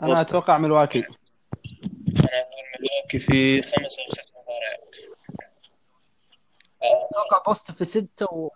أنا 0.00 0.08
بوسطن. 0.08 0.20
أتوقع 0.26 0.58
ملواكي 0.58 0.98
أنا 0.98 1.08
أقول 1.08 2.64
ملواكي 2.80 3.18
في 3.18 3.62
خمس 3.62 3.98
أو 3.98 4.08
ست 4.12 4.26
مباريات. 4.42 4.96
أتوقع 6.82 7.42
بوسطن 7.46 7.74
في 7.74 7.84
ستة 7.84 8.50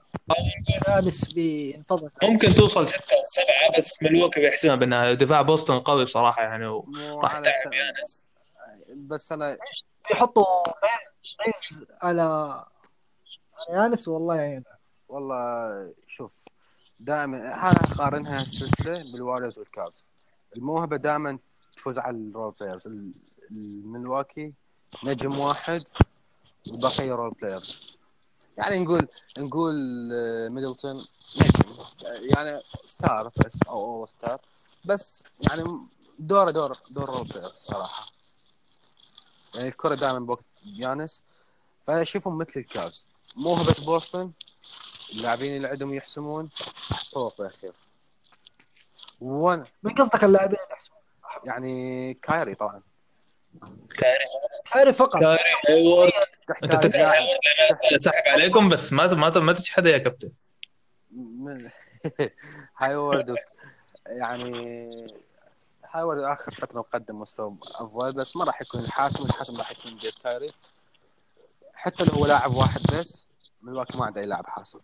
ويانس 0.86 1.32
بينفضل 1.32 2.10
ممكن 2.22 2.48
توصل 2.54 2.86
ستة 2.88 3.14
أو 3.14 3.24
سبعة 3.24 3.78
بس 3.78 4.02
ملواكي 4.02 4.40
بيحسمها 4.40 4.74
بالنهاية 4.74 5.14
دفاع 5.14 5.42
بوسطن 5.42 5.80
قوي 5.80 6.04
بصراحة 6.04 6.42
يعني 6.42 6.66
وراح 6.66 7.38
يتعب 7.38 7.52
س- 7.72 7.74
يانس 7.76 8.24
بس 8.88 9.32
أنا 9.32 9.58
بيحطوا 10.10 10.62
بينز 10.62 11.34
بينز 11.46 11.84
على 12.02 12.22
على 12.22 13.78
يانس 13.82 14.08
والله 14.08 14.36
يعينه 14.36 14.64
والله 15.08 15.94
شوف 16.08 16.32
دائما 17.04 17.36
أنا 17.36 17.70
اقارنها 17.70 18.42
السلسلة 18.42 18.94
بالواريورز 19.12 19.58
والكافز 19.58 20.04
الموهبة 20.56 20.96
دائما 20.96 21.38
تفوز 21.76 21.98
على 21.98 22.16
ال 22.16 22.24
role 22.24 22.54
players 22.60 22.86
ال- 22.86 23.12
الملواكي 23.50 24.52
نجم 25.04 25.38
واحد 25.38 25.84
والبقية 26.70 27.12
role 27.12 27.30
players 27.30 27.96
يعني 28.58 28.78
نقول 28.78 29.08
نقول 29.38 29.74
آه، 30.12 30.48
ميدلتون 30.48 30.94
نجم. 31.40 31.74
يعني 32.36 32.60
star 32.86 33.28
بس 33.28 33.52
أو 33.68 33.84
all 33.84 34.08
star 34.08 34.40
بس 34.84 35.24
يعني 35.50 35.64
دوره 36.18 36.50
دور 36.50 36.72
دور 36.90 37.08
role 37.08 37.24
players 37.26 37.52
صراحة. 37.56 38.08
يعني 39.54 39.68
الكرة 39.68 39.94
دائما 39.94 40.18
بوقت 40.18 40.44
يانس. 40.64 41.22
فأنا 41.86 42.02
أشوفهم 42.02 42.38
مثل 42.38 42.60
الكافز 42.60 43.06
موهبة 43.36 43.74
بوسطن 43.86 44.32
اللاعبين 45.16 45.56
اللي 45.56 45.68
عندهم 45.68 45.94
يحسمون؟ 45.94 46.48
فوق 47.12 47.38
بالاخير 47.38 47.72
وأنا 49.20 49.64
من 49.82 49.94
قصدك 49.94 50.24
اللاعبين 50.24 50.58
اللي 50.58 50.72
يحسمون 50.72 50.98
يعني 51.44 52.14
كايري 52.14 52.54
طبعا. 52.54 52.82
كايري 53.98 54.24
كايري 54.72 54.92
فقط. 54.92 55.20
كايري 55.20 55.38
هايورد 55.68 56.12
أنت 56.64 56.86
لأن 56.86 57.98
سحب 57.98 58.22
عليكم 58.28 58.68
بس 58.68 58.92
ما 58.92 59.06
ما 59.06 59.30
ما 59.30 59.52
تجحده 59.52 59.90
يا 59.90 59.98
كابتن. 59.98 60.30
من 61.10 61.70
هايورد 62.78 63.36
يعني 64.06 65.14
هايورد 65.90 66.22
آخر 66.22 66.52
فترة 66.52 66.78
مقدم 66.78 67.20
مستوى 67.20 67.56
أفضل 67.74 68.12
بس 68.12 68.36
ما 68.36 68.44
راح 68.44 68.62
يكون 68.62 68.80
الحاسم 68.80 69.24
الحاسم 69.24 69.56
راح 69.56 69.70
يكون 69.70 69.96
جيت 69.96 70.14
كايري. 70.18 70.50
حتى 71.74 72.04
لو 72.04 72.12
هو 72.12 72.26
لاعب 72.26 72.54
واحد 72.54 72.80
بس 72.92 73.26
ملواكي 73.62 73.98
ما 73.98 74.06
عنده 74.06 74.20
أي 74.20 74.26
لاعب 74.26 74.46
حاسم. 74.46 74.80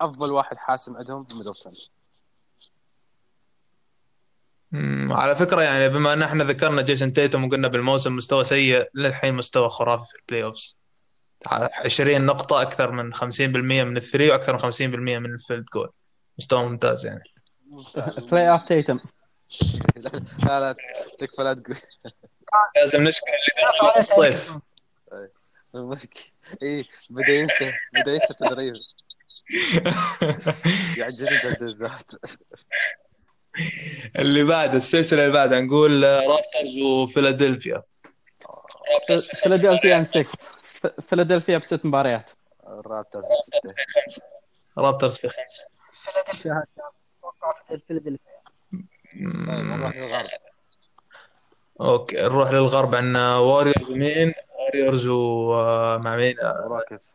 أفضل 0.00 0.32
واحد 0.32 0.56
حاسم 0.56 0.96
عندهم 0.96 1.26
ميدلتون 1.34 1.72
على 5.10 5.36
فكرة 5.36 5.62
يعني 5.62 5.88
بما 5.88 6.12
أن 6.12 6.22
إحنا 6.22 6.44
ذكرنا 6.44 6.82
جيسون 6.82 7.12
تيتم 7.12 7.44
وقلنا 7.44 7.68
بالموسم 7.68 8.16
مستوى 8.16 8.44
سيء 8.44 8.88
للحين 8.94 9.34
مستوى 9.34 9.70
خرافي 9.70 10.10
في 10.10 10.18
ال 10.18 10.44
playoffs 10.44 10.76
20 11.84 12.26
نقطة 12.26 12.62
أكثر 12.62 12.90
من 12.90 13.14
50% 13.14 13.20
من 13.40 13.96
ال 13.96 14.02
three 14.02 14.30
وأكثر 14.30 14.52
من 14.52 14.72
50% 14.72 14.80
من 14.82 15.34
ال 15.34 15.39
field 15.39 15.64
goal 15.74 15.90
مستوى 16.38 16.64
ممتاز 16.64 17.06
يعني. 17.06 17.22
playoff 18.18 18.62
تيتم 18.62 19.00
لا 19.96 20.60
لا 20.60 20.76
تكفى 21.18 21.42
لا 21.42 21.54
تقول. 21.54 21.76
لازم 22.76 23.04
نشكر 23.04 23.26
الصيف. 23.98 24.52
أي 26.62 26.84
بدأ 27.10 27.32
ينسى 27.32 27.72
بدأ 27.94 28.12
ينسى 28.12 28.30
التدريب 28.30 28.74
يعجبني 30.96 31.36
جد 31.44 31.62
الذات 31.62 32.12
اللي 34.18 34.44
بعد 34.44 34.74
السلسلة 34.74 35.22
اللي 35.22 35.32
بعدها 35.32 35.60
نقول 35.60 36.02
رابترز 36.04 36.78
وفيلادلفيا. 36.78 37.82
رابترز 38.92 39.26
فيلادلفيا 39.26 40.02
مباريات. 40.02 40.28
6 40.28 40.38
فيلادلفيا 41.08 41.58
بست 41.58 41.86
مباريات. 41.86 42.30
الرابترز 42.66 43.24
ستة 43.24 43.74
رابترز 44.78 45.16
في 45.16 45.28
خمسة. 45.28 45.64
فيلادلفيا 46.04 46.64
فيلادلفيا 47.88 48.40
طيب 49.46 49.64
نروح 49.64 49.96
للغرب. 49.96 50.28
أوكي 51.80 52.22
نروح 52.22 52.50
للغرب 52.50 52.94
عندنا 52.94 53.36
واريورز 53.36 53.90
ومين؟ 53.90 54.32
واريورز 54.58 55.06
ومع 55.06 56.16
مين؟ 56.16 56.36
روكيتس 56.42 57.14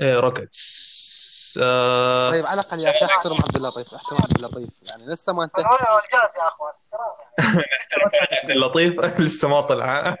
إيه 0.00 0.20
روكيتس 0.20 1.13
آه، 1.62 2.30
طيب 2.30 2.46
على 2.46 2.60
الأقل 2.60 2.80
يا 2.80 2.90
أخي 2.90 3.04
أحترم 3.04 3.34
عبد 3.36 3.56
اللطيف 3.56 3.94
أحترم 3.94 4.18
عبد 4.22 4.36
اللطيف. 4.36 4.68
يعني 4.82 5.06
لسه 5.06 5.32
ما 5.32 5.44
انتهى. 5.44 5.64
أنا 5.64 5.92
والجاز 5.92 6.36
يا 6.36 6.48
أخوان. 6.48 6.72
عبد 8.42 8.50
اللطيف 8.50 8.92
لسه 9.20 9.48
ما 9.48 9.60
طلع. 9.60 10.16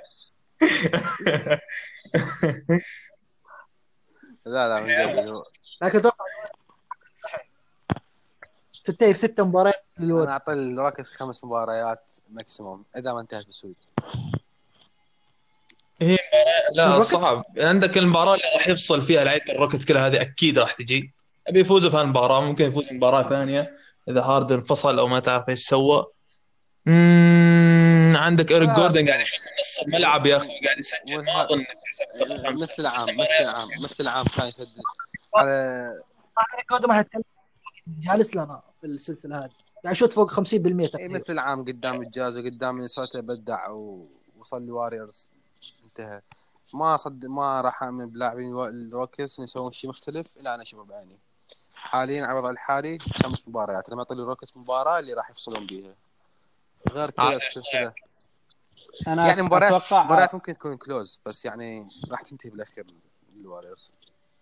لا 4.46 4.68
لا 4.68 4.80
من 4.80 4.86
جد. 4.86 5.42
لكن 5.82 5.98
أتوقع 5.98 6.24
صحيح. 7.14 7.48
ستة 8.72 9.06
في 9.06 9.14
ستة 9.14 9.44
مباريات 9.44 9.84
أنا 9.98 10.06
للود 10.06 10.28
أعطي 10.28 10.52
الروكيتس 10.52 11.10
خمس 11.10 11.44
مباريات 11.44 12.12
ماكسيموم 12.30 12.84
إذا 12.96 13.12
ما 13.12 13.20
انتهت 13.20 13.46
بسويد 13.48 13.74
هي 16.02 16.18
مباراة 16.72 16.96
لا؟ 16.98 17.00
صعب. 17.00 17.44
عندك 17.58 17.98
المباراة 17.98 18.34
اللي 18.34 18.44
راح 18.54 18.68
يفصل 18.68 19.02
فيها 19.02 19.24
لعيبة 19.24 19.52
الروكيتس 19.52 19.84
كلها 19.84 20.06
هذه 20.06 20.20
أكيد 20.20 20.58
راح 20.58 20.72
تجي. 20.72 21.14
أبي 21.48 21.60
يفوزوا 21.60 21.90
في 21.90 21.96
هالمباراة 21.96 22.40
ممكن 22.40 22.64
يفوز 22.64 22.92
مباراة 22.92 23.28
ثانية 23.28 23.76
إذا 24.08 24.22
هاردن 24.22 24.62
فصل 24.62 24.98
أو 24.98 25.06
ما 25.08 25.18
تعرف 25.20 25.48
إيش 25.48 25.68
سوى. 25.68 26.06
مم، 26.86 28.12
عندك 28.16 28.52
إيريك 28.52 28.68
آه. 28.68 28.76
جوردن 28.76 29.08
قاعد 29.08 29.20
يشوف 29.20 29.38
من 29.38 29.46
نص 29.60 29.80
الملعب 29.86 30.26
يا 30.26 30.36
أخي 30.36 30.48
قاعد 30.64 30.78
يسجل 30.78 31.24
ما 31.24 31.50
إنه 31.50 31.66
يسجل. 32.18 32.46
خمسة 32.46 32.64
مثل 32.64 32.74
العام 32.78 33.16
مثل. 33.16 33.28
العام 33.40 33.68
مثل 33.82 33.96
العام 34.00 34.24
كان 34.36 34.48
يسجل. 34.48 34.82
على 35.34 36.64
كود 36.70 36.86
ما 36.86 36.94
حيتكلم 36.94 37.22
جالس 37.86 38.36
لنا 38.36 38.62
في 38.80 38.86
السلسلة 38.86 39.38
هذه. 39.38 39.50
يعني 39.84 39.96
شوت 39.96 40.12
فوق 40.12 40.30
50% 40.30 40.52
إيه 40.52 40.86
تقريبا. 40.86 41.18
مثل 41.18 41.32
العام 41.32 41.64
قدام 41.64 42.02
الجاز 42.02 42.38
وقدام 42.38 42.74
مينيسوتا 42.74 43.20
بدع 43.20 43.68
ووصل 43.68 44.62
الواريورز 44.62 45.30
انتهى. 45.84 46.20
ما 46.74 46.96
صد 46.96 47.26
ما 47.26 47.60
راح 47.60 47.82
امن 47.82 48.06
بلاعبين 48.10 48.52
الروكيتس 48.52 49.38
يسوون 49.38 49.72
شيء 49.72 49.90
مختلف 49.90 50.36
إلا 50.36 50.54
أنا 50.54 50.62
اشوفه 50.62 50.84
بعيني 50.84 51.18
حاليا 51.74 52.24
على 52.24 52.32
الوضع 52.32 52.50
الحالي 52.50 52.98
خمس 52.98 53.48
مباريات 53.48 53.88
لما 53.88 53.98
يعطي 53.98 54.14
الروكيتس 54.14 54.56
مباراة 54.56 54.98
اللي 54.98 55.12
راح 55.12 55.30
يفصلون 55.30 55.66
بيها. 55.66 55.94
غير 56.90 57.10
كذا 57.10 57.24
عادي. 57.24 57.36
السلسلة. 57.36 57.92
أنا 59.06 59.26
يعني 59.26 59.42
مباريات 59.42 59.72
أتوقع 59.72 60.04
مباريات 60.04 60.34
ممكن 60.34 60.54
تكون 60.54 60.76
close 60.76 61.20
بس 61.26 61.44
يعني 61.44 61.88
راح 62.10 62.22
تنتهي 62.22 62.50
بالأخير 62.50 62.86
الواريورز 63.36 63.90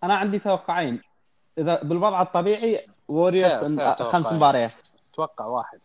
أنا 0.04 0.14
عندي 0.14 0.38
توقعين. 0.38 1.02
إذا 1.58 1.82
بالوضع 1.82 2.22
الطبيعي 2.22 2.86
واريورز 3.08 3.80
خمس. 4.00 4.32
مباريات. 4.32 4.72
توقع 5.12 5.44
واحد. 5.44 5.78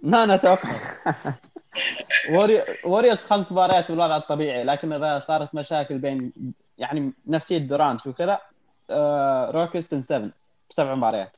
لا 0.00 0.24
أنا 0.24 0.34
أتوقع 0.34 0.80
واريو... 2.32 2.64
واريورز 2.86 3.18
خمس 3.18 3.52
مباريات 3.52 3.90
بالوضع 3.90 4.16
الطبيعي 4.16 4.64
لكن 4.64 4.92
إذا 4.92 5.24
صارت 5.26 5.54
مشاكل 5.54 5.98
بين 5.98 6.32
يعني 6.78 7.12
نفسية 7.26 7.58
دورانت 7.58 8.06
وكذا 8.06 8.38
آه... 8.90 9.50
روكتس 9.50 9.93
إن 9.93 10.02
7 10.02 10.30
سبع 10.70 10.94
مباريات. 10.94 11.36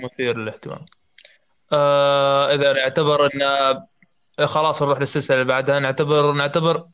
مثير 0.00 0.38
للاهتمام. 0.38 0.86
آه 1.72 2.54
إذا 2.54 2.72
نعتبر 2.72 3.30
إن 3.34 4.46
خلاص 4.46 4.82
نروح 4.82 5.00
للسلسلة 5.00 5.36
اللي 5.36 5.52
بعدها. 5.52 5.78
نعتبر 5.78 6.32
نعتبر 6.32 6.88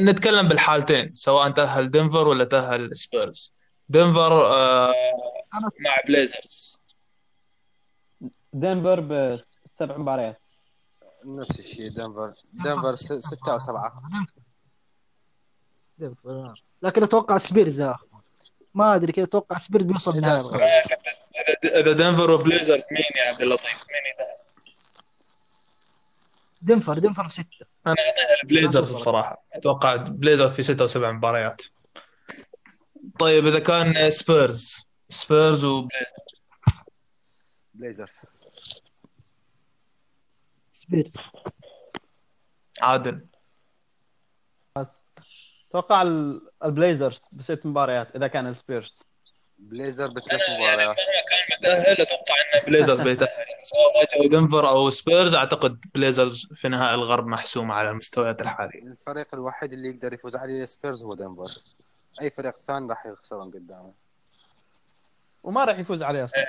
نتكلم 0.00 0.48
بالحالتين 0.48 1.14
سواء 1.14 1.50
تأهل 1.50 1.90
دنفر 1.90 2.28
ولا 2.28 2.44
تأهل 2.44 2.96
سبيرز. 2.96 3.54
دنفر 3.88 4.46
آه 4.46 4.92
مع 5.54 5.96
بليزرز. 6.06 6.80
دنفر 8.52 9.00
بسبع 9.00 9.96
مباريات. 9.96 10.42
نفس 11.24 11.60
الشيء 11.60 11.90
دنفر. 11.90 12.34
دنفر 12.52 12.96
ستة 12.96 13.52
أو 13.52 13.58
سبعة. 13.58 14.02
دنفر. 15.98 16.30
آه. 16.30 16.54
لكن 16.82 17.02
أتوقع 17.02 17.38
سبيرز 17.38 17.80
يا 17.80 17.94
أخي. 17.94 18.06
ما 18.74 18.94
أدري 18.94 19.12
كذا 19.12 19.24
أتوقع 19.24 19.58
سبيرز 19.58 19.84
بيوصل 19.84 20.12
إذا 20.12 20.20
نهائي 20.20 20.40
أصغر. 20.40 20.62
اذا 20.62 21.80
إذا 21.80 21.92
دنفر 21.92 22.30
وبليزرز 22.30 22.84
مين 22.90 23.04
يا 23.16 23.22
عبد 23.22 23.42
اللطيف؟ 23.42 23.84
مين 23.90 24.12
يتاهل؟ 24.14 24.36
دنفر 26.62 26.98
دنفر 26.98 27.24
في 27.24 27.30
ستة. 27.30 27.66
أنا 27.86 27.96
البليزرز 28.42 28.94
بصراحة. 28.94 29.44
أتوقع 29.52 29.96
بليزرز 29.96 30.52
في 30.52 30.62
ستة 30.62 30.82
أو 30.82 30.86
سبع 30.86 31.12
مباريات. 31.12 31.62
طيب 33.18 33.46
إذا 33.46 33.58
كان 33.58 34.10
سبيرز 34.10 34.86
سبيرز 35.08 35.64
وبليزرز 35.64 36.12
بليزرز 37.74 38.16
سبيرز 40.70 41.14
عادل. 42.82 43.26
أتوقع 45.72 46.02
ال- 46.02 46.50
البليزرز 46.64 47.20
بست 47.32 47.60
مباريات 47.66 48.16
إذا 48.16 48.26
كان 48.26 48.46
السبيرز. 48.46 48.98
بليزرز 49.58 50.06
بثلاث 50.06 50.40
مباريات. 50.50 50.96
متأهل 51.58 52.00
أتوقع 52.00 52.34
إن 52.54 52.60
بليزرز 52.66 53.00
بيتاهل 53.00 53.28
سواء 53.62 54.28
دنفر 54.28 54.68
أو 54.68 54.90
سبيرز 54.90 55.34
أعتقد 55.34 55.80
بليزرز 55.94 56.46
في 56.54 56.68
نهائي 56.68 56.94
الغرب 56.94 57.26
محسومه 57.26 57.74
على 57.74 57.90
المستويات 57.90 58.40
الحالية. 58.40 58.82
الفريق 58.82 59.34
الوحيد 59.34 59.72
اللي 59.72 59.88
يقدر 59.88 60.12
يفوز 60.12 60.36
عليه 60.36 60.64
سبيرز 60.64 61.02
هو 61.02 61.14
دنفر. 61.14 61.50
أي 62.22 62.30
فريق 62.30 62.54
ثاني 62.66 62.88
راح 62.88 63.06
يخسرون 63.06 63.50
قدامه. 63.50 63.92
وما 65.42 65.64
راح 65.64 65.78
يفوز 65.78 66.02
عليه 66.02 66.24
أصلا. 66.24 66.40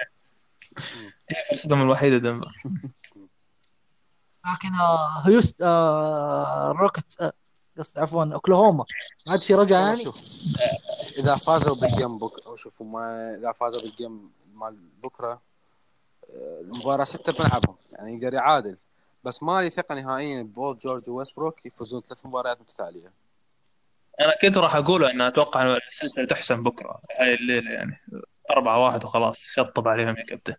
هي 1.30 1.36
فرصتهم 1.50 1.82
الوحيدة 1.82 2.18
دنفر. 2.18 2.64
لكن 4.54 4.76
آه، 4.82 5.28
هيوست 5.28 5.62
آه 5.62 6.72
روكت 6.72 7.22
آه، 7.22 7.34
قصدي 7.78 8.00
عفوا 8.02 8.34
أوكلاهوما. 8.34 8.86
ما 9.28 9.32
عاد 9.32 9.44
في 9.44 9.54
رجعة 9.54 9.80
يعني؟ 9.80 10.04
شوف 10.04 10.32
إذا 11.18 11.36
فازوا 11.36 11.76
بالجيم 11.76 12.18
بك 12.18 12.46
أو 12.46 12.56
شوفوا 12.56 12.86
ما 12.86 13.36
إذا 13.36 13.52
فازوا 13.52 13.82
بالجيم 13.82 14.32
مال 14.56 14.76
بكرة 15.04 15.42
آه، 16.30 16.62
المباراة 16.62 17.04
ستة 17.04 17.34
بنلعبهم 17.34 17.76
يعني 17.92 18.14
يقدر 18.14 18.34
يعادل. 18.34 18.78
بس 19.24 19.44
ما 19.44 19.62
لي 19.62 19.70
ثقة 19.70 19.96
نهائيا 19.96 20.44
بول 20.44 20.78
جورج 20.78 21.10
وويسبروك 21.10 21.66
يفوزون 21.66 22.02
ثلاث 22.02 22.26
مباريات 22.26 22.62
متتالية. 22.62 23.12
أنا 24.20 24.34
كنت 24.42 24.58
راح 24.58 24.76
أقول 24.76 25.06
إن 25.06 25.22
أتوقع 25.22 25.62
إن 25.62 25.80
السلسلة 25.88 26.26
تحسم 26.26 26.64
بكرة 26.64 27.02
هاي 27.20 27.34
الليلة 27.34 27.72
يعني. 27.72 28.02
أربعة 28.52 28.84
واحد 28.84 29.06
وخلاص 29.06 29.40
شطب 29.40 29.88
عليهم 29.88 30.18
يا 30.18 30.24
كابتن. 30.24 30.56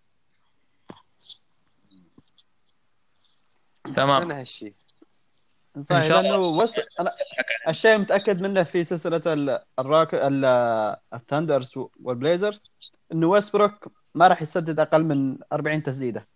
تمام. 3.94 4.24
من 4.24 4.32
هالشيء 4.32 4.74
صحيح 5.82 6.02
شاء 6.02 6.20
الله. 6.20 6.30
لأنه 6.30 6.48
وس... 6.62 6.80
أنا 7.00 7.12
الشيء 7.68 7.98
متأكد 7.98 8.40
منه 8.40 8.62
في 8.62 8.84
سلسلة 8.84 9.22
ال- 9.26 9.58
الراك 9.78 10.14
ال... 10.14 10.44
الثندرز 11.14 11.72
والبليزرز 12.02 12.64
إنه 13.12 13.26
ويستبروك 13.26 13.88
ما 14.14 14.28
راح 14.28 14.42
يسدد 14.42 14.80
أقل 14.80 15.04
من 15.04 15.38
40 15.52 15.82
تسديدة 15.82 16.26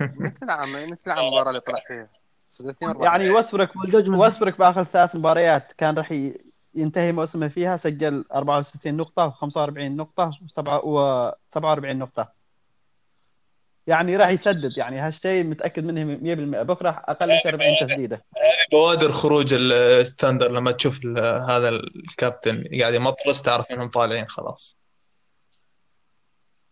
مثل 0.20 0.36
العام 0.42 0.72
مثل 0.90 0.98
العام 1.06 1.24
المباراة 1.24 1.48
اللي 1.48 1.60
طلع 1.60 1.80
فيها. 1.88 2.08
يعني 3.04 3.30
ويستبروك 3.30 3.70
ويستبروك 4.20 4.58
بآخر 4.58 4.84
ثلاث 4.84 5.16
مباريات 5.16 5.72
كان 5.72 5.94
راح 5.94 6.12
ي... 6.12 6.34
ينتهي 6.74 7.12
موسمه 7.12 7.48
فيها 7.48 7.76
سجل 7.76 8.24
64 8.34 8.96
نقطة 8.96 9.30
و45 9.30 9.78
نقطة 9.78 10.30
و47 10.60 11.58
نقطة 11.84 12.37
يعني 13.88 14.16
راح 14.16 14.28
يسدد 14.28 14.72
يعني 14.76 14.98
هالشيء 14.98 15.44
متأكد 15.44 15.84
منه 15.84 16.60
100% 16.60 16.62
بكرة 16.62 17.02
أقل 17.08 17.28
من 17.28 17.38
40 17.46 17.74
تسديدة. 17.80 18.24
بوادر 18.72 19.12
خروج 19.12 19.54
الستاندر 19.54 20.52
لما 20.52 20.70
تشوف 20.70 21.06
هذا 21.48 21.68
الكابتن 21.68 22.64
قاعد 22.80 22.94
يمطرس 22.94 23.42
تعرف 23.42 23.72
إنهم 23.72 23.88
طالعين 23.90 24.28
خلاص. 24.28 24.76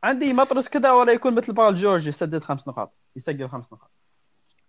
عندي 0.05 0.33
مطرس 0.33 0.69
كذا 0.69 0.93
ولا 0.93 1.13
يكون 1.13 1.35
مثل 1.35 1.53
بال 1.53 1.75
جورج 1.75 2.07
يسدد 2.07 2.45
خمس 2.45 2.69
نقاط 2.69 2.93
يسجل 3.17 3.49
خمس 3.49 3.73
نقاط. 3.73 3.91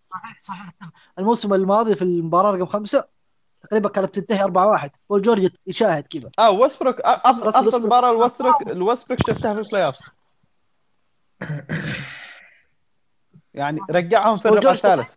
صحيح 0.10 0.40
صحيح. 0.40 0.72
الموسم 1.20 1.54
الماضي 1.54 1.96
في 1.96 2.02
المباراة 2.02 2.52
رقم 2.52 2.66
خمسة 2.66 3.08
تقريبا 3.62 3.90
كانت 3.90 4.16
تنتهي 4.16 4.44
4 4.44 4.68
1 4.68 4.92
بول 5.10 5.22
جورج 5.22 5.50
يشاهد 5.68 6.04
كذا. 6.04 6.32
آه 6.40 6.50
ويستبروك 6.50 7.00
افضل 7.02 7.82
مباراه 7.82 8.12
لويستبروك 8.12 8.62
الويستبروك 8.62 9.20
شفتها 9.28 9.54
في 9.54 9.60
ال 9.60 9.86
playoff 9.86 9.96
يعني 13.58 13.80
رجعهم 13.90 14.40
في 14.40 14.48
الربع 14.48 14.72
الثالث. 14.72 15.08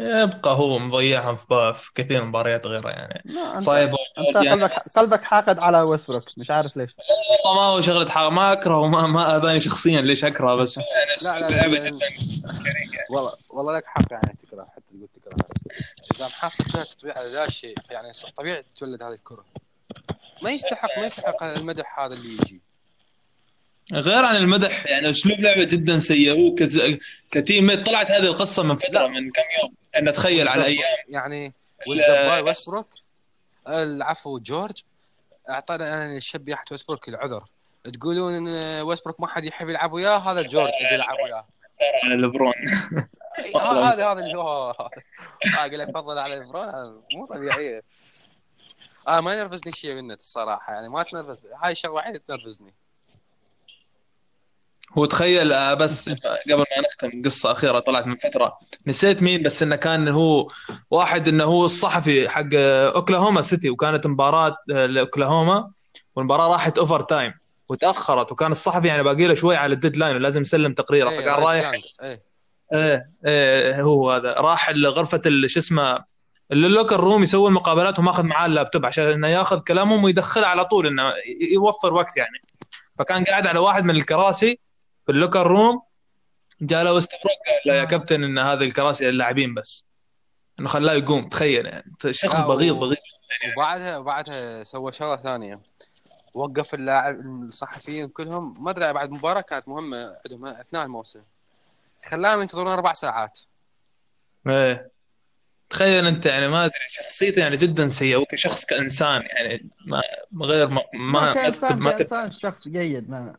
يبقى 0.00 0.50
هو 0.54 0.78
مضيعهم 0.78 1.36
في 1.36 1.46
با- 1.50 1.72
في 1.72 1.90
كثير 1.94 2.24
مباريات 2.24 2.66
غيره 2.66 2.88
يعني. 2.90 3.22
لا، 3.24 3.54
انت 3.54 3.62
صايب 3.62 3.94
أنت 4.18 4.36
قلبك 4.36 4.72
قلبك 4.96 5.22
حاقد 5.22 5.58
على 5.58 5.80
ويستبروك 5.80 6.24
مش 6.36 6.50
عارف 6.50 6.76
ليش. 6.76 6.96
والله 7.44 7.60
ما 7.62 7.66
هو 7.68 7.80
شغلة 7.80 8.30
ما 8.30 8.52
اكرهه 8.52 8.88
ما 8.88 9.06
ما 9.06 9.36
أذاني 9.36 9.60
شخصيا 9.60 10.00
ليش 10.00 10.24
اكرهه 10.24 10.56
بس. 10.56 10.76
يعني 10.76 10.88
لا 11.22 11.48
لا 11.48 11.66
لا, 11.66 11.66
لا, 11.66 11.88
جدا 11.88 11.98
والله 13.10 13.32
والله 13.50 13.76
لك 13.76 13.84
حق 13.86 14.02
يعني 14.12 14.36
تكره 14.46 14.66
حتى 14.76 14.82
تقول 14.90 15.08
تكره. 15.14 15.36
إذا 16.16 16.26
محصل 16.26 16.64
فيها 16.64 16.84
تطبيع 16.84 17.18
على 17.18 17.32
ذا 17.32 17.44
الشيء 17.44 17.74
يعني 17.90 18.12
طبيعي 18.36 18.64
تولد 18.76 19.02
هذه 19.02 19.12
الكرة. 19.12 19.44
ما 20.42 20.50
يستحق 20.50 20.98
ما 20.98 21.06
يستحق 21.06 21.42
المدح 21.42 22.00
هذا 22.00 22.14
اللي 22.14 22.32
يجي. 22.32 22.62
غير 23.92 24.24
عن 24.24 24.36
المدح. 24.36 24.86
يعني 24.86 25.10
أسلوب 25.10 25.40
لعبة 25.40 25.64
جدا 25.64 25.98
سيء 25.98 26.32
هو 26.32 26.54
كز... 26.54 26.98
كتيم 27.30 27.66
ميت 27.66 27.86
طلعت 27.86 28.10
هذه 28.10 28.26
القصة 28.26 28.62
من 28.62 28.76
فترة 28.76 28.92
لا. 28.92 29.08
من 29.08 29.30
كم 29.30 29.42
يوم. 29.62 29.74
أن 29.96 30.12
تخيل 30.12 30.48
على 30.48 30.64
أيام. 30.64 30.96
يعني 31.08 31.52
والزبال 31.86 32.44
ويسبروك. 32.44 32.88
العفو 33.68 34.38
جورج. 34.38 34.82
أعطانا 35.50 35.94
أنا 35.94 36.16
الشاب 36.16 36.48
يحت 36.48 36.72
ويسبروك 36.72 37.08
العذر. 37.08 37.44
تقولون 37.92 38.34
إن 38.34 38.48
ويسبروك 38.82 39.20
ما 39.20 39.28
حد 39.28 39.44
يحب 39.44 39.68
يلعب 39.68 39.92
وياه؟ 39.92 40.18
هذا 40.18 40.42
جورج 40.42 40.72
أجي 40.80 40.94
العب 40.94 41.16
وياه. 41.24 41.46
على 42.04 42.16
ليبرون. 42.16 42.52
إي، 43.38 43.52
هذا 43.54 44.12
هذا 44.12 44.20
اللي 44.20 44.38
هو. 44.38 44.70
أقول 45.54 45.78
لك 45.78 45.90
فضل 45.94 46.18
على 46.18 46.36
ليبرون. 46.36 46.68
هذا 46.68 47.00
مو 47.14 47.26
طبيعيه 47.26 47.82
آه 49.08 49.20
ما 49.20 49.34
ينرفزني 49.34 49.72
شيء 49.72 49.94
منه 49.94 50.14
الصراحة. 50.14 50.72
يعني 50.72 50.88
ما 50.88 51.02
تنرفز. 51.02 51.38
هاي 51.62 51.72
الشغله 51.72 51.92
الوحيده 51.92 52.16
اللي 52.16 52.38
تنرفزني. 52.38 52.74
هو 54.98 55.04
تخيل 55.04 55.52
آه، 55.52 55.74
بس 55.74 56.08
قبل 56.08 56.56
ما 56.58 56.64
نختم 56.88 57.22
قصة 57.24 57.52
أخيرة 57.52 57.78
طلعت 57.78 58.06
من 58.06 58.16
فترة 58.16 58.56
نسيت 58.86 59.22
مين 59.22 59.42
بس 59.42 59.62
إنه 59.62 59.76
كان 59.76 60.08
هو 60.08 60.48
واحد 60.90 61.28
إنه 61.28 61.44
هو 61.44 61.64
الصحفي 61.64 62.28
حق 62.28 62.44
آه، 62.54 62.88
أوكلاهوما 62.94 63.42
سيتي 63.42 63.70
وكانت 63.70 64.06
مباراة 64.06 64.56
آه، 64.72 64.86
لأوكلاهوما 64.86 65.70
والمباراة 66.16 66.48
راحت 66.48 66.78
overtime 66.78 67.34
وتأخرت 67.68 68.32
وكان 68.32 68.52
الصحفي 68.52 68.88
يعني 68.88 69.02
باقي 69.02 69.26
له 69.26 69.34
شوي 69.34 69.56
على 69.56 69.74
ال 69.74 69.79
deadline 69.79 70.16
ولازم 70.16 70.40
يسلم 70.42 70.72
تقريره 70.74 71.10
إيه، 71.10 71.20
فكان 71.20 71.34
رايح. 71.34 71.72
إيه. 72.02 72.22
إيه 72.74 73.10
إيه 73.26 73.82
هو 73.82 74.10
هذا 74.12 74.32
راح 74.32 74.68
ال- 74.68 75.50
شو 75.50 75.58
اسمه 75.60 75.98
ال 76.52 76.59
locker 76.59 77.00
room 77.00 77.22
يسوي 77.22 77.48
المقابلات 77.48 77.98
وماخذ 77.98 78.22
معاه 78.22 78.46
اللابتوب 78.46 78.86
عشان 78.86 79.04
إنه 79.04 79.28
ياخذ 79.28 79.60
كلامهم 79.60 80.04
ويدخله 80.04 80.46
على 80.46 80.64
طول 80.64 80.86
إنه 80.86 81.12
يوفر 81.52 81.94
وقت 81.94 82.16
يعني 82.16 82.42
فكان 82.98 83.24
قاعد 83.24 83.46
على 83.46 83.58
واحد 83.58 83.84
من 83.84 83.96
الكراسي 83.96 84.58
في 85.08 85.12
ال 85.12 85.17
locker 85.17 85.46
room 85.46 85.82
جاء 86.60 86.84
له 86.84 86.92
ويست 86.92 87.12
بروك 87.12 87.38
قال 87.46 87.60
له 87.66 87.74
يا 87.74 87.84
كابتن 87.84 88.24
إن 88.24 88.38
هذه 88.38 88.64
الكراسي 88.64 89.10
للاعبين 89.10 89.54
بس. 89.54 89.84
إنه 90.60 90.68
خلاه 90.68 90.92
يقوم 90.92 91.28
تخيل 91.28 91.66
يعني. 91.66 91.94
شخص 92.10 92.40
لا، 92.40 92.46
بغيض 92.46 92.76
بغيض. 92.76 92.96
وبعدها 93.56 93.98
وبعدها 93.98 94.64
سوى 94.64 94.92
شغلة 94.92 95.16
ثانية. 95.16 95.60
وقف 96.34 96.74
اللاعب 96.74 97.20
الصحفيين 97.20 98.08
كلهم. 98.08 98.64
ما 98.64 98.70
أدري 98.70 98.92
بعد 98.92 99.10
مباراة 99.10 99.40
كانت 99.40 99.68
مهمة 99.68 100.16
عندهم 100.24 100.46
أثناء 100.46 100.84
الموسم. 100.84 101.22
خلاهم 102.10 102.40
ينتظرون 102.40 102.68
أربع 102.68 102.92
ساعات. 102.92 103.38
إيه. 104.46 104.90
تخيل 105.70 106.06
أنت 106.06 106.26
يعني 106.26 106.48
ما 106.48 106.64
أدري 106.64 106.88
شخصيته 106.88 107.40
يعني 107.40 107.56
جدا 107.56 107.88
سيئة. 107.88 108.16
وكشخص 108.16 108.64
كإنسان 108.64 109.22
يعني 109.28 109.70
ما 109.86 110.02
ما 110.32 110.46
غير 110.46 110.68
ما 110.68 110.82
ما, 110.94 111.20
ما, 111.20 111.34
كإنسان 111.34 111.68
تكتب 111.68 111.78
ما 111.78 111.90
تكتب 111.90 112.08
كإنسان 112.08 112.30
شخص 112.30 112.68
جيد 112.68 113.10
ما 113.10 113.36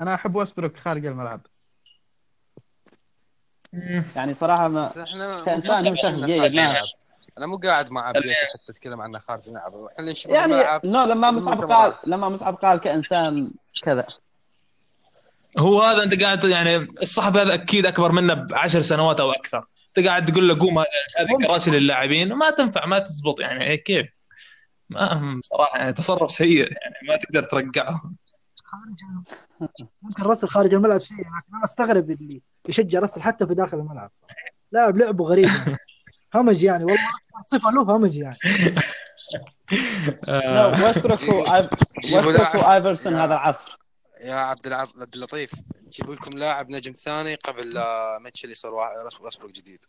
أنا 0.00 0.14
أحب 0.14 0.36
ويسبروك 0.36 0.76
خارج 0.76 1.06
الملعب. 1.06 1.46
يعني 4.16 4.34
صراحة 4.34 4.68
ما 4.68 5.02
إحنا 5.02 5.44
كإنسان 5.44 5.88
هو 5.88 5.94
شخص 5.94 6.06
جيد 6.06 6.40
ما 6.40 6.46
الملعب. 6.46 6.84
أنا 7.38 7.46
مو 7.46 7.56
قاعد 7.56 7.90
مع 7.90 8.12
بيت 8.12 8.22
حتى 8.24 8.72
اتكلم 8.72 9.00
عنه 9.00 9.18
خارج 9.18 9.48
الملعب. 9.48 9.74
إحنا 9.74 9.98
اللي 9.98 10.12
نشوف 10.12 10.32
يعني 10.32 10.52
الملعب. 10.52 10.86
نو 10.86 11.04
لما 11.04 11.30
مصعب 11.30 11.72
قال. 11.72 11.94
لما 12.06 12.28
مصعب 12.28 12.54
قال 12.54 12.80
كإنسان 12.80 13.50
كذا. 13.82 14.06
هو 15.58 15.82
هذا 15.82 16.02
أنت 16.02 16.22
قاعد 16.22 16.44
يعني 16.44 16.76
الصحفي 16.76 17.38
هذا 17.38 17.54
أكيد 17.54 17.86
أكبر 17.86 18.12
منه 18.12 18.34
بعشر 18.34 18.80
سنوات 18.80 19.20
أو 19.20 19.32
أكثر. 19.32 19.66
أنت 19.88 20.06
قاعد 20.06 20.32
تقول 20.32 20.48
له 20.48 20.58
قوم 20.58 20.78
هذه 20.78 21.46
كراسي 21.46 21.70
للاعبين. 21.70 22.32
وما 22.32 22.50
تنفع 22.50 22.86
ما 22.86 22.98
تزبط 22.98 23.40
يعني. 23.40 23.64
إيه 23.64 23.84
كيف؟ 23.84 24.06
ما 24.88 25.40
صراحة 25.44 25.78
يعني 25.78 25.92
تصرف 25.92 26.30
سيء 26.30 26.72
يعني 26.72 26.94
ما 27.08 27.16
تقدر 27.16 27.42
ترجعه. 27.42 28.02
ممكن 30.02 30.22
راسل 30.22 30.48
خارج 30.48 30.74
الملعب 30.74 31.00
سيء 31.00 31.18
لكن 31.18 31.54
أنا 31.54 31.64
أستغرب 31.64 32.10
اللي 32.10 32.42
يشجع 32.68 32.98
راسل 32.98 33.20
حتى 33.22 33.46
في 33.46 33.54
داخل 33.54 33.78
الملعب. 33.78 34.10
لاعب 34.72 34.96
لعبه 34.96 35.24
غريب. 35.24 35.46
يعني. 35.46 35.76
همج 36.34 36.64
يعني 36.64 36.84
والله 36.84 37.00
صفة 37.44 37.70
له 37.70 37.82
همج 37.96 38.16
يعني. 38.16 38.38
لا 40.26 40.66
وآيفرسون 42.66 43.12
يا- 43.12 43.24
هذا 43.24 43.34
العصر. 43.34 43.78
يا 44.20 44.34
عبد 44.34 44.72
عبد 44.72 45.14
اللطيف 45.14 45.50
جيبوا 45.88 46.14
لكم 46.14 46.38
لاعب 46.38 46.70
نجم 46.70 46.92
ثاني 46.92 47.34
قبل 47.34 47.70
لا 47.74 48.18
ميتشل 48.18 48.50
يصير 48.50 48.70
وا- 48.74 49.20
ويسبروك 49.20 49.50
جديد. 49.52 49.84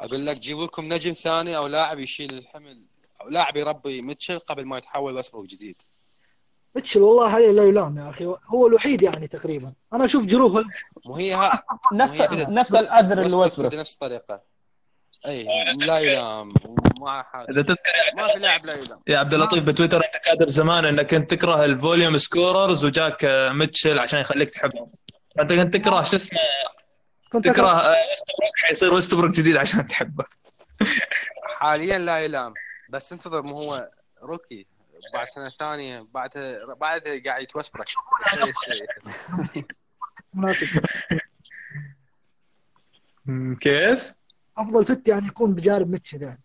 أقول 0.00 0.26
لك 0.26 0.38
جيبوا 0.38 0.66
لكم 0.66 0.92
نجم 0.92 1.12
ثاني 1.12 1.56
أو 1.56 1.66
لاعب 1.66 1.98
يشيل 1.98 2.38
الحمل 2.38 2.82
أو 3.20 3.28
لاعب 3.28 3.56
يربي 3.56 4.02
ميتشل 4.02 4.38
قبل 4.38 4.64
ما 4.66 4.78
يتحول 4.78 5.14
ويسبروك 5.14 5.46
جديد. 5.46 5.82
ميتشل 6.74 7.00
والله 7.00 7.36
هاي 7.36 7.52
لا 7.52 7.64
يلام 7.64 7.98
يا 7.98 8.10
أخي. 8.10 8.34
هو 8.46 8.66
الوحيد 8.66 9.02
يعني 9.02 9.26
تقريبا. 9.26 9.72
أنا 9.92 10.04
أشوف 10.04 10.26
جروه 10.26 10.64
مو 11.06 11.14
هي 11.14 11.50
نفس 11.92 12.20
نفس 12.48 12.74
الأذر 12.74 13.18
ويسبروك 13.18 13.42
لويسبروك 13.42 13.72
بنفس 13.72 13.92
الطريقة 13.92 14.40
أي 15.26 15.46
لا 15.86 15.98
يلام. 15.98 16.54
وما 16.98 17.22
حاجة 17.22 17.46
إذا 17.50 17.62
تذكر 17.62 17.90
يا 18.08 18.22
ما 18.22 18.32
في 18.32 18.38
لاعب 18.38 18.66
لا 18.66 18.74
يلام. 18.74 19.00
يا 19.06 19.18
عبد 19.18 19.34
اللطيف 19.34 19.64
بتويتر 19.64 19.96
أنت 19.96 20.24
كادر 20.24 20.48
زمان 20.48 20.84
إنك 20.84 21.10
كنت 21.14 21.30
تكره 21.30 21.64
الفوليوم 21.64 22.18
سكوررز 22.18 22.84
وجاك 22.84 23.24
آه، 23.24 23.52
ميتشل 23.52 23.98
عشان 23.98 24.20
يخليك 24.20 24.50
تحبهم. 24.50 24.90
أنت 25.40 25.52
كنت 25.52 25.74
تكره 25.76 26.02
شو 26.04 26.16
اسمه؟ 26.16 26.38
كنت 27.32 27.48
تكره 27.48 27.66
آه، 27.66 27.88
ويستبروك 27.88 28.58
حيصير 28.66 28.94
ويستبروك 28.94 29.30
جديد 29.30 29.56
عشان 29.56 29.86
تحبه. 29.86 30.24
حاليا 31.56 31.98
لا 31.98 32.18
يلام. 32.18 32.54
بس 32.88 33.12
انتظر 33.12 33.42
مو 33.42 33.60
هو 33.60 33.90
روكي. 34.22 34.66
بعد 35.12 35.28
سنة 35.28 35.50
ثانية 35.58 36.06
بعد 36.14 36.30
بعد 36.80 37.22
قاعد 37.26 37.42
يتوسبرك. 37.42 37.86
مناسب 40.34 40.66
كيف؟ 43.60 44.12
أفضل 44.58 44.84
فت 44.84 45.08
يعني 45.08 45.26
يكون 45.26 45.54
بجانب 45.54 45.90
ميتشل 45.90 46.22
يعني 46.22 46.42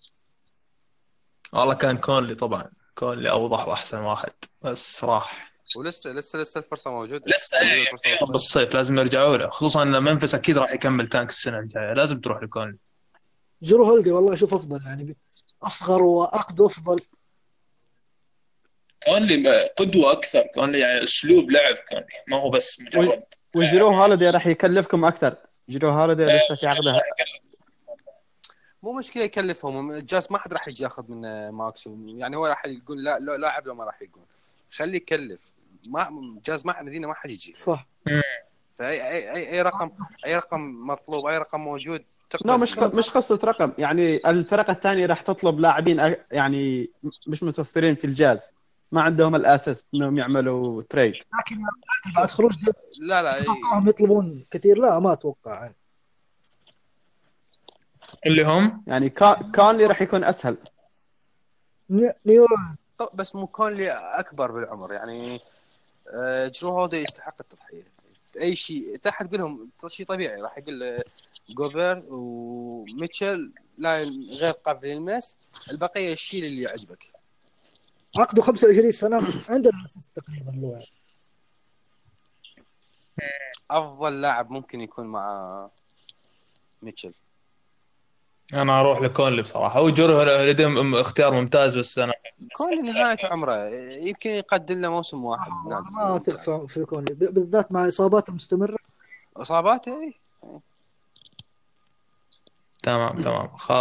والله 1.53 1.73
كان 1.73 1.98
كونلي 1.98 2.35
طبعا. 2.35 2.72
كونلي 2.95 3.30
أوضح 3.30 3.68
وأحسن 3.68 3.99
واحد. 3.99 4.31
بس 4.61 5.03
راح. 5.03 5.53
ولسه 5.77 6.10
لسه 6.10 6.39
لسه 6.39 6.57
الفرصة 6.57 6.91
موجودة. 6.91 7.23
لسه 7.27 7.60
إيه، 7.60 7.81
الفرصة 7.81 8.10
يا 8.10 8.15
رب 8.15 8.22
لسه. 8.22 8.34
الصيف 8.34 8.73
لازم 8.73 8.98
يرجعوا 8.99 9.38
له. 9.38 9.49
خصوصا 9.49 9.84
إن 9.84 10.03
منفس 10.03 10.35
أكيد 10.35 10.57
راح 10.57 10.72
يكمل 10.72 11.07
تانك 11.07 11.30
السنة 11.30 11.60
الجاية. 11.60 11.94
لازم 11.94 12.22
تروح 12.22 12.44
لكونلي. 12.44 12.77
جرو 13.61 13.85
هولدي 13.85 14.11
والله 14.11 14.34
أشوف 14.34 14.53
أفضل 14.53 14.85
يعني. 14.85 15.18
أصغر 15.64 16.02
واقد 16.02 16.61
أفضل. 16.61 16.99
كونلي 19.06 19.64
قدوة 19.78 20.11
أكثر 20.11 20.48
كونلي 20.53 20.80
يعني 20.80 21.03
أسلوب 21.03 21.52
لعب 21.52 21.76
كونلي 21.90 22.06
ما 22.28 22.38
هو 22.38 22.49
بس 22.49 22.82
مجرد. 22.82 23.24
وجرو 23.56 23.90
هوليدي 23.90 24.30
راح 24.30 24.48
يكلفكم 24.48 25.06
أكثر. 25.06 25.36
جرو 25.69 25.90
هوليدي 25.90 26.26
لسه 26.26 26.56
في 26.60 26.68
عقده. 26.68 27.02
مو 28.84 28.99
مشكلة 28.99 29.24
يكلفهم. 29.24 29.99
جاز 29.99 30.28
ما 30.32 30.38
حد 30.38 30.53
راح 30.53 30.68
يجي 30.68 30.84
ياخذ 30.84 31.11
من 31.11 31.49
ماكس 31.49 31.90
يعني 32.06 32.38
هو 32.38 32.45
راح 32.45 32.65
يقول 32.65 33.03
لا 33.03 33.19
لا 33.19 33.38
لاعب 33.38 33.68
لو 33.68 33.76
ما 33.76 33.86
راح 33.86 34.02
يقول. 34.02 34.24
خليه 34.72 34.95
يكلف. 34.95 35.49
ما 35.88 36.36
جاز 36.45 36.65
ما 36.65 36.84
مدينة 36.84 37.07
ما 37.07 37.14
حد 37.14 37.30
يجي. 37.30 37.53
صح. 37.53 37.88
فاي 38.72 39.07
اي 39.07 39.32
اي, 39.36 39.49
أي 39.49 39.61
رقم 39.61 39.91
أي 40.26 40.36
رقم 40.36 40.88
مطلوب 40.88 41.26
أي 41.26 41.38
رقم 41.38 41.60
موجود 41.60 42.03
لا 42.45 42.57
مش 42.57 42.78
مش 42.78 43.10
قصة 43.10 43.40
رقم. 43.44 43.72
يعني 43.78 44.30
الفرق 44.30 44.69
الثانية 44.69 45.06
راح 45.06 45.22
تطلب 45.22 45.60
لاعبين 45.60 46.15
يعني 46.32 46.90
مش 47.28 47.44
متوفرين 47.44 47.95
في 47.95 48.07
الجاز. 48.07 48.40
ما 48.92 49.02
عندهم 49.02 49.36
الاساس 49.36 49.84
انهم 49.94 50.18
يعملوا 50.18 50.82
trade. 50.82 51.14
لكن 51.14 51.64
بعد 52.16 52.30
خروج 52.32 52.54
لا 53.00 53.24
لا 53.24 53.36
تتوقعهم 53.36 53.90
يطلبون 53.90 54.46
كثير. 54.52 54.78
لا 54.78 55.00
ما 55.00 55.14
أتوقع. 55.14 55.72
اللي 58.26 58.44
هم؟ 58.44 58.84
يعني 58.88 59.10
كا- 59.10 59.52
كونلي 59.54 59.86
راح 59.86 60.02
يكون 60.02 60.24
أسهل. 60.24 60.58
ني- 61.90 62.14
نيو 62.26 62.46
بس 63.14 63.36
مو 63.36 63.48
كونلي 63.48 63.92
أكبر 63.92 64.52
بالعمر. 64.52 64.94
يعني 64.94 65.40
آه، 66.14 66.48
جرو 66.48 66.70
هوليدي 66.72 66.98
يستحق 66.98 67.36
التضحية. 67.40 67.84
أي 68.42 68.56
شيء 68.56 68.98
تحت 68.98 69.34
لهم 69.36 69.70
شيء 69.88 70.06
طبيعي. 70.06 70.42
راح 70.42 70.58
يقول 70.58 71.04
جوبر 71.50 72.04
وميتشل 72.08 73.52
لا 73.78 74.04
غير 74.32 74.52
قابل 74.52 74.88
للمس 74.88 75.38
البقية 75.72 76.14
الشيل 76.14 76.46
اللي 76.46 76.62
يعجبك. 76.62 77.16
عقده 78.18 78.41
25 78.41 78.91
سنة 78.91 79.19
عندنا 79.49 79.85
أساس 79.85 80.10
تقريبا 80.11 80.52
له 80.52 80.72
يعني. 80.72 80.85
أفضل 83.72 84.22
لاعب 84.22 84.52
ممكن 84.52 84.81
يكون 84.81 85.07
مع 85.07 85.69
ميتشل. 86.81 87.14
أنا 88.53 88.80
أروح 88.80 89.02
لكونلي 89.02 89.41
بصراحة. 89.41 89.80
هو 89.80 89.88
م- 90.68 90.95
اختيار 90.95 91.34
ممتاز 91.34 91.77
بس 91.77 91.99
أنا 91.99 92.14
كونلي 92.53 92.91
نهاية 92.91 93.18
عمره. 93.23 93.68
يمكن 93.95 94.30
يقدم 94.30 94.81
له 94.81 94.89
موسم 94.89 95.26
واحد. 95.26 95.52
أنا 95.52 95.80
بنادي. 95.80 95.95
ما 95.95 96.15
أثق 96.15 96.35
في- 96.39 96.73
في 96.73 96.85
كونلي. 96.85 97.14
بالذات 97.14 97.72
مع 97.72 97.88
إصاباته 97.88 98.30
المستمره 98.31 98.77
اصاباته 99.38 100.02
إيه. 100.02 100.14
تمام 102.84 103.22
تمام. 103.22 103.57
خ... 103.57 103.72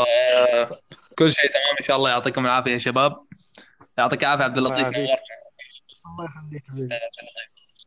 كل 1.18 1.32
شيء 1.32 1.50
تمام 1.50 1.76
إن 1.80 1.86
شاء 1.86 1.96
الله. 1.96 2.10
يعطيكم 2.10 2.46
العافية 2.46 2.70
يا 2.72 2.78
شباب. 2.78 3.22
يعطيك 3.98 4.22
العافية 4.22 4.44
عبد 4.44 4.58
اللطيف. 4.58 4.86
الله 4.86 6.24
يخليك 6.24 6.64
حبيبي. 6.70 6.94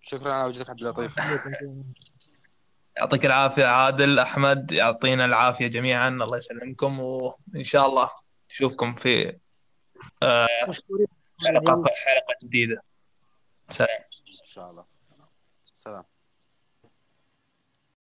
شكرا 0.01 0.33
على 0.33 0.47
وجودك 0.47 0.69
عبد 0.69 0.81
اللطيف. 0.81 1.15
يعطيك 2.97 3.25
العافية 3.25 3.65
عادل 3.65 4.19
أحمد 4.19 4.71
يعطينا 4.71 5.25
العافية 5.25 5.67
جميعا. 5.67 6.09
الله 6.09 6.37
يسلمكم 6.37 6.99
وإن 6.99 7.63
شاء 7.63 7.85
الله 7.85 8.09
نشوفكم 8.49 8.95
في 8.95 9.39
مشكورين 10.67 11.07
حلقه 11.45 11.83
حلقة 12.05 12.35
جديدة. 12.43 12.83
سلام. 13.69 13.89
إن 14.39 14.45
شاء 14.45 14.71
الله. 14.71 14.85
سلام. 15.75 16.03